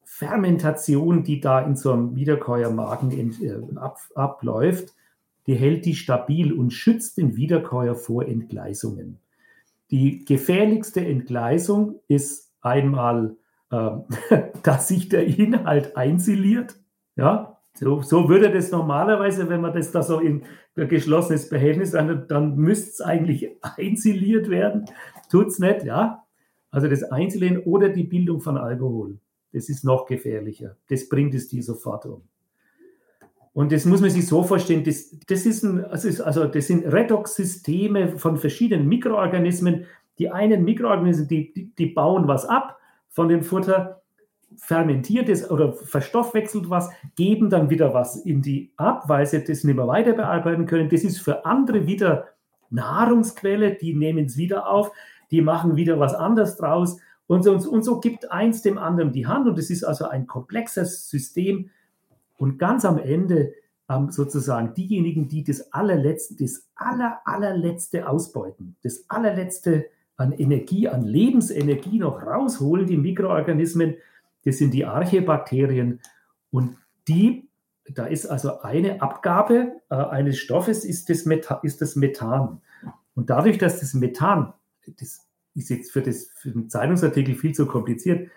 Fermentation, 0.05 1.22
die 1.22 1.41
da 1.41 1.61
in 1.61 1.76
so 1.76 1.93
einem 1.93 2.16
Wiederkäuermagen 2.16 3.12
äh, 3.43 3.78
ab, 3.78 4.01
abläuft, 4.14 4.95
die 5.47 5.55
hält 5.55 5.84
die 5.84 5.95
stabil 5.95 6.53
und 6.53 6.72
schützt 6.72 7.18
den 7.18 7.36
Wiederkäuer 7.36 7.95
vor 7.95 8.26
Entgleisungen. 8.26 9.18
Die 9.91 10.24
gefährlichste 10.24 11.05
Entgleisung 11.05 12.01
ist 12.09 12.53
einmal, 12.61 13.36
äh, 13.70 13.91
dass 14.62 14.89
sich 14.89 15.09
der 15.09 15.26
Inhalt 15.26 15.97
einsiliert. 15.97 16.80
Ja, 17.16 17.58
so, 17.79 18.03
so 18.03 18.29
würde 18.29 18.51
das 18.51 18.72
normalerweise, 18.72 19.49
wenn 19.49 19.61
man 19.61 19.72
das 19.72 19.93
da 19.93 20.03
so 20.03 20.18
in 20.18 20.43
geschlossenes 20.74 21.49
Behältnis, 21.49 21.93
dann, 21.93 22.26
dann 22.26 22.57
müsste 22.57 22.91
es 22.91 23.01
eigentlich 23.01 23.51
einsiliert 23.76 24.51
werden. 24.51 24.87
Tut 25.31 25.49
es 25.49 25.59
nicht, 25.59 25.85
ja. 25.85 26.24
Also 26.70 26.89
das 26.89 27.05
Einsilieren 27.05 27.59
oder 27.59 27.89
die 27.89 28.05
Bildung 28.05 28.41
von 28.41 28.59
Alkohol, 28.59 29.18
das 29.53 29.68
ist 29.68 29.85
noch 29.85 30.07
gefährlicher. 30.07 30.76
Das 30.89 31.09
bringt 31.09 31.35
es 31.35 31.49
dir 31.49 31.62
sofort 31.62 32.05
um. 32.07 32.22
Und 33.53 33.72
das 33.72 33.85
muss 33.85 34.01
man 34.01 34.11
sich 34.11 34.26
so 34.26 34.43
vorstellen, 34.43 34.85
das, 34.85 35.16
das, 35.26 35.47
ist 35.47 35.62
ein, 35.62 35.85
also, 35.85 36.22
also 36.24 36.47
das 36.47 36.66
sind 36.66 36.85
Redox-Systeme 36.85 38.18
von 38.18 38.37
verschiedenen 38.37 38.89
Mikroorganismen. 38.89 39.87
Die 40.18 40.31
einen 40.31 40.64
Mikroorganismen, 40.64 41.29
die, 41.29 41.53
die, 41.53 41.74
die 41.74 41.87
bauen 41.87 42.29
was 42.29 42.45
ab 42.45 42.79
von 43.09 43.29
dem 43.29 43.43
Futter 43.43 43.98
fermentiert 44.59 45.29
es 45.29 45.51
oder 45.51 45.73
verstoffwechselt 45.73 46.69
was, 46.69 46.91
geben 47.17 47.49
dann 47.49 47.71
wieder 47.71 47.95
was 47.95 48.17
in 48.17 48.43
die 48.43 48.73
ab, 48.77 49.05
weil 49.09 49.25
sie 49.25 49.43
das 49.43 49.65
nicht 49.65 49.77
mehr 49.77 49.87
weiter 49.87 50.13
bearbeiten 50.13 50.67
können. 50.67 50.89
Das 50.89 51.05
ist 51.05 51.21
für 51.21 51.47
andere 51.47 51.87
wieder 51.87 52.29
Nahrungsquelle, 52.71 53.75
die 53.77 53.95
nehmen 53.95 54.27
es 54.27 54.37
wieder 54.37 54.69
auf, 54.69 54.93
die 55.31 55.41
machen 55.41 55.77
wieder 55.77 55.99
was 55.99 56.15
anderes 56.15 56.57
draus. 56.57 56.99
Und 57.27 57.45
so, 57.45 57.53
und 57.53 57.83
so 57.85 58.01
gibt 58.01 58.31
eins 58.33 58.63
dem 58.63 58.79
anderen 58.79 59.13
die 59.13 59.27
Hand. 59.27 59.47
Und 59.47 59.59
es 59.59 59.71
ist 59.71 59.85
also 59.85 60.09
ein 60.09 60.27
komplexes 60.27 61.09
System. 61.09 61.71
Und 62.37 62.59
ganz 62.59 62.85
am 62.85 62.99
Ende 62.99 63.53
ähm, 63.89 64.11
sozusagen 64.11 64.75
diejenigen, 64.75 65.29
die 65.29 65.45
das 65.45 65.73
allerletzte, 65.73 66.37
das 66.37 66.67
aller, 66.75 67.21
allerletzte 67.25 68.09
ausbeuten, 68.09 68.77
das 68.83 69.05
allerletzte 69.09 69.87
an 70.17 70.33
Energie, 70.33 70.89
an 70.89 71.05
Lebensenergie 71.05 71.99
noch 71.99 72.23
rausholen, 72.23 72.87
die 72.87 72.97
Mikroorganismen, 72.97 73.95
das 74.45 74.59
sind 74.59 74.72
die 74.72 74.84
Archebakterien 74.84 76.01
und 76.51 76.76
die, 77.07 77.49
da 77.91 78.07
ist 78.07 78.26
also 78.26 78.61
eine 78.61 79.01
Abgabe 79.01 79.72
äh, 79.91 79.95
eines 79.95 80.39
Stoffes, 80.39 80.84
ist 80.84 81.09
das, 81.09 81.24
Methan, 81.24 81.59
ist 81.62 81.80
das 81.80 81.97
Methan. 81.97 82.61
Und 83.14 83.30
dadurch, 83.30 83.59
dass 83.59 83.80
das 83.80 83.95
Methan, 83.95 84.53
das 84.86 85.26
ist 85.55 85.70
jetzt 85.70 85.93
für, 85.93 86.03
das, 86.03 86.30
für 86.34 86.51
den 86.51 86.68
Zeitungsartikel 86.68 87.34
viel 87.34 87.55
zu 87.55 87.66
kompliziert, 87.66 88.30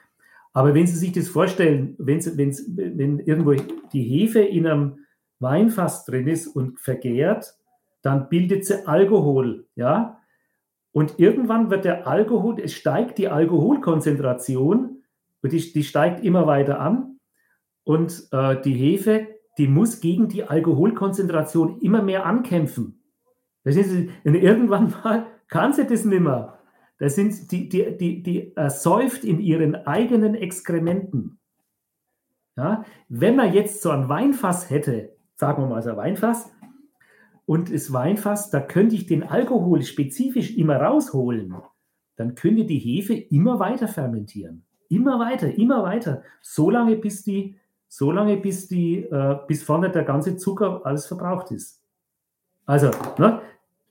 aber 0.54 0.74
wenn 0.74 0.88
Sie 0.88 0.98
sich 0.98 1.12
das 1.14 1.30
vorstellen, 1.30 1.96
wenn's, 1.98 2.38
wenn's, 2.38 2.66
wenn 2.76 3.20
irgendwo 3.20 3.54
die 3.94 4.04
Hefe 4.04 4.42
in 4.42 4.68
einem 4.68 5.06
Weinfass 5.40 6.06
drin 6.06 6.28
ist 6.28 6.48
und 6.48 6.80
vergärt, 6.80 7.56
dann 8.02 8.30
bildet 8.30 8.66
sie 8.66 8.88
Alkohol, 8.88 9.66
ja. 9.76 10.20
Und 10.92 11.20
irgendwann 11.20 11.70
wird 11.70 11.86
der 11.86 12.06
Alkohol, 12.06 12.60
es 12.60 12.74
steigt 12.74 13.18
die 13.18 13.30
Alkoholkonzentration 13.30 15.01
und 15.42 15.52
die, 15.52 15.74
die 15.74 15.84
steigt 15.84 16.24
immer 16.24 16.48
weiter 16.48 16.80
an. 16.80 17.18
Und 17.84 18.28
äh, 18.32 18.62
die 18.62 18.74
Hefe, 18.74 19.28
die 19.58 19.68
muss 19.68 20.00
gegen 20.00 20.28
die 20.28 20.44
Alkoholkonzentration 20.44 21.80
immer 21.80 22.02
mehr 22.02 22.26
ankämpfen. 22.26 23.02
Das 23.64 23.76
ist, 23.76 24.10
und 24.24 24.36
irgendwann 24.36 24.94
mal 25.04 25.28
kann 25.48 25.74
sie 25.74 25.86
das 25.86 26.06
nicht 26.06 26.22
mehr. 26.22 26.60
Das 27.00 27.16
sind 27.16 27.52
die, 27.52 27.68
die, 27.68 27.98
die, 27.98 28.22
die 28.22 28.56
ersäuft 28.56 29.24
in 29.24 29.40
ihren 29.40 29.76
eigenen 29.88 30.36
Exkrementen. 30.36 31.40
Ja? 32.56 32.86
Wenn 33.10 33.36
man 33.36 33.54
jetzt 33.54 33.82
so 33.82 33.90
ein 33.90 34.08
Weinfass 34.08 34.70
hätte, 34.70 35.16
sagen 35.36 35.64
wir 35.64 35.68
mal 35.68 35.82
so 35.82 35.92
ein 35.92 35.98
Weinfass, 35.98 36.52
und 37.48 37.74
das 37.74 37.92
Weinfass, 37.92 38.52
da 38.52 38.62
könnte 38.62 38.96
ich 38.96 39.08
den 39.08 39.24
Alkohol 39.24 39.82
spezifisch 39.82 40.56
immer 40.56 40.78
rausholen, 40.78 41.56
dann 42.16 42.36
könnte 42.36 42.66
die 42.66 42.78
Hefe 42.78 43.16
immer 43.16 43.60
weiter 43.60 43.88
fermentieren. 43.88 44.64
Immer 44.92 45.20
weiter, 45.20 45.58
immer 45.58 45.84
weiter. 45.84 46.22
So 46.42 46.70
lange, 46.70 46.98
bis 46.98 47.24
die, 47.24 47.56
so 47.88 48.12
lange, 48.12 48.36
bis 48.36 48.68
die, 48.68 49.04
äh, 49.04 49.38
bis 49.48 49.64
vorne 49.64 49.90
der 49.90 50.04
ganze 50.04 50.36
Zucker 50.36 50.82
alles 50.84 51.06
verbraucht 51.06 51.52
ist. 51.52 51.82
Also, 52.66 52.92
ne? 53.18 53.42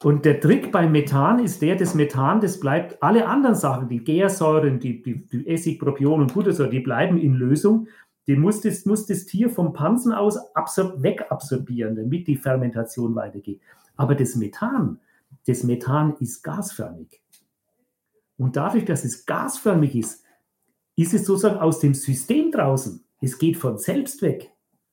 Und 0.03 0.25
der 0.25 0.41
Trick 0.41 0.73
beim 0.73 0.93
Methan 0.93 1.39
ist 1.39 1.61
der, 1.61 1.77
das 1.77 1.95
Methan, 1.95 2.41
das 2.41 2.61
bleibt, 2.61 3.03
alle 3.03 3.27
anderen 3.27 3.55
Sachen, 3.55 3.89
die 3.89 4.03
Gärsäuren, 4.03 4.79
die, 4.79 5.03
die, 5.03 5.27
die 5.27 5.47
Essig, 5.47 5.79
Propion 5.79 6.21
und 6.21 6.35
Buttersäure, 6.35 6.71
die 6.71 6.81
bleiben 6.81 7.19
in 7.19 7.35
Lösung. 7.35 7.89
Die 8.27 8.37
muss 8.37 8.61
das, 8.61 8.85
muss 8.85 9.07
das 9.07 9.25
Tier 9.25 9.51
vom 9.51 9.73
Pansen 9.73 10.13
aus 10.13 10.39
absor 10.55 11.03
wegabsorbieren, 11.03 11.97
damit 11.97 12.27
die 12.27 12.37
Fermentation 12.37 13.15
weitergeht. 13.15 13.61
Aber 13.97 14.15
das 14.15 14.37
Methan, 14.37 15.01
das 15.47 15.65
Methan 15.65 16.15
ist 16.21 16.43
gasförmig. 16.43 17.23
Und 18.39 18.57
dadurch, 18.57 18.85
dass 18.85 19.05
es 19.05 19.27
gasförmig 19.27 19.97
ist, 19.97 20.25
ist 20.97 21.15
es 21.15 21.25
sozusagen 21.25 21.59
aus 21.59 21.81
dem 21.81 21.95
System 21.95 22.51
draußen. 22.51 23.05
Es 23.21 23.39
geht 23.39 23.57
von 23.57 23.79
selbst 23.79 24.23
weg. 24.23 24.51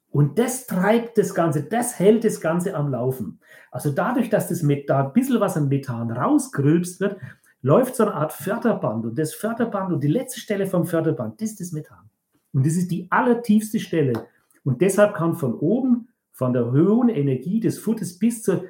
Und 0.09 0.39
das 0.39 0.67
treibt 0.67 1.17
das 1.17 1.35
Ganze, 1.35 1.63
das 1.63 1.99
hält 1.99 2.23
das 2.23 2.41
Ganze 2.41 2.75
am 2.75 2.91
Laufen. 2.91 3.39
Also 3.71 3.91
dadurch, 3.91 4.29
dass 4.29 4.47
das 4.47 4.63
mit, 4.63 4.89
da 4.89 5.05
ein 5.05 5.13
bisschen 5.13 5.39
was 5.39 5.57
an 5.57 5.67
Methan 5.67 6.11
rausgrülpst 6.11 6.99
wird, 6.99 7.17
läuft 7.61 7.95
so 7.95 8.03
eine 8.03 8.13
Art 8.13 8.33
Förderband. 8.33 9.05
Und 9.05 9.19
das 9.19 9.33
Förderband 9.33 9.93
und 9.93 10.03
die 10.03 10.07
letzte 10.07 10.39
Stelle 10.39 10.65
vom 10.65 10.85
Förderband, 10.85 11.41
das 11.41 11.51
ist 11.51 11.59
das 11.59 11.71
Methan. 11.71 12.09
Und 12.53 12.65
das 12.65 12.73
ist 12.75 12.89
die 12.89 13.07
allertiefste 13.11 13.79
Stelle. 13.79 14.27
Und 14.63 14.81
deshalb 14.81 15.13
kann 15.13 15.35
von 15.35 15.53
oben, 15.53 16.09
von 16.31 16.53
der 16.53 16.71
hohen 16.71 17.09
Energie 17.09 17.59
des 17.59 17.79
Futters 17.79 18.17
bis 18.17 18.43
zur, 18.43 18.65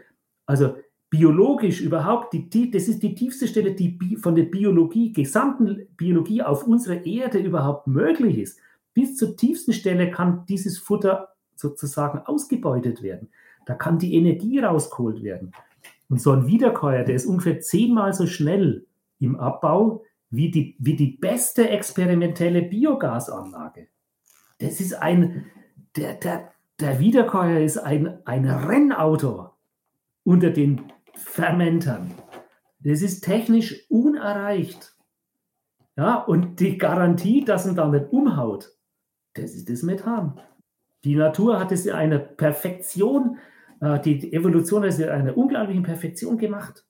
also 0.45 0.75
biologisch 1.09 1.81
überhaupt, 1.81 2.33
die, 2.33 2.71
das 2.71 2.87
ist 2.87 3.01
die 3.01 3.15
tiefste 3.15 3.47
Stelle, 3.47 3.73
die 3.73 4.17
von 4.17 4.35
der 4.35 4.43
Biologie, 4.43 5.13
gesamten 5.13 5.87
Biologie 5.95 6.43
auf 6.43 6.67
unserer 6.67 7.05
Erde 7.05 7.39
überhaupt 7.39 7.87
möglich 7.87 8.37
ist. 8.39 8.59
Bis 8.93 9.15
zur 9.15 9.35
tiefsten 9.37 9.73
Stelle 9.73 10.11
kann 10.11 10.45
dieses 10.47 10.77
Futter 10.77 11.29
sozusagen 11.55 12.19
ausgebeutet 12.19 13.01
werden. 13.01 13.29
Da 13.65 13.75
kann 13.75 13.99
die 13.99 14.15
Energie 14.15 14.59
rausgeholt 14.59 15.23
werden. 15.23 15.51
Und 16.09 16.21
so 16.21 16.31
ein 16.31 16.47
Wiederkäuer, 16.47 17.03
der 17.03 17.15
ist 17.15 17.25
ungefähr 17.25 17.59
zehnmal 17.59 18.13
so 18.13 18.27
schnell 18.27 18.85
im 19.19 19.35
Abbau 19.35 20.03
wie 20.29 20.51
die, 20.51 20.75
wie 20.79 20.95
die 20.95 21.17
beste 21.17 21.69
experimentelle 21.69 22.61
Biogasanlage. 22.61 23.87
Das 24.59 24.79
ist 24.79 24.93
ein, 24.93 25.45
der, 25.95 26.15
der, 26.15 26.51
der 26.79 26.99
Wiederkäuer 26.99 27.59
ist 27.59 27.77
ein, 27.77 28.19
ein 28.25 28.45
Rennauto 28.45 29.51
unter 30.23 30.49
den 30.49 30.91
Fermentern. 31.17 32.11
Das 32.79 33.01
ist 33.01 33.21
technisch 33.21 33.89
unerreicht. 33.89 34.95
Ja, 35.95 36.15
und 36.15 36.59
die 36.59 36.77
Garantie, 36.77 37.43
dass 37.43 37.65
man 37.65 37.75
damit 37.75 38.11
umhaut, 38.11 38.71
das 39.33 39.51
ist 39.51 39.69
das 39.69 39.83
Methan. 39.83 40.39
Die 41.03 41.15
Natur 41.15 41.59
hat 41.59 41.71
es 41.71 41.85
in 41.85 41.93
einer 41.93 42.19
Perfektion, 42.19 43.37
äh, 43.81 43.99
die 43.99 44.31
Evolution 44.33 44.83
hat 44.83 44.89
es 44.89 44.99
in 44.99 45.09
einer 45.09 45.35
unglaublichen 45.35 45.83
Perfektion 45.83 46.37
gemacht. 46.37 46.85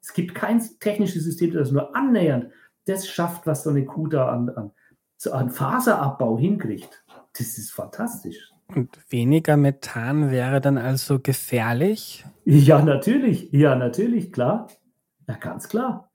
Es 0.00 0.12
gibt 0.12 0.34
kein 0.34 0.62
technisches 0.80 1.24
System, 1.24 1.52
das 1.52 1.70
nur 1.70 1.94
annähernd 1.94 2.52
das 2.84 3.08
schafft, 3.08 3.46
was 3.46 3.64
so 3.64 3.70
eine 3.70 3.84
Kuh 3.84 4.08
da 4.08 4.28
an, 4.28 4.50
an, 4.50 4.70
an 5.30 5.50
Faserabbau 5.50 6.38
hinkriegt. 6.38 7.04
Das 7.32 7.58
ist 7.58 7.72
fantastisch. 7.72 8.51
Und 8.74 8.90
weniger 9.10 9.56
Methan 9.56 10.30
wäre 10.30 10.60
dann 10.60 10.78
also 10.78 11.18
gefährlich? 11.20 12.24
Ja, 12.44 12.82
natürlich. 12.82 13.50
Ja, 13.52 13.74
natürlich, 13.76 14.32
klar. 14.32 14.68
Ja, 15.28 15.36
ganz 15.36 15.68
klar. 15.68 16.10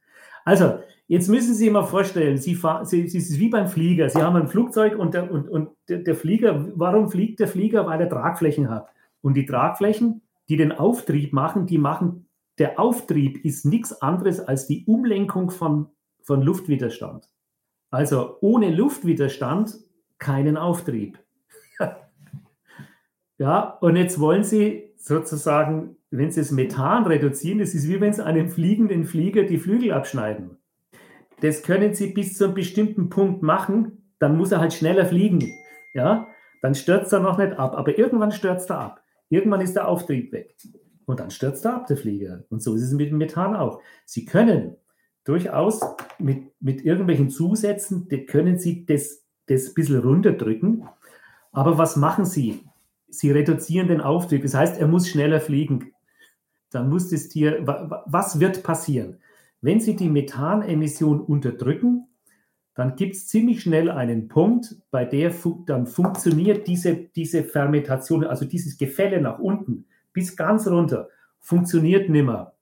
Also, 0.46 0.80
jetzt 1.08 1.30
müssen 1.30 1.54
Sie 1.54 1.66
sich 1.66 1.72
mal 1.72 1.86
vorstellen, 1.86 2.38
Sie, 2.38 2.56
fahren, 2.56 2.86
Sie, 2.86 3.08
Sie 3.08 3.18
ist 3.18 3.40
wie 3.40 3.50
beim 3.50 3.68
Flieger. 3.68 4.10
Sie 4.10 4.22
haben 4.22 4.36
ein 4.36 4.48
Flugzeug 4.48 4.98
und, 4.98 5.14
der, 5.14 5.32
und, 5.32 5.50
und 5.50 5.70
der 5.90 6.16
Flieger, 6.16 6.68
warum 6.76 7.10
fliegt 7.10 7.40
der 7.40 7.48
Flieger? 7.48 7.86
Weil 7.86 8.02
er 8.02 8.10
Tragflächen 8.10 8.70
hat. 8.70 8.88
Und 9.22 9.36
die 9.36 9.46
Tragflächen, 9.46 10.22
die 10.50 10.58
den 10.58 10.72
Auftrieb 10.72 11.34
machen, 11.34 11.66
die 11.66 11.78
machen, 11.78 12.28
der 12.58 12.80
Auftrieb 12.80 13.44
ist 13.46 13.66
nichts 13.66 14.02
anderes 14.02 14.40
als 14.40 14.68
die 14.68 14.86
Umlenkung 14.86 15.52
von, 15.52 15.88
von 16.24 16.42
Luftwiderstand. 16.42 17.30
Also 17.92 18.38
ohne 18.42 18.74
Luftwiderstand 18.74 19.78
keinen 20.18 20.58
Auftrieb. 20.58 21.20
Ja, 23.38 23.78
und 23.82 23.96
jetzt 23.96 24.20
wollen 24.20 24.44
Sie 24.44 24.92
sozusagen, 24.98 25.96
wenn 26.10 26.32
Sie 26.32 26.42
das 26.42 26.52
Methan 26.52 27.06
reduzieren, 27.06 27.60
das 27.60 27.76
ist 27.76 27.88
wie 27.88 28.02
wenn 28.02 28.14
Sie 28.14 28.26
einem 28.26 28.50
fliegenden 28.50 29.06
Flieger 29.06 29.44
die 29.44 29.58
Flügel 29.60 29.94
abschneiden. 29.94 30.58
Das 31.42 31.62
können 31.62 31.94
Sie 31.94 32.14
bis 32.14 32.36
zu 32.36 32.46
einem 32.46 32.56
bestimmten 32.56 33.10
Punkt 33.10 33.44
machen, 33.44 34.12
dann 34.20 34.38
muss 34.38 34.52
er 34.52 34.60
halt 34.60 34.74
schneller 34.74 35.06
fliegen. 35.06 35.52
Ja, 35.94 36.28
dann 36.62 36.74
stürzt 36.74 37.14
er 37.14 37.20
noch 37.20 37.38
nicht 37.38 37.54
ab, 37.54 37.76
aber 37.76 37.98
irgendwann 37.98 38.32
stürzt 38.32 38.72
er 38.72 38.80
ab. 38.80 39.04
Irgendwann 39.30 39.62
ist 39.62 39.76
der 39.76 39.88
Auftrieb 39.88 40.32
weg. 40.32 40.56
Und 41.06 41.20
dann 41.20 41.32
stürzt 41.32 41.66
er 41.66 41.76
ab, 41.76 41.88
der 41.88 41.98
Flieger. 41.98 42.44
Und 42.50 42.62
so 42.62 42.76
ist 42.76 42.82
es 42.82 42.94
mit 42.94 43.12
dem 43.12 43.18
Methan 43.18 43.56
auch. 43.56 43.82
Sie 44.06 44.26
können 44.26 44.78
durchaus 45.24 45.82
mit, 46.18 46.52
mit 46.60 46.84
irgendwelchen 46.84 47.30
Zusätzen, 47.30 48.08
können 48.28 48.58
Sie 48.58 48.86
das, 48.86 49.24
das 49.46 49.74
bisschen 49.74 50.00
runterdrücken. 50.00 50.88
Aber 51.52 51.78
was 51.78 51.96
machen 51.96 52.26
Sie? 52.26 52.64
Sie 53.10 53.32
reduzieren 53.32 53.88
den 53.88 54.02
Auftrieb. 54.02 54.44
Das 54.44 54.54
heißt, 54.54 54.80
er 54.80 54.88
muss 54.88 55.08
schneller 55.08 55.40
fliegen. 55.40 55.92
Dann 56.72 56.90
muss 56.90 57.10
das 57.10 57.30
Tier, 57.30 57.66
was 57.66 58.40
wird 58.40 58.64
passieren? 58.64 59.20
Wenn 59.62 59.80
Sie 59.80 59.96
die 59.96 60.10
Methanemission 60.10 61.22
unterdrücken, 61.22 62.08
dann 62.76 62.96
gibt 62.96 63.16
es 63.16 63.28
ziemlich 63.28 63.62
schnell 63.62 63.90
einen 63.90 64.28
Punkt, 64.28 64.76
bei 64.92 65.04
der 65.04 65.32
fu 65.32 65.64
dann 65.66 65.88
funktioniert 65.88 66.68
diese, 66.68 66.96
diese 66.96 67.44
Fermentation, 67.44 68.24
also 68.24 68.46
dieses 68.46 68.78
Gefälle 68.78 69.20
nach 69.20 69.40
unten 69.40 69.86
bis 70.14 70.36
ganz 70.36 70.68
runter, 70.68 71.10
funktioniert 71.40 72.08
nimmer. 72.08 72.54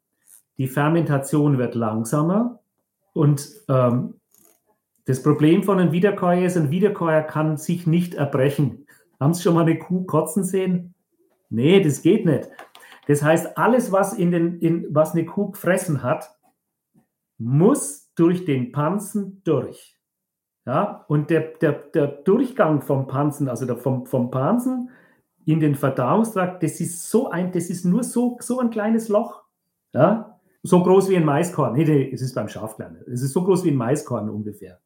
Die 0.58 0.68
Fermentation 0.68 1.58
wird 1.58 1.76
langsamer 1.76 2.60
und 3.12 3.50
ähm, 3.68 4.14
das 5.04 5.22
Problem 5.22 5.64
von 5.64 5.80
einem 5.80 5.92
Wiederkäuer 5.92 6.46
ist, 6.46 6.56
ein 6.56 6.72
Wiederkäuer 6.72 7.22
kann 7.22 7.58
sich 7.58 7.86
nicht 7.86 8.14
erbrechen. 8.14 8.85
Haben 9.20 9.34
Sie 9.34 9.44
schon 9.44 9.56
mal 9.56 9.62
eine 9.62 9.80
Kuh 9.80 10.04
kotzen 10.06 10.44
sehen? 10.44 10.94
Nee, 11.50 11.82
das 11.82 12.02
geht 12.02 12.26
nicht. 12.26 12.50
Das 13.08 13.24
heißt, 13.24 13.58
alles, 13.58 13.92
was, 13.92 14.14
in 14.14 14.32
den, 14.32 14.60
in, 14.60 14.88
was 14.94 15.14
eine 15.14 15.26
Kuh 15.26 15.52
gefressen 15.52 16.04
hat, 16.04 16.36
muss 17.38 18.12
durch 18.16 18.46
den 18.46 18.72
Pansen 18.72 19.42
durch. 19.44 19.96
Ja, 20.66 21.06
und 21.08 21.30
der, 21.30 21.42
der, 21.62 21.74
der 21.74 22.08
Durchgang 22.08 22.82
vom 22.82 23.06
Pansen, 23.06 23.50
also 23.50 23.68
der, 23.68 23.78
vom, 23.78 24.08
vom 24.08 24.32
Pansen 24.32 24.90
in 25.46 25.60
den 25.60 25.76
Verdauungstrakt, 25.76 26.64
das 26.64 26.80
ist 26.80 27.10
so 27.10 27.30
ein, 27.30 27.52
das 27.52 27.70
ist 27.70 27.86
nur 27.86 28.04
so, 28.04 28.38
so 28.40 28.60
ein 28.60 28.72
kleines 28.72 29.10
Loch. 29.10 29.44
Ja, 29.94 30.40
so 30.64 30.82
groß 30.82 31.10
wie 31.10 31.18
ein 31.18 31.26
Maiskorn. 31.26 31.74
Nee, 31.74 31.86
nee, 31.86 32.10
es 32.12 32.24
ist 32.24 32.34
beim 32.34 32.50
Schaf 32.50 32.76
kleiner. 32.78 33.00
Es 33.08 33.22
ist 33.22 33.34
so 33.34 33.44
groß 33.44 33.64
wie 33.64 33.72
ein 33.72 33.78
Maiskorn 33.78 34.30
ungefähr. 34.30 34.80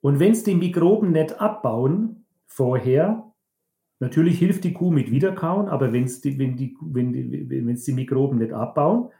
Und 0.00 0.20
wenn 0.20 0.30
es 0.30 0.44
die 0.44 0.54
Mikroben 0.54 1.10
nicht 1.10 1.40
abbauen 1.40 2.24
vorher, 2.46 3.27
natürlich 4.00 4.38
hilft 4.38 4.64
die 4.64 4.72
Kuh 4.72 4.90
mit 4.90 5.10
Wiederkauen, 5.10 5.68
aber 5.68 5.92
wenn's 5.92 6.20
die, 6.20 6.38
wenn 6.38 6.56
die, 6.56 6.76
wenn 6.80 7.12
die, 7.12 7.48
wenn 7.50 7.74
die 7.74 7.92
Mikroben 7.92 8.38
nicht 8.38 8.52
abbauen, 8.52 9.10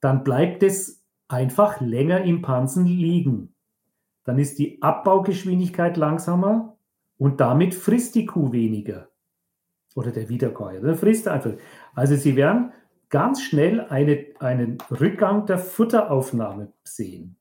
dann 0.00 0.24
bleibt 0.24 0.62
es 0.62 1.04
einfach 1.28 1.80
länger 1.80 2.22
im 2.22 2.42
Pansen 2.42 2.86
liegen. 2.86 3.54
Dann 4.24 4.38
ist 4.38 4.58
die 4.58 4.82
Abbaugeschwindigkeit 4.82 5.96
langsamer 5.96 6.76
und 7.16 7.40
damit 7.40 7.74
frisst 7.74 8.14
die 8.14 8.26
Kuh 8.26 8.52
weniger. 8.52 9.08
Oder 9.94 10.12
der 10.12 10.28
Wiederkäuer. 10.28 10.80
Dann 10.80 10.96
frisst 10.96 11.26
einfach. 11.26 11.52
Also 11.94 12.16
sie 12.16 12.36
werden 12.36 12.72
ganz 13.08 13.42
schnell 13.42 13.80
eine, 13.80 14.26
einen 14.38 14.78
Rückgang 14.90 15.46
der 15.46 15.58
Futteraufnahme 15.58 16.72
sehen. 16.84 17.36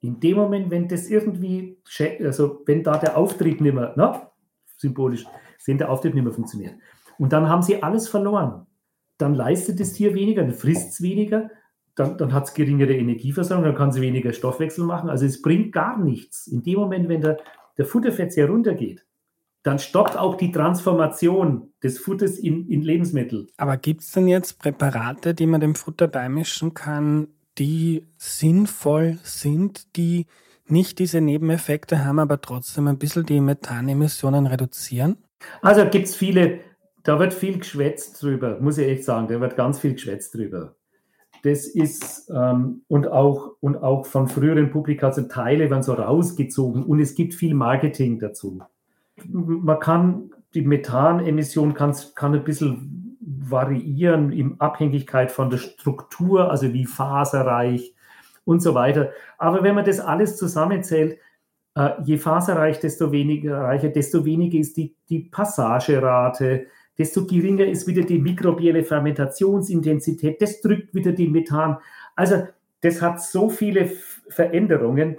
In 0.00 0.18
dem 0.18 0.36
Moment, 0.36 0.70
wenn 0.70 0.88
das 0.88 1.08
irgendwie, 1.08 1.78
also 2.20 2.62
wenn 2.66 2.82
da 2.82 2.98
der 2.98 3.16
Auftrieb 3.16 3.60
nicht 3.60 3.74
mehr, 3.74 3.92
na, 3.96 4.32
symbolisch, 4.76 5.26
sehen 5.62 5.78
der 5.78 5.90
Auftrieb 5.90 6.14
nicht 6.14 6.24
mehr 6.24 6.32
funktioniert. 6.32 6.74
Und 7.18 7.32
dann 7.32 7.48
haben 7.48 7.62
sie 7.62 7.82
alles 7.82 8.08
verloren. 8.08 8.66
Dann 9.18 9.34
leistet 9.34 9.78
das 9.78 9.92
Tier 9.92 10.14
weniger, 10.14 10.42
dann 10.42 10.54
frisst 10.54 10.90
es 10.90 11.02
weniger, 11.02 11.50
dann, 11.94 12.18
dann 12.18 12.32
hat 12.32 12.44
es 12.44 12.54
geringere 12.54 12.94
Energieversorgung, 12.94 13.64
dann 13.64 13.76
kann 13.76 13.92
sie 13.92 14.00
weniger 14.00 14.32
Stoffwechsel 14.32 14.84
machen. 14.84 15.08
Also 15.08 15.26
es 15.26 15.40
bringt 15.40 15.72
gar 15.72 15.98
nichts. 15.98 16.46
In 16.46 16.62
dem 16.62 16.80
Moment, 16.80 17.08
wenn 17.08 17.20
der, 17.20 17.38
der 17.78 17.84
Futterverzehr 17.84 18.48
runtergeht, 18.48 19.04
dann 19.62 19.78
stoppt 19.78 20.16
auch 20.16 20.36
die 20.36 20.50
Transformation 20.50 21.72
des 21.82 22.00
Futters 22.00 22.38
in, 22.38 22.66
in 22.68 22.82
Lebensmittel. 22.82 23.46
Aber 23.56 23.76
gibt 23.76 24.00
es 24.00 24.10
denn 24.10 24.26
jetzt 24.26 24.58
Präparate, 24.58 25.34
die 25.34 25.46
man 25.46 25.60
dem 25.60 25.76
Futter 25.76 26.08
beimischen 26.08 26.74
kann, 26.74 27.28
die 27.58 28.06
sinnvoll 28.16 29.18
sind, 29.22 29.96
die 29.96 30.26
nicht 30.66 30.98
diese 30.98 31.20
Nebeneffekte 31.20 32.04
haben, 32.04 32.18
aber 32.18 32.40
trotzdem 32.40 32.88
ein 32.88 32.98
bisschen 32.98 33.26
die 33.26 33.40
Methanemissionen 33.40 34.46
reduzieren? 34.46 35.18
Also 35.60 35.84
gibt 35.86 36.06
es 36.06 36.16
viele, 36.16 36.60
da 37.02 37.18
wird 37.18 37.34
viel 37.34 37.58
geschwätzt 37.58 38.22
drüber, 38.22 38.58
muss 38.60 38.78
ich 38.78 38.88
echt 38.88 39.04
sagen, 39.04 39.28
da 39.28 39.40
wird 39.40 39.56
ganz 39.56 39.78
viel 39.78 39.94
geschwätzt 39.94 40.34
drüber. 40.34 40.74
Das 41.42 41.66
ist, 41.66 42.30
ähm, 42.32 42.82
und, 42.88 43.08
auch, 43.08 43.56
und 43.60 43.76
auch 43.76 44.06
von 44.06 44.28
früheren 44.28 44.70
Publikationen, 44.70 45.28
Teile 45.28 45.70
werden 45.70 45.82
so 45.82 45.94
rausgezogen 45.94 46.84
und 46.84 47.00
es 47.00 47.14
gibt 47.14 47.34
viel 47.34 47.54
Marketing 47.54 48.18
dazu 48.20 48.62
man 49.28 49.78
kann, 49.78 50.30
die 50.54 50.62
Methanemission 50.62 51.74
kann, 51.74 51.94
kann 52.14 52.34
ein 52.34 52.44
bisschen 52.44 53.18
variieren 53.20 54.32
in 54.32 54.60
Abhängigkeit 54.60 55.30
von 55.30 55.50
der 55.50 55.58
Struktur, 55.58 56.50
also 56.50 56.72
wie 56.72 56.86
faserreich 56.86 57.94
und 58.44 58.60
so 58.60 58.74
weiter. 58.74 59.10
Aber 59.38 59.62
wenn 59.62 59.74
man 59.74 59.84
das 59.84 60.00
alles 60.00 60.36
zusammenzählt, 60.36 61.12
äh, 61.12 61.16
je 62.04 62.18
faserreich, 62.18 62.80
desto 62.80 63.10
weniger 63.12 63.62
reicher, 63.62 63.88
desto 63.88 64.24
weniger 64.24 64.58
ist 64.58 64.76
die, 64.76 64.94
die 65.08 65.20
Passagerate, 65.20 66.66
desto 66.98 67.26
geringer 67.26 67.64
ist 67.64 67.86
wieder 67.86 68.02
die 68.02 68.18
mikrobielle 68.18 68.84
Fermentationsintensität, 68.84 70.42
das 70.42 70.60
drückt 70.60 70.94
wieder 70.94 71.12
den 71.12 71.32
Methan. 71.32 71.78
Also 72.14 72.46
das 72.82 73.00
hat 73.00 73.22
so 73.22 73.48
viele 73.48 73.90
Veränderungen. 74.28 75.16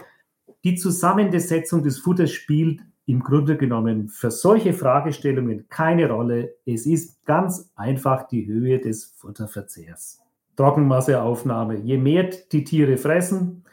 Die 0.63 0.75
Zusammensetzung 0.75 1.81
des 1.81 1.97
Futters 1.97 2.31
spielt 2.31 2.81
im 3.05 3.19
Grunde 3.19 3.57
genommen 3.57 4.07
für 4.07 4.31
solche 4.31 4.73
Fragestellungen 4.73 5.67
keine 5.69 6.09
Rolle. 6.09 6.55
Es 6.65 6.85
ist 6.85 7.25
ganz 7.25 7.71
einfach 7.75 8.27
die 8.27 8.45
Höhe 8.45 8.79
des 8.79 9.05
Futterverzehrs. 9.17 10.21
Trockenmasseaufnahme. 10.55 11.79
Je 11.79 11.97
mehr 11.97 12.29
die 12.51 12.63
Tiere 12.63 12.97
fressen, 12.97 13.63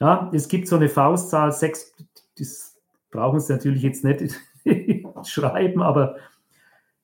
ja, 0.00 0.30
es 0.32 0.48
gibt 0.48 0.68
so 0.68 0.76
eine 0.76 0.88
Faustzahl, 0.88 1.50
sechs, 1.50 1.92
das 2.38 2.76
brauchen 3.10 3.40
Sie 3.40 3.52
natürlich 3.52 3.82
jetzt 3.82 4.04
nicht 4.04 4.38
schreiben, 5.24 5.82
aber 5.82 6.16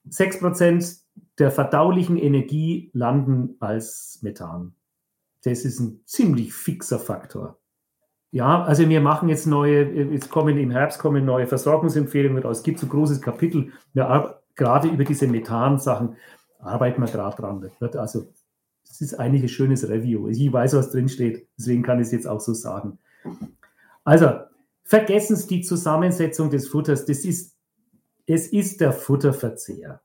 sechs 0.09 0.39
Prozent 0.39 0.97
der 1.39 1.51
verdaulichen 1.51 2.17
Energie 2.17 2.91
landen 2.93 3.57
als 3.61 4.21
Methan. 4.23 4.75
Das 5.45 5.65
ist 5.65 5.81
ein 5.81 6.01
ziemlich 6.05 6.55
fixer 6.55 6.99
Faktor. 6.99 7.59
Ja, 8.31 8.65
also 8.65 8.89
wir 8.89 9.01
machen 9.01 9.29
jetzt 9.29 9.47
neue, 9.47 9.85
jetzt 10.13 10.31
kommen 10.31 10.59
im 10.59 10.71
Herbst 10.71 10.99
kommen 10.99 11.25
neue 11.25 11.47
Versorgungsempfehlungen 11.47 12.43
raus. 12.43 12.59
Es 12.59 12.63
gibt 12.65 12.81
so 12.81 12.87
ein 12.87 12.91
großes 12.91 13.21
Kapitel, 13.21 13.73
wir, 13.93 14.41
gerade 14.57 14.89
über 14.89 15.05
diese 15.05 15.27
Methan-Sachen 15.27 16.17
arbeiten 16.59 17.01
wir 17.01 17.09
gerade 17.09 17.37
dran. 17.37 17.71
also, 17.97 18.27
es 18.83 19.01
ist 19.01 19.15
eigentlich 19.15 19.43
ein 19.43 19.49
schönes 19.49 19.89
Review. 19.89 20.29
Ich 20.29 20.53
weiß, 20.53 20.75
was 20.75 20.91
drin 20.91 21.09
steht, 21.09 21.49
deswegen 21.59 21.83
kann 21.83 21.99
ich 22.01 22.07
es 22.07 22.13
jetzt 22.13 22.27
auch 22.27 22.41
so 22.41 22.55
sagen. 22.55 22.99
Also, 24.05 24.41
vergessen 24.85 25.37
Sie 25.37 25.47
die 25.47 25.63
Zusammensetzung 25.63 26.51
des 26.51 26.69
Futters. 26.69 27.05
Das 27.05 27.25
ist, 27.25 27.57
es 28.27 28.49
ist 28.49 28.81
der 28.81 28.93
Futterverzehr. 28.93 30.01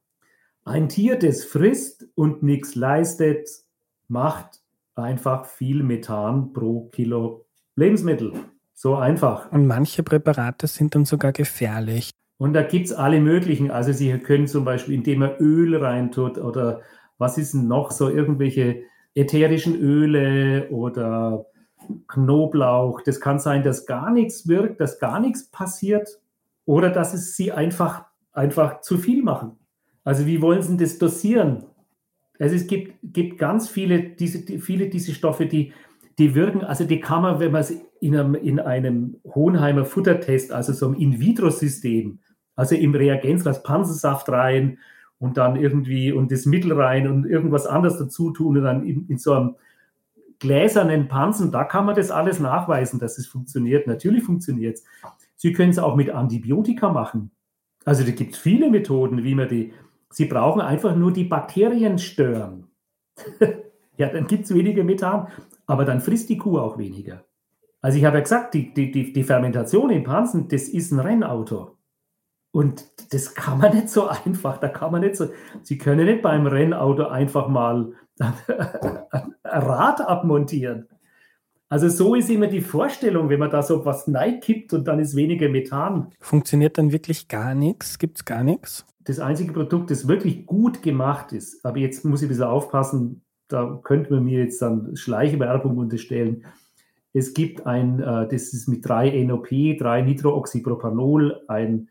Ein 0.63 0.89
Tier, 0.89 1.17
das 1.17 1.43
frisst 1.43 2.07
und 2.15 2.43
nichts 2.43 2.75
leistet, 2.75 3.49
macht 4.07 4.61
einfach 4.95 5.45
viel 5.45 5.83
Methan 5.83 6.53
pro 6.53 6.89
Kilo 6.89 7.45
Lebensmittel. 7.75 8.33
So 8.73 8.95
einfach. 8.95 9.51
Und 9.51 9.67
manche 9.67 10.03
Präparate 10.03 10.67
sind 10.67 10.95
dann 10.95 11.05
sogar 11.05 11.31
gefährlich. 11.31 12.11
Und 12.37 12.53
da 12.53 12.63
gibt 12.63 12.85
es 12.85 12.93
alle 12.93 13.19
möglichen. 13.19 13.71
Also 13.71 13.91
Sie 13.91 14.17
können 14.19 14.47
zum 14.47 14.63
Beispiel, 14.63 14.95
indem 14.95 15.19
man 15.19 15.35
Öl 15.39 15.75
reintut 15.75 16.37
oder 16.37 16.81
was 17.17 17.37
ist 17.37 17.53
denn 17.53 17.67
noch 17.67 17.91
so, 17.91 18.09
irgendwelche 18.09 18.83
ätherischen 19.13 19.75
Öle 19.75 20.69
oder 20.69 21.45
Knoblauch. 22.07 23.01
Das 23.01 23.19
kann 23.19 23.39
sein, 23.39 23.63
dass 23.63 23.85
gar 23.85 24.11
nichts 24.11 24.47
wirkt, 24.47 24.79
dass 24.79 24.99
gar 24.99 25.19
nichts 25.19 25.49
passiert 25.49 26.19
oder 26.65 26.89
dass 26.89 27.13
es 27.13 27.35
Sie 27.35 27.51
einfach, 27.51 28.05
einfach 28.31 28.81
zu 28.81 28.97
viel 28.97 29.23
machen. 29.23 29.57
Also 30.03 30.25
wie 30.25 30.41
wollen 30.41 30.61
Sie 30.61 30.77
das 30.77 30.97
dosieren? 30.97 31.65
Also 32.39 32.55
es 32.55 32.67
gibt, 32.67 32.93
gibt 33.03 33.37
ganz 33.37 33.69
viele 33.69 34.01
diese, 34.01 34.45
die, 34.45 34.59
viele 34.59 34.87
diese 34.89 35.13
Stoffe, 35.13 35.45
die, 35.45 35.73
die 36.17 36.35
wirken, 36.35 36.63
also 36.63 36.85
die 36.85 36.99
kann 36.99 37.21
man, 37.21 37.39
wenn 37.39 37.51
man 37.51 37.61
es 37.61 37.73
in 37.99 38.15
einem, 38.15 38.35
in 38.35 38.59
einem 38.59 39.17
Hohenheimer 39.25 39.85
Futtertest, 39.85 40.51
also 40.51 40.71
so 40.73 40.87
einem 40.87 40.95
In-vitro-System, 40.95 42.19
also 42.55 42.75
im 42.75 42.95
Reagenzglas 42.95 43.63
Pansensaft 43.63 44.29
rein 44.29 44.79
und 45.17 45.37
dann 45.37 45.57
irgendwie 45.57 46.11
und 46.11 46.31
das 46.31 46.45
Mittel 46.45 46.73
rein 46.73 47.07
und 47.07 47.25
irgendwas 47.25 47.67
anderes 47.67 47.97
dazu 47.97 48.31
tun 48.31 48.57
und 48.57 48.63
dann 48.63 48.85
in, 48.85 49.07
in 49.07 49.17
so 49.17 49.33
einem 49.33 49.55
gläsernen 50.39 51.07
Pansen, 51.07 51.51
da 51.51 51.63
kann 51.63 51.85
man 51.85 51.95
das 51.95 52.11
alles 52.11 52.39
nachweisen, 52.39 52.99
dass 52.99 53.17
es 53.17 53.27
funktioniert. 53.27 53.87
Natürlich 53.87 54.23
funktioniert 54.23 54.77
es. 54.77 54.85
Sie 55.35 55.53
können 55.53 55.71
es 55.71 55.79
auch 55.79 55.95
mit 55.95 56.09
Antibiotika 56.09 56.89
machen. 56.89 57.31
Also 57.85 58.03
da 58.03 58.11
gibt 58.11 58.33
es 58.33 58.39
viele 58.39 58.69
Methoden, 58.69 59.23
wie 59.23 59.35
man 59.35 59.47
die. 59.47 59.73
Sie 60.11 60.25
brauchen 60.25 60.61
einfach 60.61 60.95
nur 60.95 61.13
die 61.13 61.23
Bakterien 61.23 61.99
stören. 61.99 62.67
ja, 63.97 64.09
dann 64.09 64.27
gibt 64.27 64.45
es 64.45 64.53
weniger 64.53 64.83
Methan, 64.83 65.27
aber 65.65 65.85
dann 65.85 66.01
frisst 66.01 66.29
die 66.29 66.37
Kuh 66.37 66.57
auch 66.57 66.77
weniger. 66.77 67.25
Also 67.81 67.97
ich 67.97 68.05
habe 68.05 68.17
ja 68.17 68.23
gesagt, 68.23 68.53
die, 68.53 68.73
die, 68.73 68.91
die, 68.91 69.13
die 69.13 69.23
Fermentation 69.23 69.89
im 69.89 70.03
Pansen, 70.03 70.47
das 70.47 70.63
ist 70.63 70.91
ein 70.91 70.99
Rennauto. 70.99 71.77
Und 72.51 72.85
das 73.13 73.35
kann 73.35 73.59
man 73.59 73.75
nicht 73.75 73.89
so 73.89 74.07
einfach, 74.25 74.57
da 74.57 74.67
kann 74.67 74.91
man 74.91 75.01
nicht 75.01 75.15
so, 75.15 75.29
Sie 75.63 75.77
können 75.77 76.05
nicht 76.05 76.21
beim 76.21 76.47
Rennauto 76.47 77.07
einfach 77.07 77.47
mal 77.47 77.93
Rad 79.43 80.01
abmontieren. 80.01 80.87
Also 81.69 81.87
so 81.87 82.15
ist 82.15 82.29
immer 82.29 82.47
die 82.47 82.61
Vorstellung, 82.61 83.29
wenn 83.29 83.39
man 83.39 83.51
da 83.51 83.61
so 83.61 83.85
was 83.85 84.09
kippt 84.41 84.73
und 84.73 84.87
dann 84.87 84.99
ist 84.99 85.15
weniger 85.15 85.49
Methan. 85.49 86.11
Funktioniert 86.19 86.77
dann 86.77 86.91
wirklich 86.91 87.27
gar 87.27 87.53
nichts? 87.53 87.99
Gibt 87.99 88.17
es 88.17 88.25
gar 88.25 88.43
nichts? 88.43 88.85
Das 89.03 89.19
einzige 89.19 89.53
Produkt, 89.53 89.91
das 89.91 90.07
wirklich 90.07 90.45
gut 90.45 90.81
gemacht 90.81 91.31
ist, 91.31 91.63
aber 91.65 91.77
jetzt 91.77 92.05
muss 92.05 92.21
ich 92.21 92.27
ein 92.27 92.29
bisschen 92.29 92.45
aufpassen, 92.45 93.21
da 93.47 93.79
könnte 93.83 94.13
man 94.13 94.23
mir 94.23 94.43
jetzt 94.43 94.61
dann 94.61 94.95
Schleichwerbung 94.95 95.77
unterstellen. 95.77 96.45
Es 97.13 97.33
gibt 97.33 97.65
ein, 97.65 97.99
äh, 97.99 98.27
das 98.27 98.53
ist 98.53 98.67
mit 98.67 98.85
3-NOP, 98.85 99.47
3-Nitrooxypropanol, 99.47 101.41
ein 101.47 101.89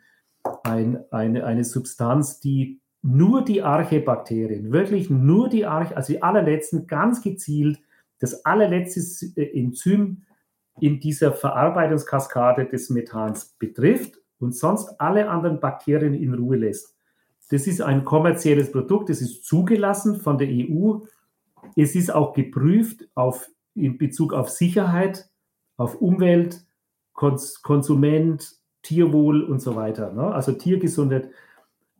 ein, 0.62 1.04
eine, 1.10 1.44
eine 1.44 1.64
Substanz, 1.64 2.40
die 2.40 2.80
nur 3.08 3.42
die 3.42 3.62
Archebakterien, 3.62 4.70
wirklich 4.70 5.08
nur 5.08 5.48
die 5.48 5.64
Arche, 5.64 5.96
also 5.96 6.12
die 6.12 6.22
allerletzten, 6.22 6.86
ganz 6.86 7.22
gezielt, 7.22 7.80
das 8.18 8.44
allerletzte 8.44 9.00
äh, 9.40 9.58
Enzym 9.58 10.24
in 10.80 11.00
dieser 11.00 11.32
Verarbeitungskaskade 11.32 12.66
des 12.66 12.90
Methans 12.90 13.56
betrifft 13.58 14.18
und 14.38 14.54
sonst 14.54 15.00
alle 15.00 15.28
anderen 15.28 15.58
Bakterien 15.58 16.14
in 16.14 16.34
Ruhe 16.34 16.56
lässt. 16.56 16.94
Das 17.50 17.66
ist 17.66 17.80
ein 17.80 18.04
kommerzielles 18.04 18.70
Produkt, 18.70 19.08
das 19.08 19.22
ist 19.22 19.44
zugelassen 19.44 20.20
von 20.20 20.36
der 20.36 20.48
EU. 20.48 20.98
Es 21.76 21.94
ist 21.94 22.14
auch 22.14 22.34
geprüft 22.34 23.08
auf, 23.14 23.48
in 23.74 23.96
Bezug 23.96 24.34
auf 24.34 24.50
Sicherheit, 24.50 25.30
auf 25.78 26.00
Umwelt, 26.00 26.62
Konsument, 27.14 28.54
Tierwohl 28.82 29.42
und 29.44 29.60
so 29.60 29.76
weiter. 29.76 30.12
Ne? 30.12 30.22
Also 30.22 30.52
Tiergesundheit 30.52 31.30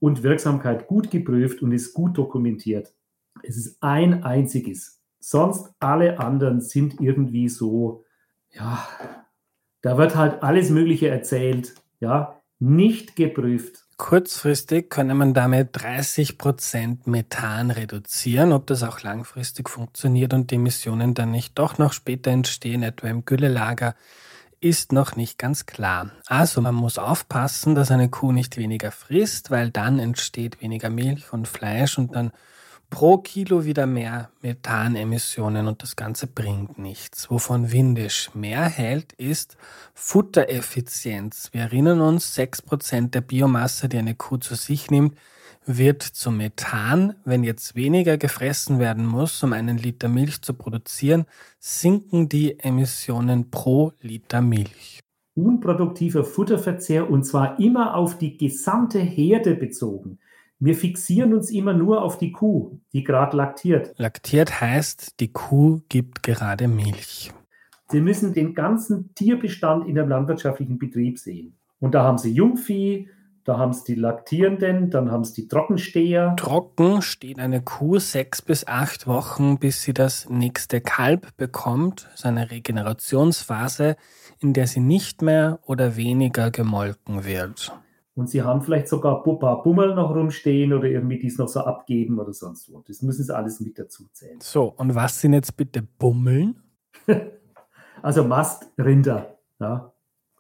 und 0.01 0.22
Wirksamkeit 0.22 0.86
gut 0.86 1.11
geprüft 1.11 1.62
und 1.62 1.72
ist 1.72 1.94
gut 1.94 2.16
dokumentiert. 2.16 2.94
Es 3.42 3.57
ist 3.57 3.82
ein 3.82 4.24
einziges. 4.24 5.01
Sonst 5.20 5.70
alle 5.80 6.20
anderen 6.20 6.61
sind 6.61 7.01
irgendwie 7.01 7.49
so, 7.49 8.05
ja, 8.51 8.86
da 9.82 9.99
wird 9.99 10.16
halt 10.16 10.42
alles 10.42 10.70
Mögliche 10.70 11.09
erzählt, 11.09 11.74
ja, 12.01 12.40
nicht 12.59 13.16
geprüft. 13.16 13.84
Kurzfristig 13.96 14.90
könne 14.90 15.14
man 15.14 15.34
damit 15.34 15.70
30 15.72 16.38
Prozent 16.38 17.09
Methan 17.09 17.72
reduzieren. 17.72 18.53
Ob 18.53 18.66
das 18.68 18.84
auch 18.84 19.03
langfristig 19.03 19.68
funktioniert 19.68 20.34
und 20.34 20.53
die 20.53 20.55
Emissionen 20.55 21.14
dann 21.14 21.32
nicht 21.32 21.59
doch 21.59 21.78
noch 21.78 21.92
später 21.92 22.30
entstehen, 22.30 22.84
etwa 22.84 23.09
im 23.09 23.24
Güllelager, 23.24 23.96
ist 24.61 24.92
noch 24.92 25.16
nicht 25.16 25.38
ganz 25.38 25.66
klar. 25.66 26.11
Also 26.26 26.61
man 26.61 26.74
muss 26.74 26.98
aufpassen, 26.98 27.74
dass 27.74 27.90
eine 27.90 28.09
Kuh 28.09 28.32
nicht 28.32 28.56
weniger 28.56 28.90
frisst, 28.90 29.50
weil 29.50 29.70
dann 29.70 29.98
entsteht 29.98 30.61
weniger 30.61 30.90
Milch 30.90 31.32
und 31.32 31.46
Fleisch 31.46 31.98
und 31.98 32.14
dann 32.14 32.32
pro 32.90 33.18
Kilo 33.18 33.64
wieder 33.64 33.86
mehr 33.86 34.30
Methanemissionen 34.40 35.68
und 35.68 35.82
das 35.82 35.94
Ganze 35.94 36.26
bringt 36.26 36.78
nichts. 36.78 37.30
Wovon 37.30 37.70
Windisch 37.70 38.30
mehr 38.34 38.64
hält, 38.64 39.12
ist 39.12 39.56
Futtereffizienz. 39.94 41.50
Wir 41.52 41.62
erinnern 41.62 42.00
uns, 42.00 42.36
6% 42.36 43.11
der 43.11 43.20
Biomasse, 43.20 43.88
die 43.88 43.98
eine 43.98 44.14
Kuh 44.14 44.38
zu 44.38 44.54
sich 44.54 44.90
nimmt, 44.90 45.16
wird 45.68 46.02
zu 46.02 46.30
Methan. 46.30 47.14
Wenn 47.24 47.44
jetzt 47.44 47.76
weniger 47.76 48.16
gefressen 48.16 48.78
werden 48.78 49.06
muss, 49.06 49.42
um 49.42 49.52
einen 49.52 49.76
Liter 49.76 50.08
Milch 50.08 50.42
zu 50.42 50.54
produzieren, 50.54 51.26
sinken 51.58 52.28
die 52.28 52.58
Emissionen 52.58 53.50
pro 53.50 53.92
Liter 54.00 54.40
Milch. 54.40 55.00
Unproduktiver 55.34 56.24
Futterverzehr 56.24 57.08
und 57.08 57.24
zwar 57.24 57.60
immer 57.60 57.94
auf 57.94 58.18
die 58.18 58.36
gesamte 58.36 58.98
Herde 58.98 59.54
bezogen. 59.54 60.18
Wir 60.58 60.74
fixieren 60.74 61.34
uns 61.34 61.50
immer 61.50 61.72
nur 61.72 62.02
auf 62.02 62.18
die 62.18 62.32
Kuh, 62.32 62.80
die 62.92 63.04
gerade 63.04 63.36
laktiert. 63.36 63.94
Laktiert 63.96 64.60
heißt, 64.60 65.20
die 65.20 65.32
Kuh 65.32 65.82
gibt 65.88 66.24
gerade 66.24 66.66
Milch. 66.66 67.30
Sie 67.90 68.00
müssen 68.00 68.34
den 68.34 68.54
ganzen 68.54 69.14
Tierbestand 69.14 69.86
in 69.86 69.98
einem 69.98 70.08
landwirtschaftlichen 70.08 70.78
Betrieb 70.78 71.18
sehen. 71.18 71.56
Und 71.78 71.94
da 71.94 72.02
haben 72.02 72.18
Sie 72.18 72.32
Jungvieh, 72.32 73.08
da 73.49 73.57
haben 73.57 73.70
es 73.70 73.82
die 73.82 73.94
Laktierenden, 73.94 74.90
dann 74.90 75.11
haben 75.11 75.22
es 75.22 75.32
die 75.32 75.49
Trockensteher. 75.49 76.36
Trocken 76.36 77.01
steht 77.01 77.38
eine 77.38 77.62
Kuh 77.62 77.99
sechs 77.99 78.42
bis 78.42 78.66
acht 78.66 79.07
Wochen, 79.07 79.59
bis 79.59 79.82
sie 79.82 79.94
das 79.94 80.28
nächste 80.28 80.82
Kalb 80.82 81.34
bekommt. 81.38 82.05
Das 82.05 82.20
ist 82.20 82.26
eine 82.26 82.51
Regenerationsphase, 82.51 83.96
in 84.38 84.53
der 84.53 84.66
sie 84.66 84.80
nicht 84.80 85.22
mehr 85.22 85.61
oder 85.64 85.96
weniger 85.96 86.51
gemolken 86.51 87.24
wird. 87.24 87.72
Und 88.14 88.28
sie 88.28 88.42
haben 88.42 88.61
vielleicht 88.61 88.88
sogar 88.88 89.24
ein 89.24 89.38
paar 89.38 89.62
Bummel 89.62 89.94
noch 89.94 90.14
rumstehen 90.14 90.74
oder 90.74 90.84
irgendwie 90.84 91.18
dies 91.18 91.38
noch 91.38 91.49
so 91.49 91.61
abgeben 91.61 92.18
oder 92.18 92.34
sonst 92.34 92.70
wo. 92.70 92.82
Das 92.86 93.01
müssen 93.01 93.24
sie 93.24 93.34
alles 93.34 93.61
mit 93.61 93.78
dazu 93.78 94.09
zählen. 94.12 94.40
So, 94.42 94.74
und 94.76 94.94
was 94.94 95.22
sind 95.22 95.32
jetzt 95.32 95.57
bitte 95.57 95.80
Bummeln? 95.80 96.61
also 98.03 98.24
Mastrinder. 98.24 99.38
Ja. 99.59 99.94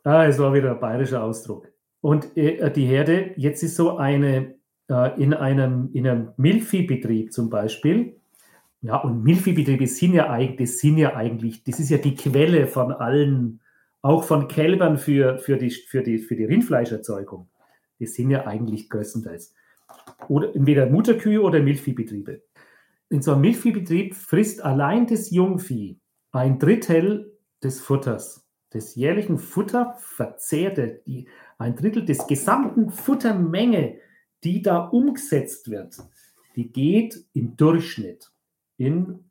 Ah, 0.04 0.26
es 0.26 0.38
war 0.38 0.52
wieder 0.52 0.72
ein 0.72 0.80
bayerischer 0.80 1.22
Ausdruck. 1.22 1.72
Und 2.00 2.36
äh, 2.36 2.70
die 2.72 2.86
Herde, 2.86 3.32
jetzt 3.36 3.62
ist 3.62 3.76
so 3.76 3.96
eine, 3.96 4.54
äh, 4.88 5.20
in, 5.20 5.34
einem, 5.34 5.90
in 5.92 6.06
einem 6.06 6.30
Milchviehbetrieb 6.36 7.32
zum 7.32 7.50
Beispiel, 7.50 8.16
ja, 8.80 8.96
und 8.96 9.24
Milchviehbetriebe 9.24 9.86
sind 9.88 10.14
ja 10.14 10.30
eigentlich, 10.30 10.68
das 10.70 10.78
sind 10.78 10.98
ja 10.98 11.16
eigentlich, 11.16 11.64
das 11.64 11.80
ist 11.80 11.90
ja 11.90 11.98
die 11.98 12.14
Quelle 12.14 12.68
von 12.68 12.92
allen, 12.92 13.60
auch 14.02 14.22
von 14.22 14.46
Kälbern 14.46 14.98
für, 14.98 15.38
für, 15.38 15.56
die, 15.56 15.70
für, 15.70 16.02
die, 16.02 16.18
für 16.18 16.36
die 16.36 16.44
Rindfleischerzeugung. 16.44 17.48
Das 17.98 18.14
sind 18.14 18.30
ja 18.30 18.46
eigentlich 18.46 18.88
größtenteils. 18.88 19.54
Oder 20.28 20.54
entweder 20.54 20.86
Mutterkühe 20.86 21.42
oder 21.42 21.60
Milchviehbetriebe. 21.60 22.42
In 23.10 23.22
so 23.22 23.32
einem 23.32 23.40
Milchviehbetrieb 23.40 24.14
frisst 24.14 24.62
allein 24.62 25.06
das 25.06 25.30
Jungvieh 25.30 25.98
ein 26.30 26.60
Drittel 26.60 27.36
des 27.62 27.80
Futters, 27.80 28.46
des 28.72 28.94
jährlichen 28.94 29.38
Futterverzehrte, 29.38 31.00
die 31.06 31.26
ein 31.58 31.76
Drittel 31.76 32.04
des 32.04 32.26
gesamten 32.26 32.90
Futtermenge, 32.90 33.98
die 34.44 34.62
da 34.62 34.78
umgesetzt 34.78 35.70
wird, 35.70 35.98
die 36.56 36.72
geht 36.72 37.24
im 37.34 37.56
Durchschnitt 37.56 38.30
in, 38.76 39.24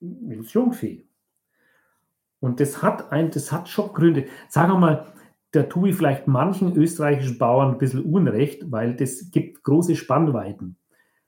ins 0.00 0.52
Jungvieh. 0.52 1.06
Und 2.40 2.60
das 2.60 2.82
hat, 2.82 3.12
ein, 3.12 3.30
das 3.30 3.52
hat 3.52 3.68
schon 3.68 3.92
Gründe. 3.92 4.26
Sagen 4.48 4.72
wir 4.72 4.78
mal, 4.78 5.12
da 5.52 5.64
tue 5.64 5.90
ich 5.90 5.96
vielleicht 5.96 6.26
manchen 6.26 6.76
österreichischen 6.76 7.38
Bauern 7.38 7.72
ein 7.72 7.78
bisschen 7.78 8.04
Unrecht, 8.04 8.70
weil 8.70 8.94
das 8.94 9.30
gibt 9.30 9.64
große 9.64 9.96
Spannweiten. 9.96 10.76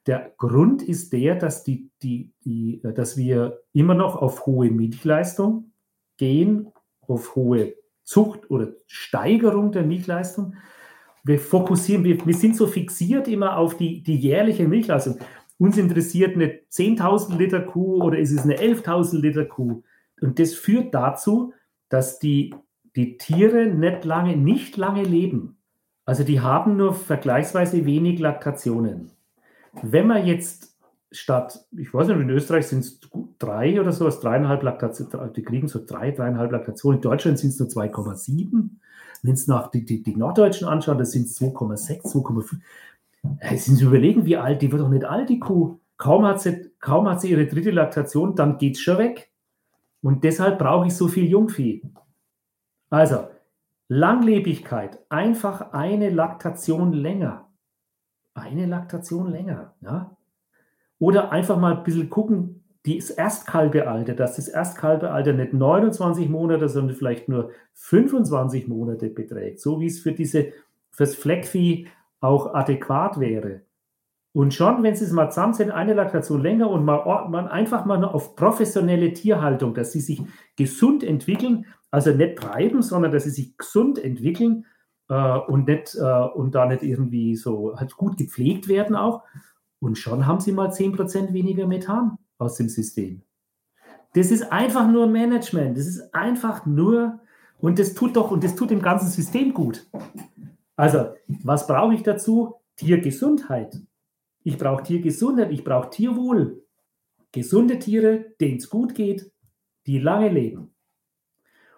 Der 0.06 0.32
Grund 0.36 0.82
ist 0.82 1.12
der, 1.12 1.36
dass, 1.36 1.64
die, 1.64 1.90
die, 2.02 2.32
die, 2.44 2.80
dass 2.82 3.16
wir 3.16 3.60
immer 3.72 3.94
noch 3.94 4.16
auf 4.16 4.46
hohe 4.46 4.70
Milchleistung 4.70 5.72
gehen, 6.16 6.72
auf 7.00 7.36
hohe 7.36 7.74
Zucht 8.04 8.50
oder 8.50 8.72
Steigerung 8.86 9.72
der 9.72 9.82
Milchleistung. 9.82 10.54
Wir 11.24 11.38
fokussieren, 11.38 12.04
wir, 12.04 12.24
wir 12.26 12.34
sind 12.34 12.56
so 12.56 12.66
fixiert 12.66 13.28
immer 13.28 13.56
auf 13.56 13.76
die, 13.76 14.02
die 14.02 14.16
jährliche 14.16 14.66
Milchleistung. 14.66 15.18
Uns 15.58 15.76
interessiert 15.76 16.34
eine 16.34 16.60
10.000 16.70 17.36
Liter 17.36 17.60
Kuh 17.60 18.02
oder 18.02 18.18
ist 18.18 18.32
es 18.32 18.42
eine 18.42 18.56
11.000 18.56 19.20
Liter 19.20 19.44
Kuh? 19.44 19.82
Und 20.20 20.38
das 20.38 20.54
führt 20.54 20.94
dazu, 20.94 21.52
dass 21.88 22.18
die, 22.18 22.54
die 22.96 23.16
Tiere 23.16 23.66
nicht 23.66 24.04
lange, 24.04 24.36
nicht 24.36 24.76
lange 24.76 25.04
leben. 25.04 25.58
Also 26.04 26.24
die 26.24 26.40
haben 26.40 26.76
nur 26.76 26.94
vergleichsweise 26.94 27.86
wenig 27.86 28.18
Laktationen. 28.18 29.12
Wenn 29.82 30.06
man 30.06 30.26
jetzt 30.26 30.71
statt, 31.12 31.64
ich 31.76 31.92
weiß 31.92 32.08
nicht, 32.08 32.20
in 32.20 32.30
Österreich 32.30 32.66
sind 32.66 32.80
es 32.80 33.00
drei 33.38 33.80
oder 33.80 33.92
sowas, 33.92 34.20
dreieinhalb 34.20 34.62
Laktationen, 34.62 35.32
die 35.34 35.42
kriegen 35.42 35.68
so 35.68 35.84
drei, 35.84 36.10
dreieinhalb 36.10 36.50
Laktationen. 36.52 36.98
In 36.98 37.02
Deutschland 37.02 37.38
sind 37.38 37.50
es 37.50 37.58
nur 37.58 37.68
2,7. 37.68 38.70
Wenn 39.22 39.34
es 39.34 39.46
nach 39.46 39.70
die, 39.70 39.84
die, 39.84 40.02
die 40.02 40.16
Norddeutschen 40.16 40.66
anschaut, 40.66 40.98
das 40.98 41.12
sind 41.12 41.26
es 41.26 41.40
2,6, 41.40 42.02
2,5. 42.12 42.56
Äh, 43.38 43.56
sind 43.56 43.76
Sie 43.76 43.84
überlegen, 43.84 44.24
wie 44.24 44.36
alt, 44.36 44.62
die 44.62 44.72
wird 44.72 44.82
doch 44.82 44.88
nicht 44.88 45.04
alt, 45.04 45.28
die 45.28 45.38
Kuh. 45.38 45.78
Kaum 45.96 46.24
hat 46.24 46.40
sie, 46.40 46.72
kaum 46.80 47.08
hat 47.08 47.20
sie 47.20 47.30
ihre 47.30 47.46
dritte 47.46 47.70
Laktation, 47.70 48.34
dann 48.34 48.58
geht 48.58 48.74
es 48.74 48.80
schon 48.80 48.98
weg. 48.98 49.30
Und 50.02 50.24
deshalb 50.24 50.58
brauche 50.58 50.88
ich 50.88 50.96
so 50.96 51.06
viel 51.06 51.26
Jungvieh. 51.26 51.82
Also, 52.90 53.28
Langlebigkeit, 53.86 54.98
einfach 55.08 55.72
eine 55.72 56.10
Laktation 56.10 56.92
länger. 56.92 57.48
Eine 58.34 58.66
Laktation 58.66 59.30
länger, 59.30 59.74
ja. 59.80 60.16
Oder 61.02 61.32
einfach 61.32 61.58
mal 61.58 61.78
ein 61.78 61.82
bisschen 61.82 62.08
gucken, 62.10 62.62
das 62.86 63.10
Erstkalbealter, 63.10 64.14
dass 64.14 64.36
das 64.36 64.46
Erstkalbealter 64.46 65.32
nicht 65.32 65.52
29 65.52 66.28
Monate, 66.28 66.68
sondern 66.68 66.94
vielleicht 66.94 67.28
nur 67.28 67.50
25 67.72 68.68
Monate 68.68 69.08
beträgt, 69.08 69.58
so 69.58 69.80
wie 69.80 69.86
es 69.86 69.98
für 69.98 70.12
diese, 70.12 70.52
fürs 70.92 71.16
Fleckvieh 71.16 71.88
auch 72.20 72.54
adäquat 72.54 73.18
wäre. 73.18 73.62
Und 74.32 74.54
schon, 74.54 74.84
wenn 74.84 74.94
Sie 74.94 75.04
es 75.04 75.10
mal 75.10 75.28
zusammen 75.30 75.54
sind, 75.54 75.72
eine 75.72 75.94
Laktation 75.94 76.40
länger 76.40 76.70
und 76.70 76.84
mal, 76.84 77.28
man 77.28 77.48
einfach 77.48 77.84
mal 77.84 78.04
auf 78.04 78.36
professionelle 78.36 79.12
Tierhaltung, 79.12 79.74
dass 79.74 79.90
sie 79.90 80.00
sich 80.00 80.22
gesund 80.54 81.02
entwickeln, 81.02 81.66
also 81.90 82.12
nicht 82.12 82.36
treiben, 82.36 82.80
sondern 82.80 83.10
dass 83.10 83.24
sie 83.24 83.30
sich 83.30 83.58
gesund 83.58 83.98
entwickeln 83.98 84.66
äh, 85.08 85.38
und, 85.48 85.66
nicht, 85.66 85.96
äh, 85.96 86.28
und 86.34 86.54
da 86.54 86.64
nicht 86.66 86.84
irgendwie 86.84 87.34
so 87.34 87.74
halt 87.76 87.96
gut 87.96 88.18
gepflegt 88.18 88.68
werden 88.68 88.94
auch. 88.94 89.24
Und 89.82 89.98
schon 89.98 90.28
haben 90.28 90.38
Sie 90.38 90.52
mal 90.52 90.68
10% 90.68 91.32
weniger 91.32 91.66
Methan 91.66 92.16
aus 92.38 92.54
dem 92.54 92.68
System. 92.68 93.22
Das 94.14 94.30
ist 94.30 94.52
einfach 94.52 94.86
nur 94.88 95.08
Management. 95.08 95.76
Das 95.76 95.88
ist 95.88 96.14
einfach 96.14 96.64
nur, 96.66 97.18
und 97.58 97.80
das 97.80 97.92
tut 97.92 98.14
doch, 98.14 98.30
und 98.30 98.44
das 98.44 98.54
tut 98.54 98.70
dem 98.70 98.80
ganzen 98.80 99.08
System 99.08 99.52
gut. 99.52 99.90
Also, 100.76 101.14
was 101.26 101.66
brauche 101.66 101.94
ich 101.94 102.04
dazu? 102.04 102.54
Tiergesundheit. 102.76 103.76
Ich 104.44 104.56
brauche 104.56 104.84
Tiergesundheit, 104.84 105.50
ich 105.50 105.64
brauche 105.64 105.90
Tierwohl. 105.90 106.62
Gesunde 107.32 107.80
Tiere, 107.80 108.26
denen 108.40 108.58
es 108.58 108.70
gut 108.70 108.94
geht, 108.94 109.32
die 109.88 109.98
lange 109.98 110.28
leben. 110.28 110.76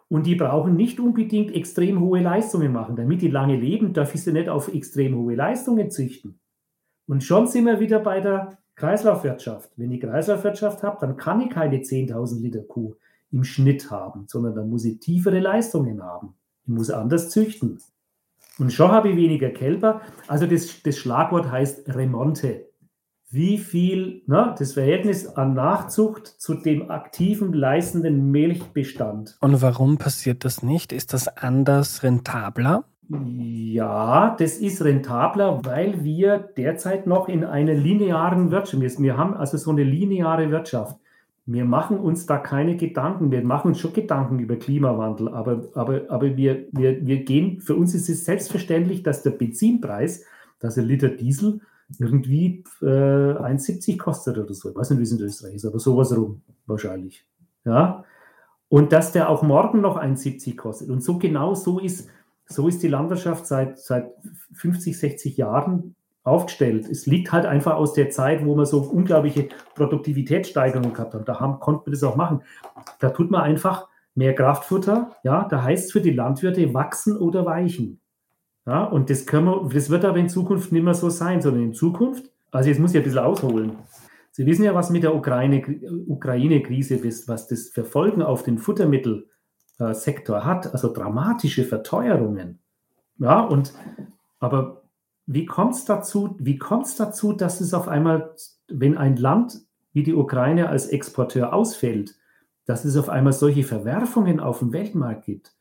Und 0.09 0.27
die 0.27 0.35
brauchen 0.35 0.77
nicht 0.77 1.01
unbedingt 1.01 1.55
extrem 1.55 2.01
hohe 2.01 2.21
Leistungen 2.21 2.71
machen. 2.71 2.97
Damit 2.97 3.23
die 3.23 3.29
lange 3.29 3.57
leben, 3.57 3.95
darf 3.95 4.15
ich 4.15 4.23
sie 4.23 4.33
nicht 4.33 4.51
auf 4.51 4.69
extrem 4.69 5.17
hohe 5.17 5.35
Leistungen 5.35 5.91
züchten. 5.91 6.39
Und 7.07 7.23
schon 7.23 7.47
sind 7.47 7.67
wir 7.67 7.81
wieder 7.81 8.01
bei 8.01 8.21
der 8.21 8.59
Kreislaufwirtschaft. 8.77 9.71
Wenn 9.77 9.93
ich 9.93 10.01
Kreislaufwirtschaft 10.01 10.83
habe, 10.83 10.99
dann 11.01 11.17
kann 11.17 11.41
ich 11.41 11.51
keine 11.51 11.79
10.000 11.79 12.41
Liter 12.41 12.63
Kuh 12.63 12.95
im 13.31 13.45
Schnitt 13.45 13.91
haben, 13.91 14.25
sondern 14.29 14.55
dann 14.55 14.71
muss 14.71 14.85
ich 14.85 15.01
tiefere 15.01 15.41
Leistungen 15.41 16.03
haben. 16.03 16.35
Ich 16.65 16.73
muss 16.73 16.91
anders 16.91 17.31
züchten. 17.31 17.79
Und 18.59 18.73
schon 18.73 18.93
habe 18.93 19.11
ich 19.11 19.17
weniger 19.17 19.51
Kälber. 19.51 20.01
Also 20.29 20.47
das, 20.47 20.83
das 20.83 20.97
Schlagwort 20.97 21.51
heißt 21.51 21.95
Remonte. 21.95 22.69
Wie 23.31 23.59
viel, 23.59 24.23
ne, 24.27 24.55
das 24.57 24.75
Verhältnis 24.75 25.27
an 25.27 25.55
Nachzucht 25.55 26.27
zu 26.27 26.55
dem 26.55 26.91
aktiven, 26.91 27.53
leistenden 27.53 28.31
Milchbestand. 28.31 29.37
Und 29.41 29.61
warum 29.61 29.99
passiert 29.99 30.45
das 30.45 30.63
nicht? 30.63 30.93
Ist 30.93 31.13
das 31.13 31.27
anders 31.27 32.05
rentabler? 32.05 32.85
Ja, 33.09 34.35
das 34.39 34.59
ist 34.59 34.83
rentabler, 34.83 35.61
weil 35.65 36.05
wir 36.05 36.39
derzeit 36.39 37.07
noch 37.07 37.29
in 37.29 37.45
einer 37.45 37.75
linearen 37.75 38.51
Wirtschaft, 38.51 38.81
wir, 38.81 38.91
wir 39.03 39.19
haben 39.19 39.35
also 39.35 39.59
so 39.59 39.71
eine 39.71 39.85
lineare 39.85 40.51
Wirtschaft. 40.51 40.99
Wir 41.47 41.67
machen 41.67 41.99
uns 41.99 42.25
da 42.25 42.39
keine 42.39 42.77
Gedanken. 42.77 43.31
Wir 43.31 43.45
machen 43.45 43.69
uns 43.69 43.79
schon 43.79 43.93
Gedanken 43.93 44.39
über 44.39 44.57
Klimawandel, 44.57 45.29
aber, 45.29 45.69
aber, 45.75 46.03
aber 46.09 46.37
wir, 46.37 46.67
wir, 46.73 47.07
wir 47.07 47.25
gehen, 47.25 47.61
für 47.61 47.75
uns 47.75 47.95
ist 47.95 48.09
es 48.09 48.25
selbstverständlich, 48.25 49.03
dass 49.03 49.23
der 49.23 49.33
Benzinpreis, 49.33 50.25
dass 50.59 50.79
ein 50.79 50.87
Liter 50.87 51.09
Diesel 51.09 51.61
irgendwie 51.99 52.65
äh, 52.81 52.87
1,70 52.87 53.99
kostet 53.99 54.39
oder 54.39 54.55
so. 54.55 54.71
Ich 54.71 54.77
weiß 54.77 54.91
nicht, 54.91 55.01
wie 55.01 55.03
es 55.03 55.13
in 55.13 55.21
Österreich 55.21 55.57
ist, 55.57 55.67
aber 55.67 55.79
sowas 55.79 56.17
rum 56.17 56.41
wahrscheinlich. 56.65 57.27
Ja. 57.67 58.05
Und 58.71 58.93
dass 58.93 59.13
der 59.13 59.29
auch 59.29 59.43
morgen 59.43 59.83
noch 59.83 59.99
1,70 60.01 60.57
kostet. 60.57 60.89
Und 60.89 61.03
so 61.03 61.19
genau 61.19 61.53
so 61.53 61.79
ist, 61.79 62.09
so 62.47 62.69
ist 62.69 62.83
die 62.83 62.89
Landwirtschaft 62.89 63.47
seit, 63.47 63.79
seit 63.79 64.11
50, 64.53 64.99
60 64.99 65.37
Jahren 65.37 65.95
aufgestellt. 66.23 66.89
Es 66.89 67.07
liegt 67.07 67.33
halt 67.33 67.47
einfach 67.47 67.75
aus 67.75 67.93
der 67.93 68.11
Zeit, 68.11 68.45
wo 68.45 68.55
man 68.55 68.67
so 68.67 68.81
unglaubliche 68.81 69.49
Produktivitätssteigerungen 69.75 70.95
gehabt 70.95 71.15
hat. 71.15 71.29
Da 71.29 71.39
haben, 71.41 71.61
konnte 71.61 71.83
man 71.87 71.93
das 71.93 72.03
auch 72.03 72.17
machen. 72.17 72.41
Da 72.99 73.11
tut 73.11 73.31
man 73.31 73.43
einfach 73.43 73.89
mehr 74.15 74.35
Kraftfutter. 74.35 75.13
Ja, 75.23 75.47
da 75.49 75.63
heißt 75.63 75.87
es 75.87 75.93
für 75.93 76.01
die 76.01 76.13
Landwirte 76.13 76.73
wachsen 76.73 77.17
oder 77.17 77.45
weichen. 77.45 78.01
Ja, 78.67 78.85
und 78.85 79.11
das, 79.11 79.27
können 79.27 79.47
wir, 79.47 79.69
das 79.73 79.91
wird 79.91 80.07
aber 80.07 80.17
in 80.17 80.31
Zukunft 80.31 80.73
nicht 80.73 80.83
mehr 80.83 80.95
so 80.95 81.11
sein, 81.11 81.43
sondern 81.43 81.63
in 81.65 81.75
Zukunft, 81.75 82.31
also 82.51 82.69
jetzt 82.71 82.79
muss 82.79 82.93
ich 82.93 82.97
ein 82.97 83.03
bisschen 83.03 83.19
ausholen. 83.19 83.73
Sie 84.31 84.47
wissen 84.47 84.65
ja, 84.65 84.75
was 84.75 84.91
mit 84.91 85.03
der 85.03 85.15
Ukraine-Krise 85.15 86.97
ist, 86.97 87.29
was 87.29 87.47
das 87.47 87.69
für 87.69 87.85
Folgen 87.85 88.23
auf 88.23 88.43
den 88.43 88.59
Futtermittelsektor 89.77 90.45
hat, 90.45 90.73
also 90.73 90.93
dramatische 90.93 91.65
Verteuerungen. 91.65 92.61
Ja, 93.19 93.41
und 93.41 93.73
aber 94.39 94.83
wie 95.27 95.47
kommt 95.47 95.75
es 95.75 95.85
dazu, 95.85 96.37
wie 96.39 96.59
kommt's 96.59 96.97
dazu, 96.97 97.33
dass 97.33 97.61
es 97.61 97.75
auf 97.75 97.89
einmal, 97.89 98.35
wenn 98.69 98.97
ein 98.97 99.17
Land 99.17 99.61
wie 99.93 100.03
die 100.03 100.15
Ukraine 100.15 100.69
als 100.69 100.89
Exporteur 100.89 101.53
ausfällt, 101.53 102.17
dass 102.67 102.85
es 102.85 102.97
auf 102.97 103.09
einmal 103.09 103.33
solche 103.33 103.63
Verwerfungen 103.63 104.41
auf 104.41 104.59
dem 104.59 104.73
Weltmarkt 104.73 105.25
gibt? 105.25 105.55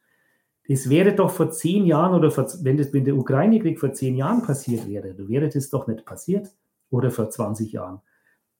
Es 0.65 0.89
wäre 0.89 1.13
doch 1.13 1.29
vor 1.29 1.51
zehn 1.51 1.85
Jahren 1.85 2.13
oder 2.13 2.31
vor, 2.31 2.47
wenn, 2.61 2.77
das, 2.77 2.93
wenn 2.93 3.03
der 3.03 3.17
Ukraine-Krieg 3.17 3.79
vor 3.79 3.93
zehn 3.93 4.15
Jahren 4.15 4.43
passiert 4.43 4.87
wäre, 4.87 5.13
dann 5.13 5.27
wäre 5.27 5.49
das 5.49 5.69
doch 5.69 5.87
nicht 5.87 6.05
passiert. 6.05 6.49
Oder 6.89 7.09
vor 7.09 7.27
20 7.27 7.71
Jahren. 7.71 8.01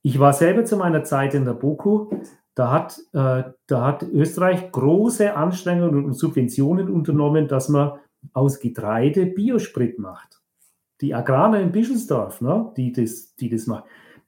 Ich 0.01 0.17
war 0.17 0.33
selber 0.33 0.65
zu 0.65 0.75
meiner 0.75 1.03
Zeit 1.03 1.35
in 1.35 1.45
der 1.45 1.53
BOKU. 1.53 2.09
Da 2.55 2.71
hat, 2.71 2.99
äh, 3.13 3.43
da 3.67 3.85
hat 3.85 4.03
Österreich 4.03 4.71
große 4.71 5.35
Anstrengungen 5.35 6.05
und 6.05 6.13
Subventionen 6.13 6.89
unternommen, 6.89 7.47
dass 7.47 7.69
man 7.69 7.99
aus 8.33 8.59
Getreide 8.59 9.25
Biosprit 9.25 9.99
macht 9.99 10.43
die 11.03 11.13
Agrarer 11.13 11.59
in 11.59 11.71
Bischelsdorf, 11.71 12.41
ne, 12.41 12.71
die, 12.77 12.91
das, 12.93 13.35
die 13.35 13.49
das 13.49 13.67
machen, 13.67 13.83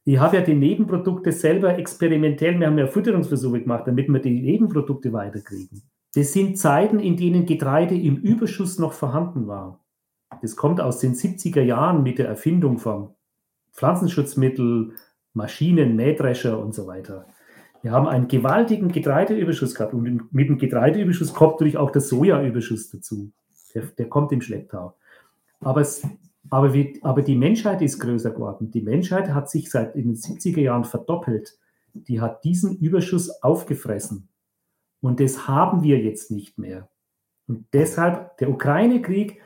die 0.05 0.19
haben 0.19 0.35
ja 0.35 0.41
die 0.41 0.53
Nebenprodukte 0.53 1.31
selber 1.31 1.79
experimentell, 1.79 2.59
wir 2.59 2.67
haben 2.67 2.77
ja 2.77 2.87
Fütterungsversuche 2.87 3.61
gemacht, 3.61 3.87
damit 3.87 4.09
wir 4.09 4.19
die 4.19 4.41
Nebenprodukte 4.41 5.11
weiterkriegen. 5.13 5.81
Das 6.13 6.33
sind 6.33 6.59
Zeiten, 6.59 6.99
in 6.99 7.17
denen 7.17 7.45
Getreide 7.45 7.95
im 7.95 8.17
Überschuss 8.17 8.77
noch 8.77 8.93
vorhanden 8.93 9.47
war. 9.47 9.83
Das 10.41 10.55
kommt 10.55 10.79
aus 10.79 10.99
den 10.99 11.13
70er 11.13 11.61
Jahren 11.61 12.03
mit 12.03 12.19
der 12.19 12.27
Erfindung 12.27 12.77
von 12.77 13.15
Pflanzenschutzmittel, 13.73 14.93
Maschinen, 15.33 15.95
Mähdrescher 15.95 16.59
und 16.59 16.73
so 16.73 16.87
weiter. 16.87 17.27
Wir 17.85 17.91
haben 17.91 18.07
einen 18.07 18.27
gewaltigen 18.27 18.91
Getreideüberschuss 18.91 19.75
gehabt 19.75 19.93
und 19.93 20.33
mit 20.33 20.49
dem 20.49 20.57
Getreideüberschuss 20.57 21.35
kommt 21.35 21.51
natürlich 21.51 21.77
auch 21.77 21.91
der 21.91 22.01
Sojaüberschuss 22.01 22.89
dazu. 22.89 23.31
Der, 23.75 23.83
der 23.83 24.09
kommt 24.09 24.31
im 24.31 24.41
Schlepptau. 24.41 24.95
Aber 25.59 25.81
es, 25.81 26.01
aber, 26.49 26.73
wie, 26.73 26.99
aber 27.03 27.21
die 27.21 27.35
Menschheit 27.35 27.83
ist 27.83 27.99
größer 27.99 28.31
geworden. 28.31 28.71
Die 28.71 28.81
Menschheit 28.81 29.35
hat 29.35 29.51
sich 29.51 29.69
seit 29.69 29.95
in 29.95 30.05
den 30.05 30.15
70er 30.15 30.61
Jahren 30.61 30.83
verdoppelt. 30.83 31.59
Die 31.93 32.19
hat 32.19 32.43
diesen 32.43 32.75
Überschuss 32.75 33.43
aufgefressen. 33.43 34.29
Und 34.99 35.19
das 35.19 35.47
haben 35.47 35.83
wir 35.83 35.99
jetzt 35.99 36.31
nicht 36.31 36.57
mehr. 36.57 36.89
Und 37.47 37.67
deshalb 37.71 38.35
der 38.39 38.49
Ukraine-Krieg, 38.49 39.39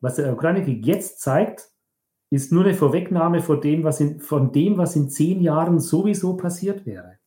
was 0.00 0.14
der 0.14 0.32
Ukraine-Krieg 0.32 0.86
jetzt 0.86 1.18
zeigt, 1.22 1.72
ist 2.30 2.52
nur 2.52 2.66
eine 2.66 2.74
Vorwegnahme 2.74 3.40
von 3.40 3.60
dem, 3.60 3.82
was 3.82 3.98
in, 3.98 4.20
von 4.20 4.52
dem, 4.52 4.78
was 4.78 4.94
in 4.94 5.10
zehn 5.10 5.40
Jahren 5.40 5.80
sowieso 5.80 6.36
passiert 6.36 6.86
wäre. 6.86 7.19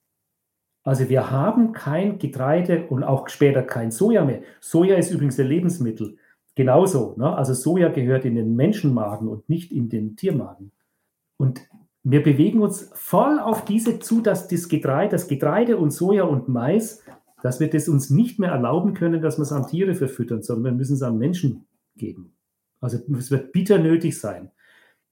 Also 0.84 1.09
wir 1.09 1.31
haben 1.31 1.71
kein 1.71 2.19
Getreide 2.19 2.88
und 2.88 3.03
auch 3.03 3.29
später 3.29 3.63
kein 3.63 3.91
Soja 3.91 4.25
mehr. 4.25 4.41
Soja 4.59 4.97
ist 4.97 5.11
übrigens 5.11 5.39
ein 5.39 5.47
Lebensmittel. 5.47 6.17
Genauso. 6.55 7.15
Ne? 7.17 7.36
Also 7.36 7.53
Soja 7.53 7.89
gehört 7.89 8.25
in 8.25 8.36
den 8.36 8.55
Menschenmagen 8.55 9.27
und 9.27 9.47
nicht 9.49 9.71
in 9.71 9.89
den 9.89 10.15
Tiermagen. 10.15 10.71
Und 11.38 11.61
wir 12.03 12.21
bewegen 12.21 12.61
uns 12.61 12.91
voll 12.93 13.39
auf 13.39 13.63
diese 13.63 13.99
zu, 13.99 14.21
dass 14.21 14.49
das 14.49 14.67
Getreide, 14.67 15.11
das 15.11 15.27
Getreide 15.27 15.77
und 15.77 15.91
Soja 15.91 16.25
und 16.25 16.49
Mais, 16.49 17.01
dass 17.41 17.59
wir 17.59 17.69
das 17.69 17.88
uns 17.88 18.09
nicht 18.09 18.39
mehr 18.39 18.51
erlauben 18.51 18.93
können, 18.93 19.21
dass 19.21 19.38
wir 19.38 19.43
es 19.43 19.51
an 19.53 19.67
Tiere 19.67 19.95
verfüttern, 19.95 20.43
sondern 20.43 20.65
wir 20.65 20.77
müssen 20.77 20.95
es 20.95 21.01
an 21.01 21.17
Menschen 21.17 21.65
geben. 21.95 22.34
Also 22.81 22.99
es 23.17 23.31
wird 23.31 23.53
bitter 23.53 23.79
nötig 23.79 24.19
sein. 24.19 24.51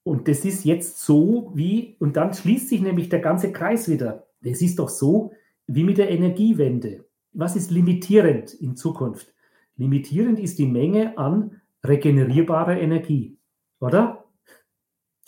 Und 0.03 0.27
das 0.27 0.43
ist 0.43 0.65
jetzt 0.65 0.99
so 0.99 1.51
wie, 1.55 1.95
und 1.99 2.17
dann 2.17 2.33
schließt 2.33 2.69
sich 2.69 2.81
nämlich 2.81 3.07
der 3.09 3.19
ganze 3.19 3.51
Kreis 3.51 3.87
wieder. 3.87 4.27
Es 4.41 4.61
ist 4.61 4.79
doch 4.79 4.89
so 4.89 5.31
wie 5.75 5.83
mit 5.83 5.97
der 5.97 6.09
Energiewende. 6.09 7.05
Was 7.33 7.55
ist 7.55 7.71
limitierend 7.71 8.53
in 8.53 8.75
Zukunft? 8.75 9.33
Limitierend 9.77 10.39
ist 10.39 10.59
die 10.59 10.67
Menge 10.67 11.17
an 11.17 11.61
regenerierbare 11.83 12.79
Energie, 12.79 13.37
oder? 13.79 14.25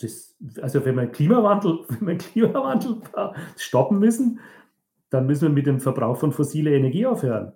Das, 0.00 0.36
also 0.60 0.84
wenn 0.84 0.96
wir 0.96 1.06
Klimawandel, 1.06 1.80
wenn 1.88 2.06
wir 2.06 2.18
Klimawandel 2.18 3.00
stoppen 3.56 3.98
müssen, 3.98 4.40
dann 5.10 5.26
müssen 5.26 5.48
wir 5.48 5.54
mit 5.54 5.66
dem 5.66 5.80
Verbrauch 5.80 6.16
von 6.18 6.32
fossiler 6.32 6.72
Energie 6.72 7.06
aufhören. 7.06 7.52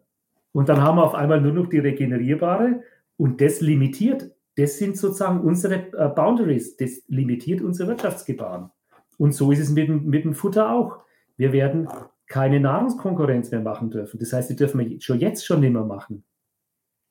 Und 0.53 0.69
dann 0.69 0.81
haben 0.81 0.97
wir 0.97 1.05
auf 1.05 1.15
einmal 1.15 1.41
nur 1.41 1.53
noch 1.53 1.67
die 1.67 1.79
regenerierbare 1.79 2.83
und 3.17 3.41
das 3.41 3.61
limitiert. 3.61 4.31
Das 4.57 4.79
sind 4.79 4.97
sozusagen 4.97 5.41
unsere 5.41 5.93
äh, 5.93 6.09
Boundaries. 6.09 6.77
Das 6.77 7.03
limitiert 7.09 7.61
unser 7.61 7.87
Wirtschaftsgebaren. 7.87 8.71
Und 9.19 9.33
so 9.33 9.53
ist 9.53 9.61
es 9.61 9.71
mit, 9.71 9.89
mit 9.89 10.25
dem 10.25 10.35
Futter 10.35 10.73
auch. 10.73 10.99
Wir 11.37 11.53
werden 11.53 11.89
keine 12.29 12.61
Nahrungskonkurrenz 12.61 13.51
mehr 13.51 13.61
machen 13.61 13.91
dürfen. 13.91 14.19
Das 14.21 14.33
heißt, 14.33 14.51
die 14.51 14.57
dürfen 14.57 14.79
wir 14.81 15.01
schon 15.01 15.19
jetzt 15.19 15.47
schon 15.47 15.61
nicht 15.61 15.73
mehr 15.73 15.85
machen. 15.85 16.25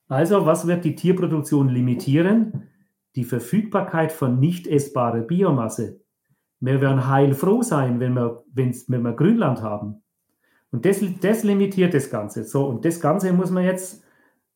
Also, 0.07 0.45
was 0.45 0.67
wird 0.67 0.85
die 0.85 0.95
Tierproduktion 0.95 1.67
limitieren? 1.67 2.69
Die 3.15 3.25
Verfügbarkeit 3.25 4.11
von 4.11 4.39
nicht 4.39 4.67
essbarer 4.67 5.21
Biomasse. 5.21 5.99
Wir 6.59 6.81
werden 6.81 7.07
heilfroh 7.07 7.61
sein, 7.61 7.99
wenn 7.99 8.13
wir, 8.13 8.43
wenn 8.53 9.01
wir 9.01 9.13
Grünland 9.13 9.61
haben. 9.61 10.03
Und 10.71 10.85
das, 10.85 11.01
das 11.21 11.43
limitiert 11.43 11.93
das 11.93 12.09
Ganze. 12.09 12.43
So, 12.43 12.65
und 12.65 12.85
das 12.85 12.99
Ganze 12.99 13.33
muss 13.33 13.51
man 13.51 13.63
jetzt, 13.63 14.03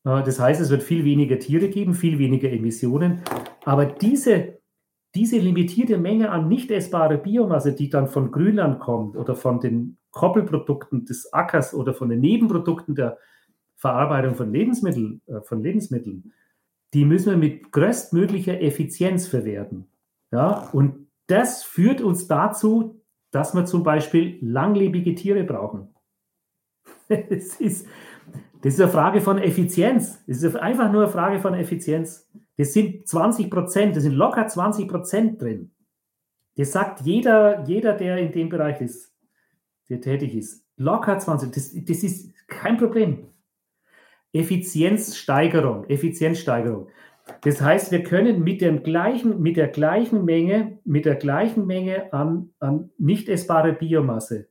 äh, 0.04 0.22
das 0.22 0.38
heißt, 0.38 0.60
es 0.60 0.70
wird 0.70 0.82
viel 0.82 1.04
weniger 1.04 1.38
Tiere 1.38 1.68
geben, 1.68 1.94
viel 1.94 2.18
weniger 2.18 2.50
Emissionen. 2.50 3.22
Aber 3.64 3.86
diese, 3.86 4.58
diese 5.14 5.38
limitierte 5.38 5.98
Menge 5.98 6.30
an 6.30 6.48
nicht 6.48 6.70
essbarer 6.70 7.18
Biomasse, 7.18 7.74
die 7.74 7.90
dann 7.90 8.08
von 8.08 8.30
Grünland 8.30 8.80
kommt 8.80 9.16
oder 9.16 9.34
von 9.34 9.60
den 9.60 9.98
Koppelprodukten 10.10 11.04
des 11.04 11.32
Ackers 11.32 11.74
oder 11.74 11.94
von 11.94 12.08
den 12.08 12.20
Nebenprodukten 12.20 12.94
der 12.94 13.18
Verarbeitung 13.76 14.34
von 14.34 14.52
Lebensmitteln, 14.52 15.20
äh, 15.26 15.40
von 15.40 15.62
Lebensmitteln, 15.62 16.32
die 16.94 17.04
müssen 17.04 17.30
wir 17.30 17.36
mit 17.36 17.72
größtmöglicher 17.72 18.60
Effizienz 18.60 19.26
verwerten. 19.26 19.88
Ja, 20.30 20.68
und 20.72 21.08
das 21.26 21.62
führt 21.62 22.00
uns 22.00 22.26
dazu, 22.26 23.02
dass 23.30 23.54
wir 23.54 23.64
zum 23.64 23.82
Beispiel 23.82 24.38
langlebige 24.40 25.14
Tiere 25.14 25.44
brauchen. 25.44 25.88
Das 27.08 27.60
ist, 27.60 27.86
das 28.62 28.74
ist 28.74 28.80
eine 28.80 28.90
Frage 28.90 29.20
von 29.20 29.36
Effizienz. 29.36 30.24
Das 30.26 30.42
ist 30.42 30.56
einfach 30.56 30.90
nur 30.90 31.02
eine 31.02 31.12
Frage 31.12 31.40
von 31.40 31.52
Effizienz. 31.52 32.30
Das 32.56 32.72
sind 32.72 33.08
20 33.08 33.50
Prozent, 33.50 33.96
das 33.96 34.02
sind 34.02 34.14
locker 34.14 34.46
20 34.46 34.88
Prozent 34.88 35.40
drin. 35.40 35.70
Das 36.56 36.72
sagt 36.72 37.00
jeder, 37.02 37.64
jeder, 37.64 37.94
der 37.94 38.18
in 38.18 38.32
dem 38.32 38.48
Bereich 38.48 38.80
ist, 38.80 39.14
der 39.88 40.00
tätig 40.00 40.34
ist. 40.34 40.64
Locker 40.76 41.18
20, 41.18 41.50
das, 41.52 41.72
das 41.72 42.02
ist 42.02 42.34
kein 42.46 42.76
Problem. 42.76 43.26
Effizienzsteigerung, 44.32 45.84
Effizienzsteigerung. 45.88 46.88
Das 47.42 47.60
heißt, 47.60 47.92
wir 47.92 48.02
können 48.02 48.42
mit, 48.42 48.60
dem 48.60 48.82
gleichen, 48.82 49.40
mit 49.40 49.56
der 49.56 49.68
gleichen 49.68 50.24
Menge, 50.24 50.78
mit 50.84 51.04
der 51.04 51.14
gleichen 51.14 51.66
Menge 51.66 52.12
an, 52.12 52.50
an 52.58 52.90
nicht 52.98 53.28
essbare 53.28 53.72
Biomasse, 53.72 54.48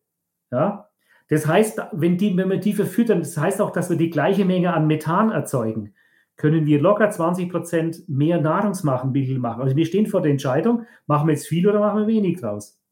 ja, 0.52 0.92
das 1.32 1.48
heißt, 1.48 1.82
wenn, 1.94 2.18
die, 2.18 2.36
wenn 2.36 2.50
wir 2.50 2.58
die 2.58 2.74
verfüttern, 2.74 3.20
das 3.20 3.38
heißt 3.38 3.62
auch, 3.62 3.72
dass 3.72 3.90
wir 3.90 3.96
die 3.96 4.10
gleiche 4.10 4.44
Menge 4.44 4.74
an 4.74 4.86
Methan 4.86 5.32
erzeugen, 5.32 5.94
können 6.38 6.66
wir 6.66 6.82
locker 6.82 7.10
20 7.10 7.50
Prozent 7.50 8.10
mehr 8.10 8.42
Nahrungsmittel 8.42 9.40
machen. 9.40 9.62
Also 9.62 9.76
wir 9.76 9.86
stehen 9.86 10.08
vor 10.08 10.22
der 10.22 10.32
Entscheidung, 10.32 10.86
machen 11.08 11.28
wir 11.28 11.34
jetzt 11.34 11.48
viel 11.48 11.68
oder 11.68 11.80
machen 11.80 12.02
wir 12.02 12.08
wenig 12.08 12.40
draus? 12.40 12.78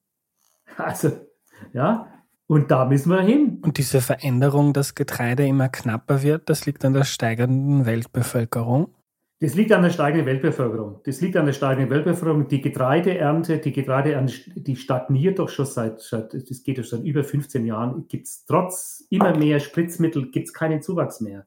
Also, 0.77 1.09
ja, 1.73 2.07
und 2.47 2.71
da 2.71 2.85
müssen 2.85 3.11
wir 3.11 3.21
hin. 3.21 3.59
Und 3.63 3.77
diese 3.77 4.01
Veränderung, 4.01 4.73
dass 4.73 4.95
Getreide 4.95 5.45
immer 5.45 5.67
knapper 5.67 6.23
wird, 6.23 6.49
das 6.49 6.65
liegt 6.65 6.85
an 6.85 6.93
der 6.93 7.03
steigenden 7.03 7.85
Weltbevölkerung? 7.85 8.93
Das 9.41 9.53
liegt 9.55 9.71
an 9.71 9.83
der 9.83 9.91
steigenden 9.91 10.25
Weltbevölkerung. 10.25 10.99
Das 11.05 11.21
liegt 11.21 11.37
an 11.37 11.45
der 11.45 11.53
steigenden 11.53 11.89
Weltbevölkerung. 11.89 12.47
Die 12.47 12.59
Getreideernte, 12.59 13.59
die 13.59 13.71
Getreideernte, 13.71 14.33
die 14.55 14.75
stagniert 14.75 15.39
doch 15.39 15.47
schon 15.47 15.65
seit, 15.65 16.01
seit 16.01 16.33
das 16.33 16.63
geht 16.63 16.77
ja 16.77 16.83
schon 16.83 17.05
über 17.05 17.23
15 17.23 17.65
Jahren. 17.65 18.07
Gibt 18.07 18.27
es 18.27 18.45
trotz 18.45 19.05
immer 19.09 19.37
mehr 19.37 19.59
Spritzmittel, 19.59 20.29
gibt 20.31 20.47
es 20.47 20.53
keinen 20.53 20.81
Zuwachs 20.81 21.21
mehr. 21.21 21.45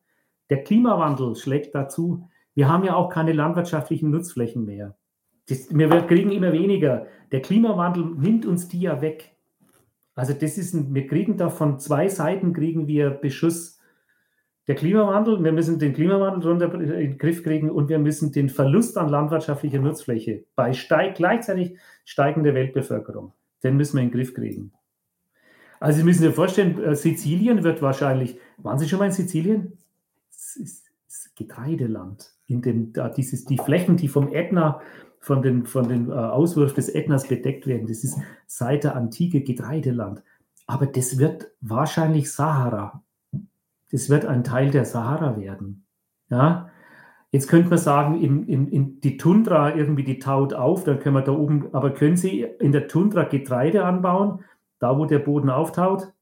Der 0.52 0.64
Klimawandel 0.64 1.34
schlägt 1.34 1.74
dazu. 1.74 2.28
Wir 2.54 2.68
haben 2.68 2.84
ja 2.84 2.94
auch 2.94 3.08
keine 3.08 3.32
landwirtschaftlichen 3.32 4.10
Nutzflächen 4.10 4.66
mehr. 4.66 4.98
Das, 5.48 5.74
wir 5.74 5.88
kriegen 6.02 6.30
immer 6.30 6.52
weniger. 6.52 7.06
Der 7.32 7.40
Klimawandel 7.40 8.04
nimmt 8.04 8.44
uns 8.44 8.68
die 8.68 8.82
ja 8.82 9.00
weg. 9.00 9.34
Also 10.14 10.34
das 10.34 10.58
ist 10.58 10.74
ein, 10.74 10.92
wir 10.94 11.06
kriegen 11.06 11.38
da 11.38 11.48
von 11.48 11.78
zwei 11.78 12.06
Seiten 12.08 12.52
kriegen 12.52 12.86
wir 12.86 13.08
Beschuss 13.08 13.80
der 14.66 14.74
Klimawandel, 14.74 15.42
wir 15.42 15.52
müssen 15.52 15.78
den 15.78 15.94
Klimawandel 15.94 16.50
runter 16.50 16.74
in 16.74 16.86
den 16.86 17.16
Griff 17.16 17.42
kriegen 17.42 17.70
und 17.70 17.88
wir 17.88 17.98
müssen 17.98 18.30
den 18.30 18.50
Verlust 18.50 18.98
an 18.98 19.08
landwirtschaftlicher 19.08 19.78
Nutzfläche 19.78 20.44
bei 20.54 20.74
steig, 20.74 21.14
gleichzeitig 21.14 21.78
steigender 22.04 22.52
Weltbevölkerung, 22.52 23.32
den 23.64 23.78
müssen 23.78 23.96
wir 23.96 24.02
in 24.02 24.10
den 24.10 24.14
Griff 24.14 24.34
kriegen. 24.34 24.74
Also 25.80 26.00
Sie 26.00 26.04
müssen 26.04 26.24
sich 26.24 26.34
vorstellen, 26.34 26.78
äh, 26.84 26.94
Sizilien 26.94 27.64
wird 27.64 27.80
wahrscheinlich, 27.80 28.38
waren 28.58 28.78
Sie 28.78 28.86
schon 28.86 28.98
mal 28.98 29.06
in 29.06 29.12
Sizilien? 29.12 29.78
Ist, 30.56 30.90
ist 31.06 31.36
Getreideland. 31.36 32.32
In 32.46 32.62
dem, 32.62 32.92
da 32.92 33.08
dieses, 33.08 33.44
die 33.44 33.58
Flächen, 33.58 33.96
die 33.96 34.08
vom 34.08 34.32
Ätna, 34.32 34.80
von 35.20 35.42
den, 35.42 35.66
von 35.66 35.88
den 35.88 36.10
äh, 36.10 36.14
Auswurf 36.14 36.74
des 36.74 36.88
Ätnas 36.88 37.28
bedeckt 37.28 37.66
werden, 37.66 37.86
das 37.86 38.02
ist 38.04 38.18
seit 38.46 38.84
der 38.84 38.96
Antike 38.96 39.42
Getreideland. 39.42 40.22
Aber 40.66 40.86
das 40.86 41.18
wird 41.18 41.50
wahrscheinlich 41.60 42.32
Sahara 42.32 43.02
das 43.92 44.08
wird 44.08 44.24
ein 44.24 44.42
Teil 44.42 44.70
der 44.70 44.84
Sahara 44.84 45.38
werden. 45.38 45.84
Ja, 46.28 46.68
Jetzt 47.30 47.48
könnte 47.48 47.70
man 47.70 47.78
sagen, 47.78 48.20
in, 48.20 48.46
in, 48.46 48.68
in 48.68 49.00
die 49.00 49.16
Tundra 49.16 49.74
irgendwie, 49.74 50.04
die 50.04 50.18
taut 50.18 50.52
auf, 50.52 50.84
dann 50.84 50.98
können 50.98 51.14
wir 51.14 51.22
da 51.22 51.32
oben, 51.32 51.72
aber 51.72 51.94
können 51.94 52.18
Sie 52.18 52.42
in 52.42 52.72
der 52.72 52.88
Tundra 52.88 53.22
Getreide 53.22 53.86
anbauen, 53.86 54.44
da 54.78 54.98
wo 54.98 55.06
der 55.06 55.18
Boden 55.18 55.48
auftaut? 55.48 56.12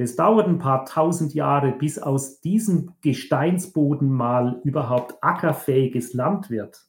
Das 0.00 0.16
dauert 0.16 0.48
ein 0.48 0.58
paar 0.58 0.86
tausend 0.86 1.34
Jahre, 1.34 1.72
bis 1.72 1.98
aus 1.98 2.40
diesem 2.40 2.92
Gesteinsboden 3.02 4.08
mal 4.10 4.58
überhaupt 4.64 5.22
ackerfähiges 5.22 6.14
Land 6.14 6.48
wird. 6.48 6.86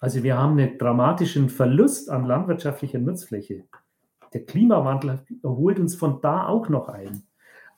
Also 0.00 0.24
wir 0.24 0.36
haben 0.36 0.58
einen 0.58 0.76
dramatischen 0.76 1.48
Verlust 1.48 2.10
an 2.10 2.24
landwirtschaftlicher 2.24 2.98
Nutzfläche. 2.98 3.62
Der 4.32 4.44
Klimawandel 4.44 5.24
erholt 5.44 5.78
uns 5.78 5.94
von 5.94 6.20
da 6.20 6.48
auch 6.48 6.68
noch 6.68 6.88
ein. 6.88 7.22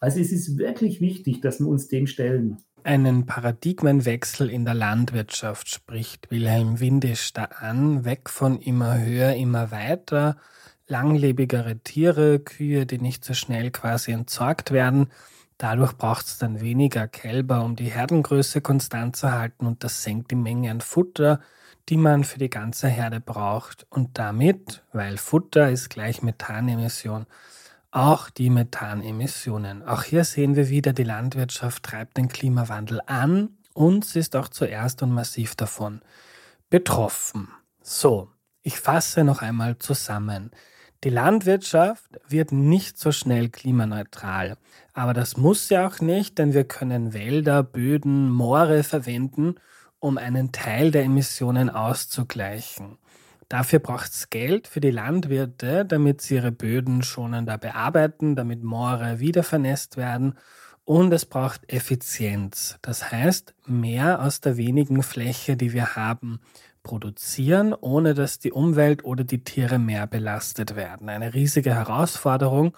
Also 0.01 0.19
es 0.19 0.33
ist 0.33 0.57
wirklich 0.57 1.03
wichtig, 1.03 1.43
dass 1.43 1.61
wir 1.61 1.69
uns 1.69 1.89
dem 1.89 2.07
stellen. 2.07 2.57
Einen 2.85 3.27
Paradigmenwechsel 3.27 4.49
in 4.49 4.65
der 4.65 4.73
Landwirtschaft 4.73 5.69
spricht 5.69 6.31
Wilhelm 6.31 6.81
Windisch 6.81 7.35
da 7.35 7.45
an, 7.45 8.07
weg 8.07 8.31
von 8.31 8.61
immer 8.61 8.99
höher, 8.99 9.35
immer 9.35 9.71
weiter, 9.73 10.39
langlebigere 10.89 11.79
Tiere, 11.79 12.41
Kühe, 12.41 12.87
die 12.87 12.99
nicht 12.99 13.25
so 13.25 13.35
schnell 13.35 13.71
quasi 13.71 14.13
entsorgt 14.13 14.73
werden. 14.73 15.11
Dadurch 15.59 15.93
braucht 15.93 16.27
es 16.27 16.39
dann 16.39 16.61
weniger 16.61 17.09
Kälber, 17.09 17.63
um 17.63 17.77
die 17.77 17.91
Herdengröße 17.91 18.61
konstant 18.61 19.17
zu 19.17 19.33
halten 19.33 19.67
und 19.67 19.85
das 19.85 20.03
senkt 20.03 20.31
die 20.31 20.37
Menge 20.37 20.71
an 20.71 20.81
Futter, 20.81 21.41
die 21.89 21.97
man 21.97 22.25
für 22.25 22.39
die 22.39 22.51
ganze 22.51 22.89
Herde 22.89 23.21
braucht. 23.21 23.87
Und 23.91 24.19
damit, 24.19 24.83
weil 24.93 25.17
Futter 25.17 25.71
ist 25.71 25.91
gleich 25.91 26.23
Methanemission, 26.23 27.27
auch 27.91 28.31
die 28.31 28.51
Methanemissionen. 28.51 29.83
Auch 29.83 30.03
hier 30.03 30.25
sehen 30.25 30.57
wir 30.57 30.69
wieder, 30.69 30.93
die 30.93 31.05
Landwirtschaft 31.05 31.83
treibt 31.83 32.17
den 32.17 32.29
Klimawandel 32.29 33.01
an 33.07 33.57
und 33.73 34.05
sie 34.05 34.19
ist 34.19 34.37
auch 34.37 34.49
zuerst 34.49 35.03
und 35.03 35.11
massiv 35.11 35.57
davon 35.57 36.03
betroffen. 36.71 37.49
So, 37.83 38.31
ich 38.63 38.79
fasse 38.79 39.25
noch 39.25 39.41
einmal 39.41 39.79
zusammen. 39.79 40.51
Die 41.05 41.11
Landwirtschaft 41.11 42.19
wird 42.29 42.51
nicht 42.51 42.99
so 42.99 43.13
schnell 43.13 43.51
klimaneutral. 43.51 44.57
Aber 44.95 45.15
das 45.15 45.37
muss 45.37 45.69
ja 45.69 45.87
auch 45.87 46.01
nicht, 46.01 46.39
denn 46.39 46.55
wir 46.55 46.65
können 46.65 47.15
Wälder, 47.15 47.63
Böden, 47.63 48.31
Moore 48.31 48.83
verwenden, 48.83 49.55
um 50.01 50.19
einen 50.19 50.51
Teil 50.51 50.91
der 50.91 51.05
Emissionen 51.05 51.71
auszugleichen. 51.71 52.99
Dafür 53.49 53.79
braucht 53.79 54.11
es 54.11 54.29
Geld 54.29 54.67
für 54.67 54.81
die 54.81 54.91
Landwirte, 54.91 55.85
damit 55.85 56.21
sie 56.21 56.35
ihre 56.35 56.51
Böden 56.51 57.03
schonender 57.03 57.59
bearbeiten, 57.59 58.35
damit 58.35 58.65
Moore 58.65 59.21
wieder 59.21 59.45
vernässt 59.45 59.97
werden. 59.97 60.35
Und 60.85 61.13
es 61.13 61.27
braucht 61.27 61.73
Effizienz. 61.73 62.77
Das 62.83 63.13
heißt, 63.13 63.55
mehr 63.67 64.21
aus 64.21 64.41
der 64.41 64.57
wenigen 64.57 65.05
Fläche, 65.05 65.57
die 65.57 65.73
wir 65.73 65.95
haben, 65.95 66.41
produzieren, 66.89 67.75
ohne 67.75 68.15
dass 68.15 68.39
die 68.39 68.51
Umwelt 68.51 69.05
oder 69.05 69.23
die 69.23 69.45
Tiere 69.45 69.79
mehr 69.79 70.07
belastet 70.07 70.75
werden. 70.75 71.11
Eine 71.11 71.35
riesige 71.35 71.75
Herausforderung. 71.75 72.75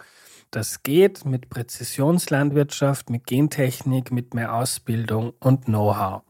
Das 0.50 0.82
geht 0.82 1.24
mit 1.24 1.48
Präzisionslandwirtschaft, 1.48 3.08
mit 3.08 3.24
Gentechnik, 3.24 4.10
mit 4.10 4.34
mehr 4.34 4.52
Ausbildung 4.52 5.32
und 5.38 5.66
Know-how. 5.66 6.22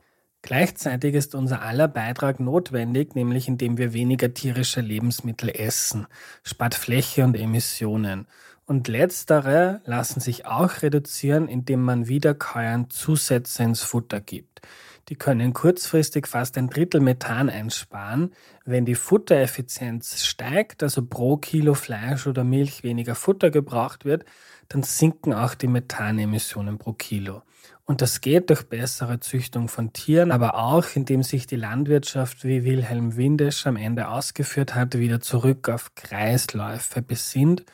Gleichzeitig 0.43 1.15
ist 1.15 1.35
unser 1.35 1.63
aller 1.63 1.89
Beitrag 1.89 2.39
notwendig, 2.39 3.15
nämlich 3.15 3.49
indem 3.49 3.79
wir 3.79 3.95
weniger 3.95 4.35
tierische 4.35 4.83
Lebensmittel 4.83 5.49
essen, 5.49 6.07
spart 6.43 6.75
Fläche 6.75 7.25
und 7.25 7.35
Emissionen. 7.35 8.27
Und 8.67 8.89
letztere 8.89 9.81
lassen 9.87 10.21
sich 10.21 10.45
auch 10.45 10.83
reduzieren, 10.83 11.49
indem 11.49 11.83
man 11.83 12.09
wiederkäuernd 12.09 12.93
Zusätze 12.93 13.63
ins 13.63 13.83
Futter 13.83 14.21
gibt. 14.21 14.61
Die 15.09 15.17
können 15.17 15.53
kurzfristig 15.53 16.27
fast 16.27 16.57
ein 16.57 16.69
Drittel 16.69 17.01
Methan 17.01 17.49
einsparen. 17.49 18.33
Wenn 18.65 18.85
die 18.85 18.95
Futtereffizienz 18.95 20.25
steigt, 20.25 20.83
also 20.83 21.05
pro 21.05 21.37
Kilo 21.37 21.75
Fleisch 21.75 22.27
oder 22.27 22.45
Milch 22.45 22.85
weniger 22.85 23.15
Futter 23.15 23.51
gebraucht 23.51 24.05
wird, 24.05 24.25
dann 24.69 24.83
sinken 24.83 25.35
auch 25.35 25.55
die 25.55 25.67
Methanemissionen 25.67 26.79
pro 26.79 26.93
Kilo. 26.93 27.43
Und 27.85 28.03
das 28.03 28.21
geht 28.21 28.51
durch 28.51 28.69
bessere 28.69 29.19
Züchtung 29.19 29.67
von 29.67 29.93
Tieren, 29.93 30.31
aber 30.31 30.55
auch 30.55 30.87
indem 30.95 31.25
sich 31.25 31.49
die 31.49 31.57
Landwirtschaft, 31.57 32.45
wie 32.45 32.63
Wilhelm 32.63 33.17
Windisch 33.17 33.67
am 33.67 33.75
Ende 33.75 34.09
ausgeführt 34.09 34.77
hat, 34.77 34.97
wieder 34.97 35.21
zurück 35.21 35.69
auf 35.69 35.97
Kreisläufe 35.97 37.03
besinnt 37.03 37.65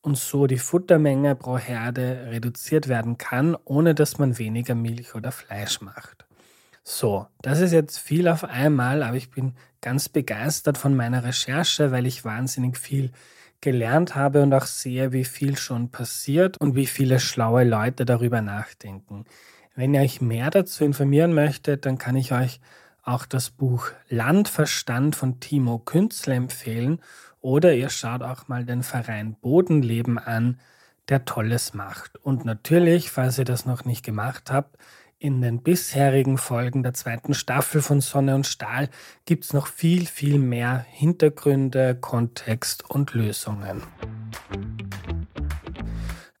und 0.00 0.16
so 0.18 0.48
die 0.48 0.58
Futtermenge 0.58 1.36
pro 1.36 1.56
Herde 1.56 2.26
reduziert 2.30 2.88
werden 2.88 3.16
kann, 3.16 3.56
ohne 3.64 3.94
dass 3.94 4.18
man 4.18 4.38
weniger 4.38 4.74
Milch 4.74 5.14
oder 5.14 5.30
Fleisch 5.30 5.80
macht. 5.80 6.26
So, 6.92 7.28
das 7.40 7.60
ist 7.60 7.72
jetzt 7.72 7.98
viel 7.98 8.26
auf 8.26 8.42
einmal, 8.42 9.04
aber 9.04 9.16
ich 9.16 9.30
bin 9.30 9.54
ganz 9.80 10.08
begeistert 10.08 10.76
von 10.76 10.96
meiner 10.96 11.22
Recherche, 11.22 11.92
weil 11.92 12.04
ich 12.04 12.24
wahnsinnig 12.24 12.76
viel 12.76 13.12
gelernt 13.60 14.16
habe 14.16 14.42
und 14.42 14.52
auch 14.52 14.66
sehe, 14.66 15.12
wie 15.12 15.24
viel 15.24 15.56
schon 15.56 15.90
passiert 15.90 16.58
und 16.58 16.74
wie 16.74 16.86
viele 16.86 17.20
schlaue 17.20 17.62
Leute 17.62 18.04
darüber 18.04 18.42
nachdenken. 18.42 19.24
Wenn 19.76 19.94
ihr 19.94 20.00
euch 20.00 20.20
mehr 20.20 20.50
dazu 20.50 20.84
informieren 20.84 21.32
möchtet, 21.32 21.86
dann 21.86 21.96
kann 21.96 22.16
ich 22.16 22.32
euch 22.32 22.60
auch 23.04 23.24
das 23.24 23.50
Buch 23.50 23.92
Landverstand 24.08 25.14
von 25.14 25.38
Timo 25.38 25.78
Künzle 25.78 26.34
empfehlen 26.34 27.00
oder 27.40 27.72
ihr 27.72 27.88
schaut 27.88 28.22
auch 28.22 28.48
mal 28.48 28.64
den 28.64 28.82
Verein 28.82 29.36
Bodenleben 29.40 30.18
an, 30.18 30.58
der 31.08 31.24
Tolles 31.24 31.72
macht. 31.72 32.16
Und 32.16 32.44
natürlich, 32.44 33.12
falls 33.12 33.38
ihr 33.38 33.44
das 33.44 33.64
noch 33.64 33.84
nicht 33.84 34.04
gemacht 34.04 34.50
habt, 34.50 34.76
in 35.20 35.42
den 35.42 35.62
bisherigen 35.62 36.38
Folgen 36.38 36.82
der 36.82 36.94
zweiten 36.94 37.34
Staffel 37.34 37.82
von 37.82 38.00
Sonne 38.00 38.34
und 38.34 38.46
Stahl 38.46 38.88
gibt 39.26 39.44
es 39.44 39.52
noch 39.52 39.66
viel, 39.66 40.06
viel 40.06 40.38
mehr 40.38 40.86
Hintergründe, 40.88 41.94
Kontext 41.94 42.88
und 42.88 43.12
Lösungen. 43.12 43.82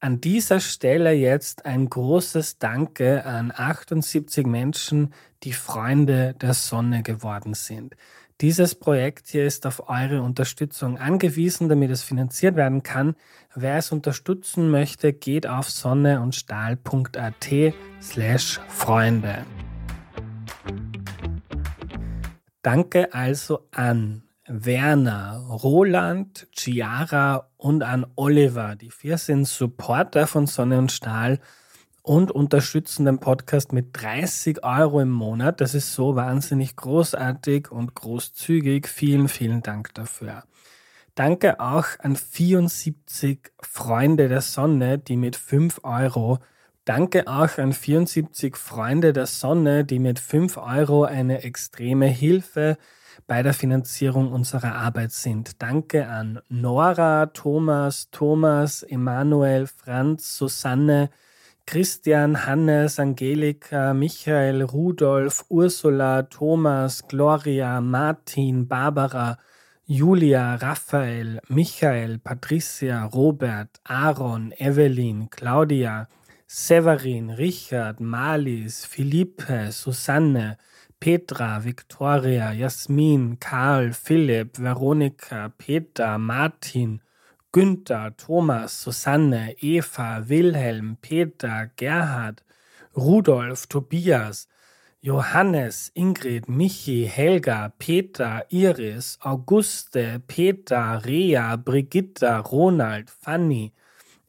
An 0.00 0.22
dieser 0.22 0.60
Stelle 0.60 1.12
jetzt 1.12 1.66
ein 1.66 1.90
großes 1.90 2.58
Danke 2.58 3.26
an 3.26 3.52
78 3.54 4.46
Menschen, 4.46 5.12
die 5.42 5.52
Freunde 5.52 6.34
der 6.40 6.54
Sonne 6.54 7.02
geworden 7.02 7.52
sind. 7.52 7.94
Dieses 8.40 8.74
Projekt 8.74 9.28
hier 9.28 9.44
ist 9.44 9.66
auf 9.66 9.90
eure 9.90 10.22
Unterstützung 10.22 10.96
angewiesen, 10.96 11.68
damit 11.68 11.90
es 11.90 12.02
finanziert 12.02 12.56
werden 12.56 12.82
kann. 12.82 13.14
Wer 13.54 13.76
es 13.76 13.92
unterstützen 13.92 14.70
möchte, 14.70 15.12
geht 15.12 15.46
auf 15.46 15.68
sonneundstahl.at 15.68 17.74
slash 18.00 18.60
Freunde. 18.68 19.44
Danke 22.62 23.12
also 23.12 23.68
an 23.72 24.22
Werner, 24.46 25.46
Roland, 25.62 26.48
Chiara 26.52 27.50
und 27.58 27.82
an 27.82 28.06
Oliver. 28.16 28.74
Die 28.74 28.90
vier 28.90 29.18
sind 29.18 29.46
Supporter 29.46 30.26
von 30.26 30.46
Sonne 30.46 30.78
und 30.78 30.92
Stahl 30.92 31.40
und 32.02 32.30
unterstützen 32.30 33.04
den 33.04 33.18
Podcast 33.18 33.72
mit 33.72 33.88
30 33.92 34.64
Euro 34.64 35.00
im 35.00 35.10
Monat. 35.10 35.60
Das 35.60 35.74
ist 35.74 35.94
so 35.94 36.16
wahnsinnig 36.16 36.76
großartig 36.76 37.70
und 37.70 37.94
großzügig. 37.94 38.88
Vielen, 38.88 39.28
vielen 39.28 39.62
Dank 39.62 39.94
dafür. 39.94 40.44
Danke 41.14 41.60
auch 41.60 41.86
an 41.98 42.16
74 42.16 43.52
Freunde 43.60 44.28
der 44.28 44.40
Sonne, 44.40 44.98
die 44.98 45.16
mit 45.16 45.36
5 45.36 45.80
Euro 45.82 46.38
Danke 46.86 47.28
auch 47.28 47.58
an 47.58 47.72
74 47.72 48.56
Freunde 48.56 49.12
der 49.12 49.26
Sonne, 49.26 49.84
die 49.84 49.98
mit 49.98 50.18
5 50.18 50.56
Euro 50.56 51.04
eine 51.04 51.44
extreme 51.44 52.06
Hilfe 52.06 52.78
bei 53.26 53.44
der 53.44 53.54
Finanzierung 53.54 54.32
unserer 54.32 54.74
Arbeit 54.74 55.12
sind. 55.12 55.62
Danke 55.62 56.08
an 56.08 56.40
Nora, 56.48 57.26
Thomas, 57.26 58.08
Thomas, 58.10 58.82
Emanuel, 58.82 59.66
Franz, 59.66 60.36
Susanne, 60.36 61.10
Christian, 61.66 62.34
Hannes, 62.34 62.98
Angelika, 62.98 63.92
Michael, 63.94 64.66
Rudolf, 64.66 65.44
Ursula, 65.50 66.26
Thomas, 66.30 67.00
Gloria, 67.02 67.80
Martin, 67.80 68.64
Barbara, 68.64 69.38
Julia, 69.88 70.58
Raphael, 70.60 71.40
Michael, 71.48 72.18
Patricia, 72.18 73.08
Robert, 73.14 73.78
Aaron, 73.88 74.52
Evelyn, 74.58 75.28
Claudia, 75.30 76.08
Severin, 76.46 77.36
Richard, 77.38 78.00
Malis, 78.00 78.84
Philippe, 78.84 79.70
Susanne, 79.70 80.56
Petra, 81.00 81.58
Victoria, 81.60 82.54
Jasmin, 82.56 83.36
Karl, 83.36 83.92
Philipp, 83.92 84.56
Veronika, 84.56 85.52
Peter, 85.56 86.18
Martin, 86.18 87.00
Günther, 87.52 88.16
Thomas, 88.16 88.72
Susanne, 88.72 89.56
Eva, 89.60 90.24
Wilhelm, 90.28 90.96
Peter, 91.02 91.72
Gerhard, 91.76 92.42
Rudolf, 92.94 93.68
Tobias, 93.68 94.46
Johannes, 95.02 95.90
Ingrid, 95.96 96.46
Michi, 96.46 97.06
Helga, 97.06 97.72
Peter, 97.78 98.44
Iris, 98.52 99.18
Auguste, 99.24 100.20
Peter, 100.28 101.00
Rea, 101.04 101.56
Brigitta, 101.56 102.40
Ronald, 102.52 103.10
Fanny, 103.10 103.72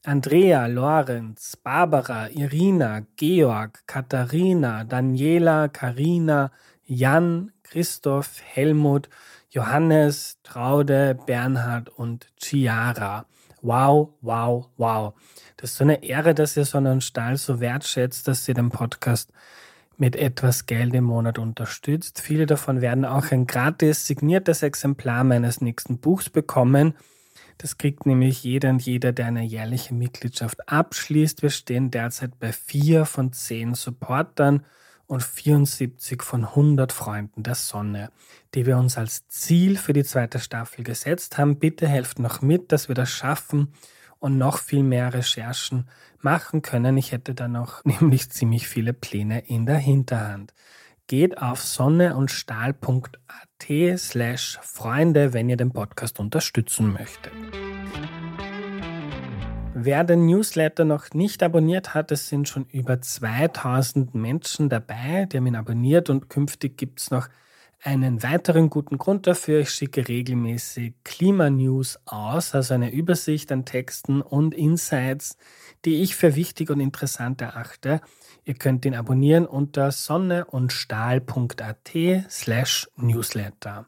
Andrea, 0.03 0.67
Lorenz, 0.67 1.55
Barbara, 1.63 2.27
Irina, 2.35 3.05
Georg, 3.15 3.77
Katharina, 3.85 4.83
Daniela, 4.87 5.71
Karina, 5.71 6.49
Jan, 6.89 7.51
Christoph, 7.63 8.39
Helmut, 8.39 9.07
Johannes, 9.51 10.37
Traude, 10.43 11.19
Bernhard 11.25 11.89
und 11.89 12.27
Chiara. 12.41 13.25
Wow, 13.61 14.13
wow, 14.21 14.69
wow. 14.77 15.13
Das 15.57 15.71
ist 15.71 15.77
so 15.77 15.83
eine 15.83 16.03
Ehre, 16.03 16.33
dass 16.33 16.55
ihr 16.55 16.63
Sonne 16.63 16.93
und 16.93 17.03
Stahl 17.03 17.35
so 17.35 17.59
wertschätzt, 17.59 18.27
dass 18.29 18.47
ihr 18.47 18.53
den 18.53 18.69
Podcast 18.69 19.31
mit 19.97 20.15
etwas 20.15 20.67
Geld 20.67 20.95
im 20.95 21.03
Monat 21.03 21.37
unterstützt. 21.37 22.21
Viele 22.21 22.45
davon 22.45 22.79
werden 22.79 23.03
auch 23.03 23.29
ein 23.31 23.45
gratis 23.45 24.07
signiertes 24.07 24.63
Exemplar 24.63 25.25
meines 25.25 25.59
nächsten 25.59 25.99
Buchs 25.99 26.29
bekommen. 26.29 26.95
Das 27.57 27.77
kriegt 27.77 28.05
nämlich 28.05 28.43
jeder 28.43 28.69
und 28.69 28.81
jeder, 28.81 29.11
der 29.11 29.27
eine 29.27 29.43
jährliche 29.43 29.93
Mitgliedschaft 29.93 30.67
abschließt. 30.69 31.43
Wir 31.43 31.49
stehen 31.49 31.91
derzeit 31.91 32.39
bei 32.39 32.53
vier 32.53 33.05
von 33.05 33.33
zehn 33.33 33.73
Supportern 33.73 34.65
und 35.11 35.21
74 35.21 36.23
von 36.23 36.45
100 36.45 36.93
Freunden 36.93 37.43
der 37.43 37.55
Sonne, 37.55 38.11
die 38.55 38.65
wir 38.65 38.77
uns 38.77 38.97
als 38.97 39.27
Ziel 39.27 39.77
für 39.77 39.91
die 39.91 40.05
zweite 40.05 40.39
Staffel 40.39 40.85
gesetzt 40.85 41.37
haben. 41.37 41.59
Bitte 41.59 41.85
helft 41.85 42.19
noch 42.19 42.41
mit, 42.41 42.71
dass 42.71 42.87
wir 42.87 42.95
das 42.95 43.09
schaffen 43.09 43.73
und 44.19 44.37
noch 44.37 44.57
viel 44.57 44.83
mehr 44.83 45.13
Recherchen 45.13 45.89
machen 46.21 46.61
können. 46.61 46.95
Ich 46.95 47.11
hätte 47.11 47.33
da 47.33 47.49
noch 47.49 47.83
nämlich 47.99 48.29
ziemlich 48.29 48.69
viele 48.69 48.93
Pläne 48.93 49.41
in 49.41 49.65
der 49.65 49.79
Hinterhand. 49.79 50.53
Geht 51.07 51.39
auf 51.39 51.61
sonneundstahl.at 51.61 53.99
slash 53.99 54.59
Freunde, 54.61 55.33
wenn 55.33 55.49
ihr 55.49 55.57
den 55.57 55.73
Podcast 55.73 56.21
unterstützen 56.21 56.93
möchtet. 56.93 57.33
Wer 59.73 60.03
den 60.03 60.25
Newsletter 60.25 60.83
noch 60.83 61.13
nicht 61.13 61.41
abonniert 61.41 61.93
hat, 61.93 62.11
es 62.11 62.27
sind 62.27 62.49
schon 62.49 62.65
über 62.65 63.01
2000 63.01 64.13
Menschen 64.13 64.67
dabei, 64.67 65.25
die 65.25 65.37
haben 65.37 65.47
ihn 65.47 65.55
abonniert 65.55 66.09
und 66.09 66.29
künftig 66.29 66.77
gibt 66.77 66.99
es 66.99 67.09
noch 67.09 67.29
einen 67.81 68.21
weiteren 68.21 68.69
guten 68.69 68.97
Grund 68.97 69.27
dafür. 69.27 69.61
Ich 69.61 69.71
schicke 69.71 70.07
regelmäßig 70.07 70.93
Klimanews 71.03 71.99
aus, 72.05 72.53
also 72.53 72.73
eine 72.73 72.91
Übersicht 72.91 73.51
an 73.51 73.65
Texten 73.65 74.21
und 74.21 74.53
Insights, 74.53 75.37
die 75.85 76.03
ich 76.03 76.15
für 76.15 76.35
wichtig 76.35 76.69
und 76.69 76.79
interessant 76.79 77.41
erachte. 77.41 78.01
Ihr 78.43 78.55
könnt 78.55 78.85
ihn 78.85 78.93
abonnieren 78.93 79.45
unter 79.45 79.91
sonneundstahl.at 79.91 81.91
slash 82.29 82.89
newsletter. 82.97 83.85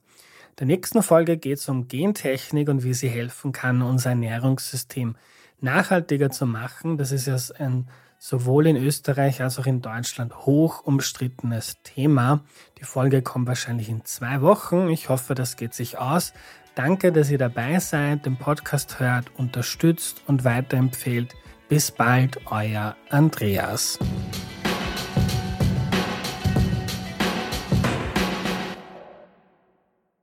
In 0.52 0.56
der 0.60 0.68
nächsten 0.68 1.04
Folge 1.04 1.38
geht 1.38 1.58
es 1.58 1.68
um 1.68 1.88
Gentechnik 1.88 2.70
und 2.70 2.84
wie 2.84 2.94
sie 2.94 3.10
helfen 3.10 3.52
kann, 3.52 3.82
unser 3.82 4.12
Ernährungssystem 4.12 5.16
nachhaltiger 5.64 6.30
zu 6.30 6.46
machen. 6.46 6.98
Das 6.98 7.12
ist 7.12 7.28
ja 7.28 7.38
ein 7.58 7.88
sowohl 8.20 8.68
in 8.68 8.78
Österreich 8.78 9.42
als 9.42 9.60
auch 9.60 9.66
in 9.66 9.82
Deutschland 9.82 10.34
hoch 10.46 10.86
umstrittenes 10.86 11.82
Thema. 11.84 12.42
Die 12.80 12.86
Folge 12.86 13.22
kommt 13.22 13.48
wahrscheinlich 13.48 13.90
in 13.90 14.06
zwei 14.06 14.42
Wochen. 14.42 14.88
Ich 14.90 15.10
hoffe, 15.10 15.36
das 15.36 15.58
geht 15.58 15.74
sich 15.74 15.98
aus. 15.98 16.34
Danke, 16.76 17.12
dass 17.12 17.30
ihr 17.30 17.38
dabei 17.38 17.80
seid, 17.80 18.26
den 18.26 18.38
Podcast 18.38 19.00
hört, 19.00 19.26
unterstützt 19.38 20.22
und 20.26 20.46
weiterempfehlt. 20.46 21.36
Bis 21.68 21.92
bald, 21.92 22.40
euer 22.46 22.96
Andreas. 23.10 24.00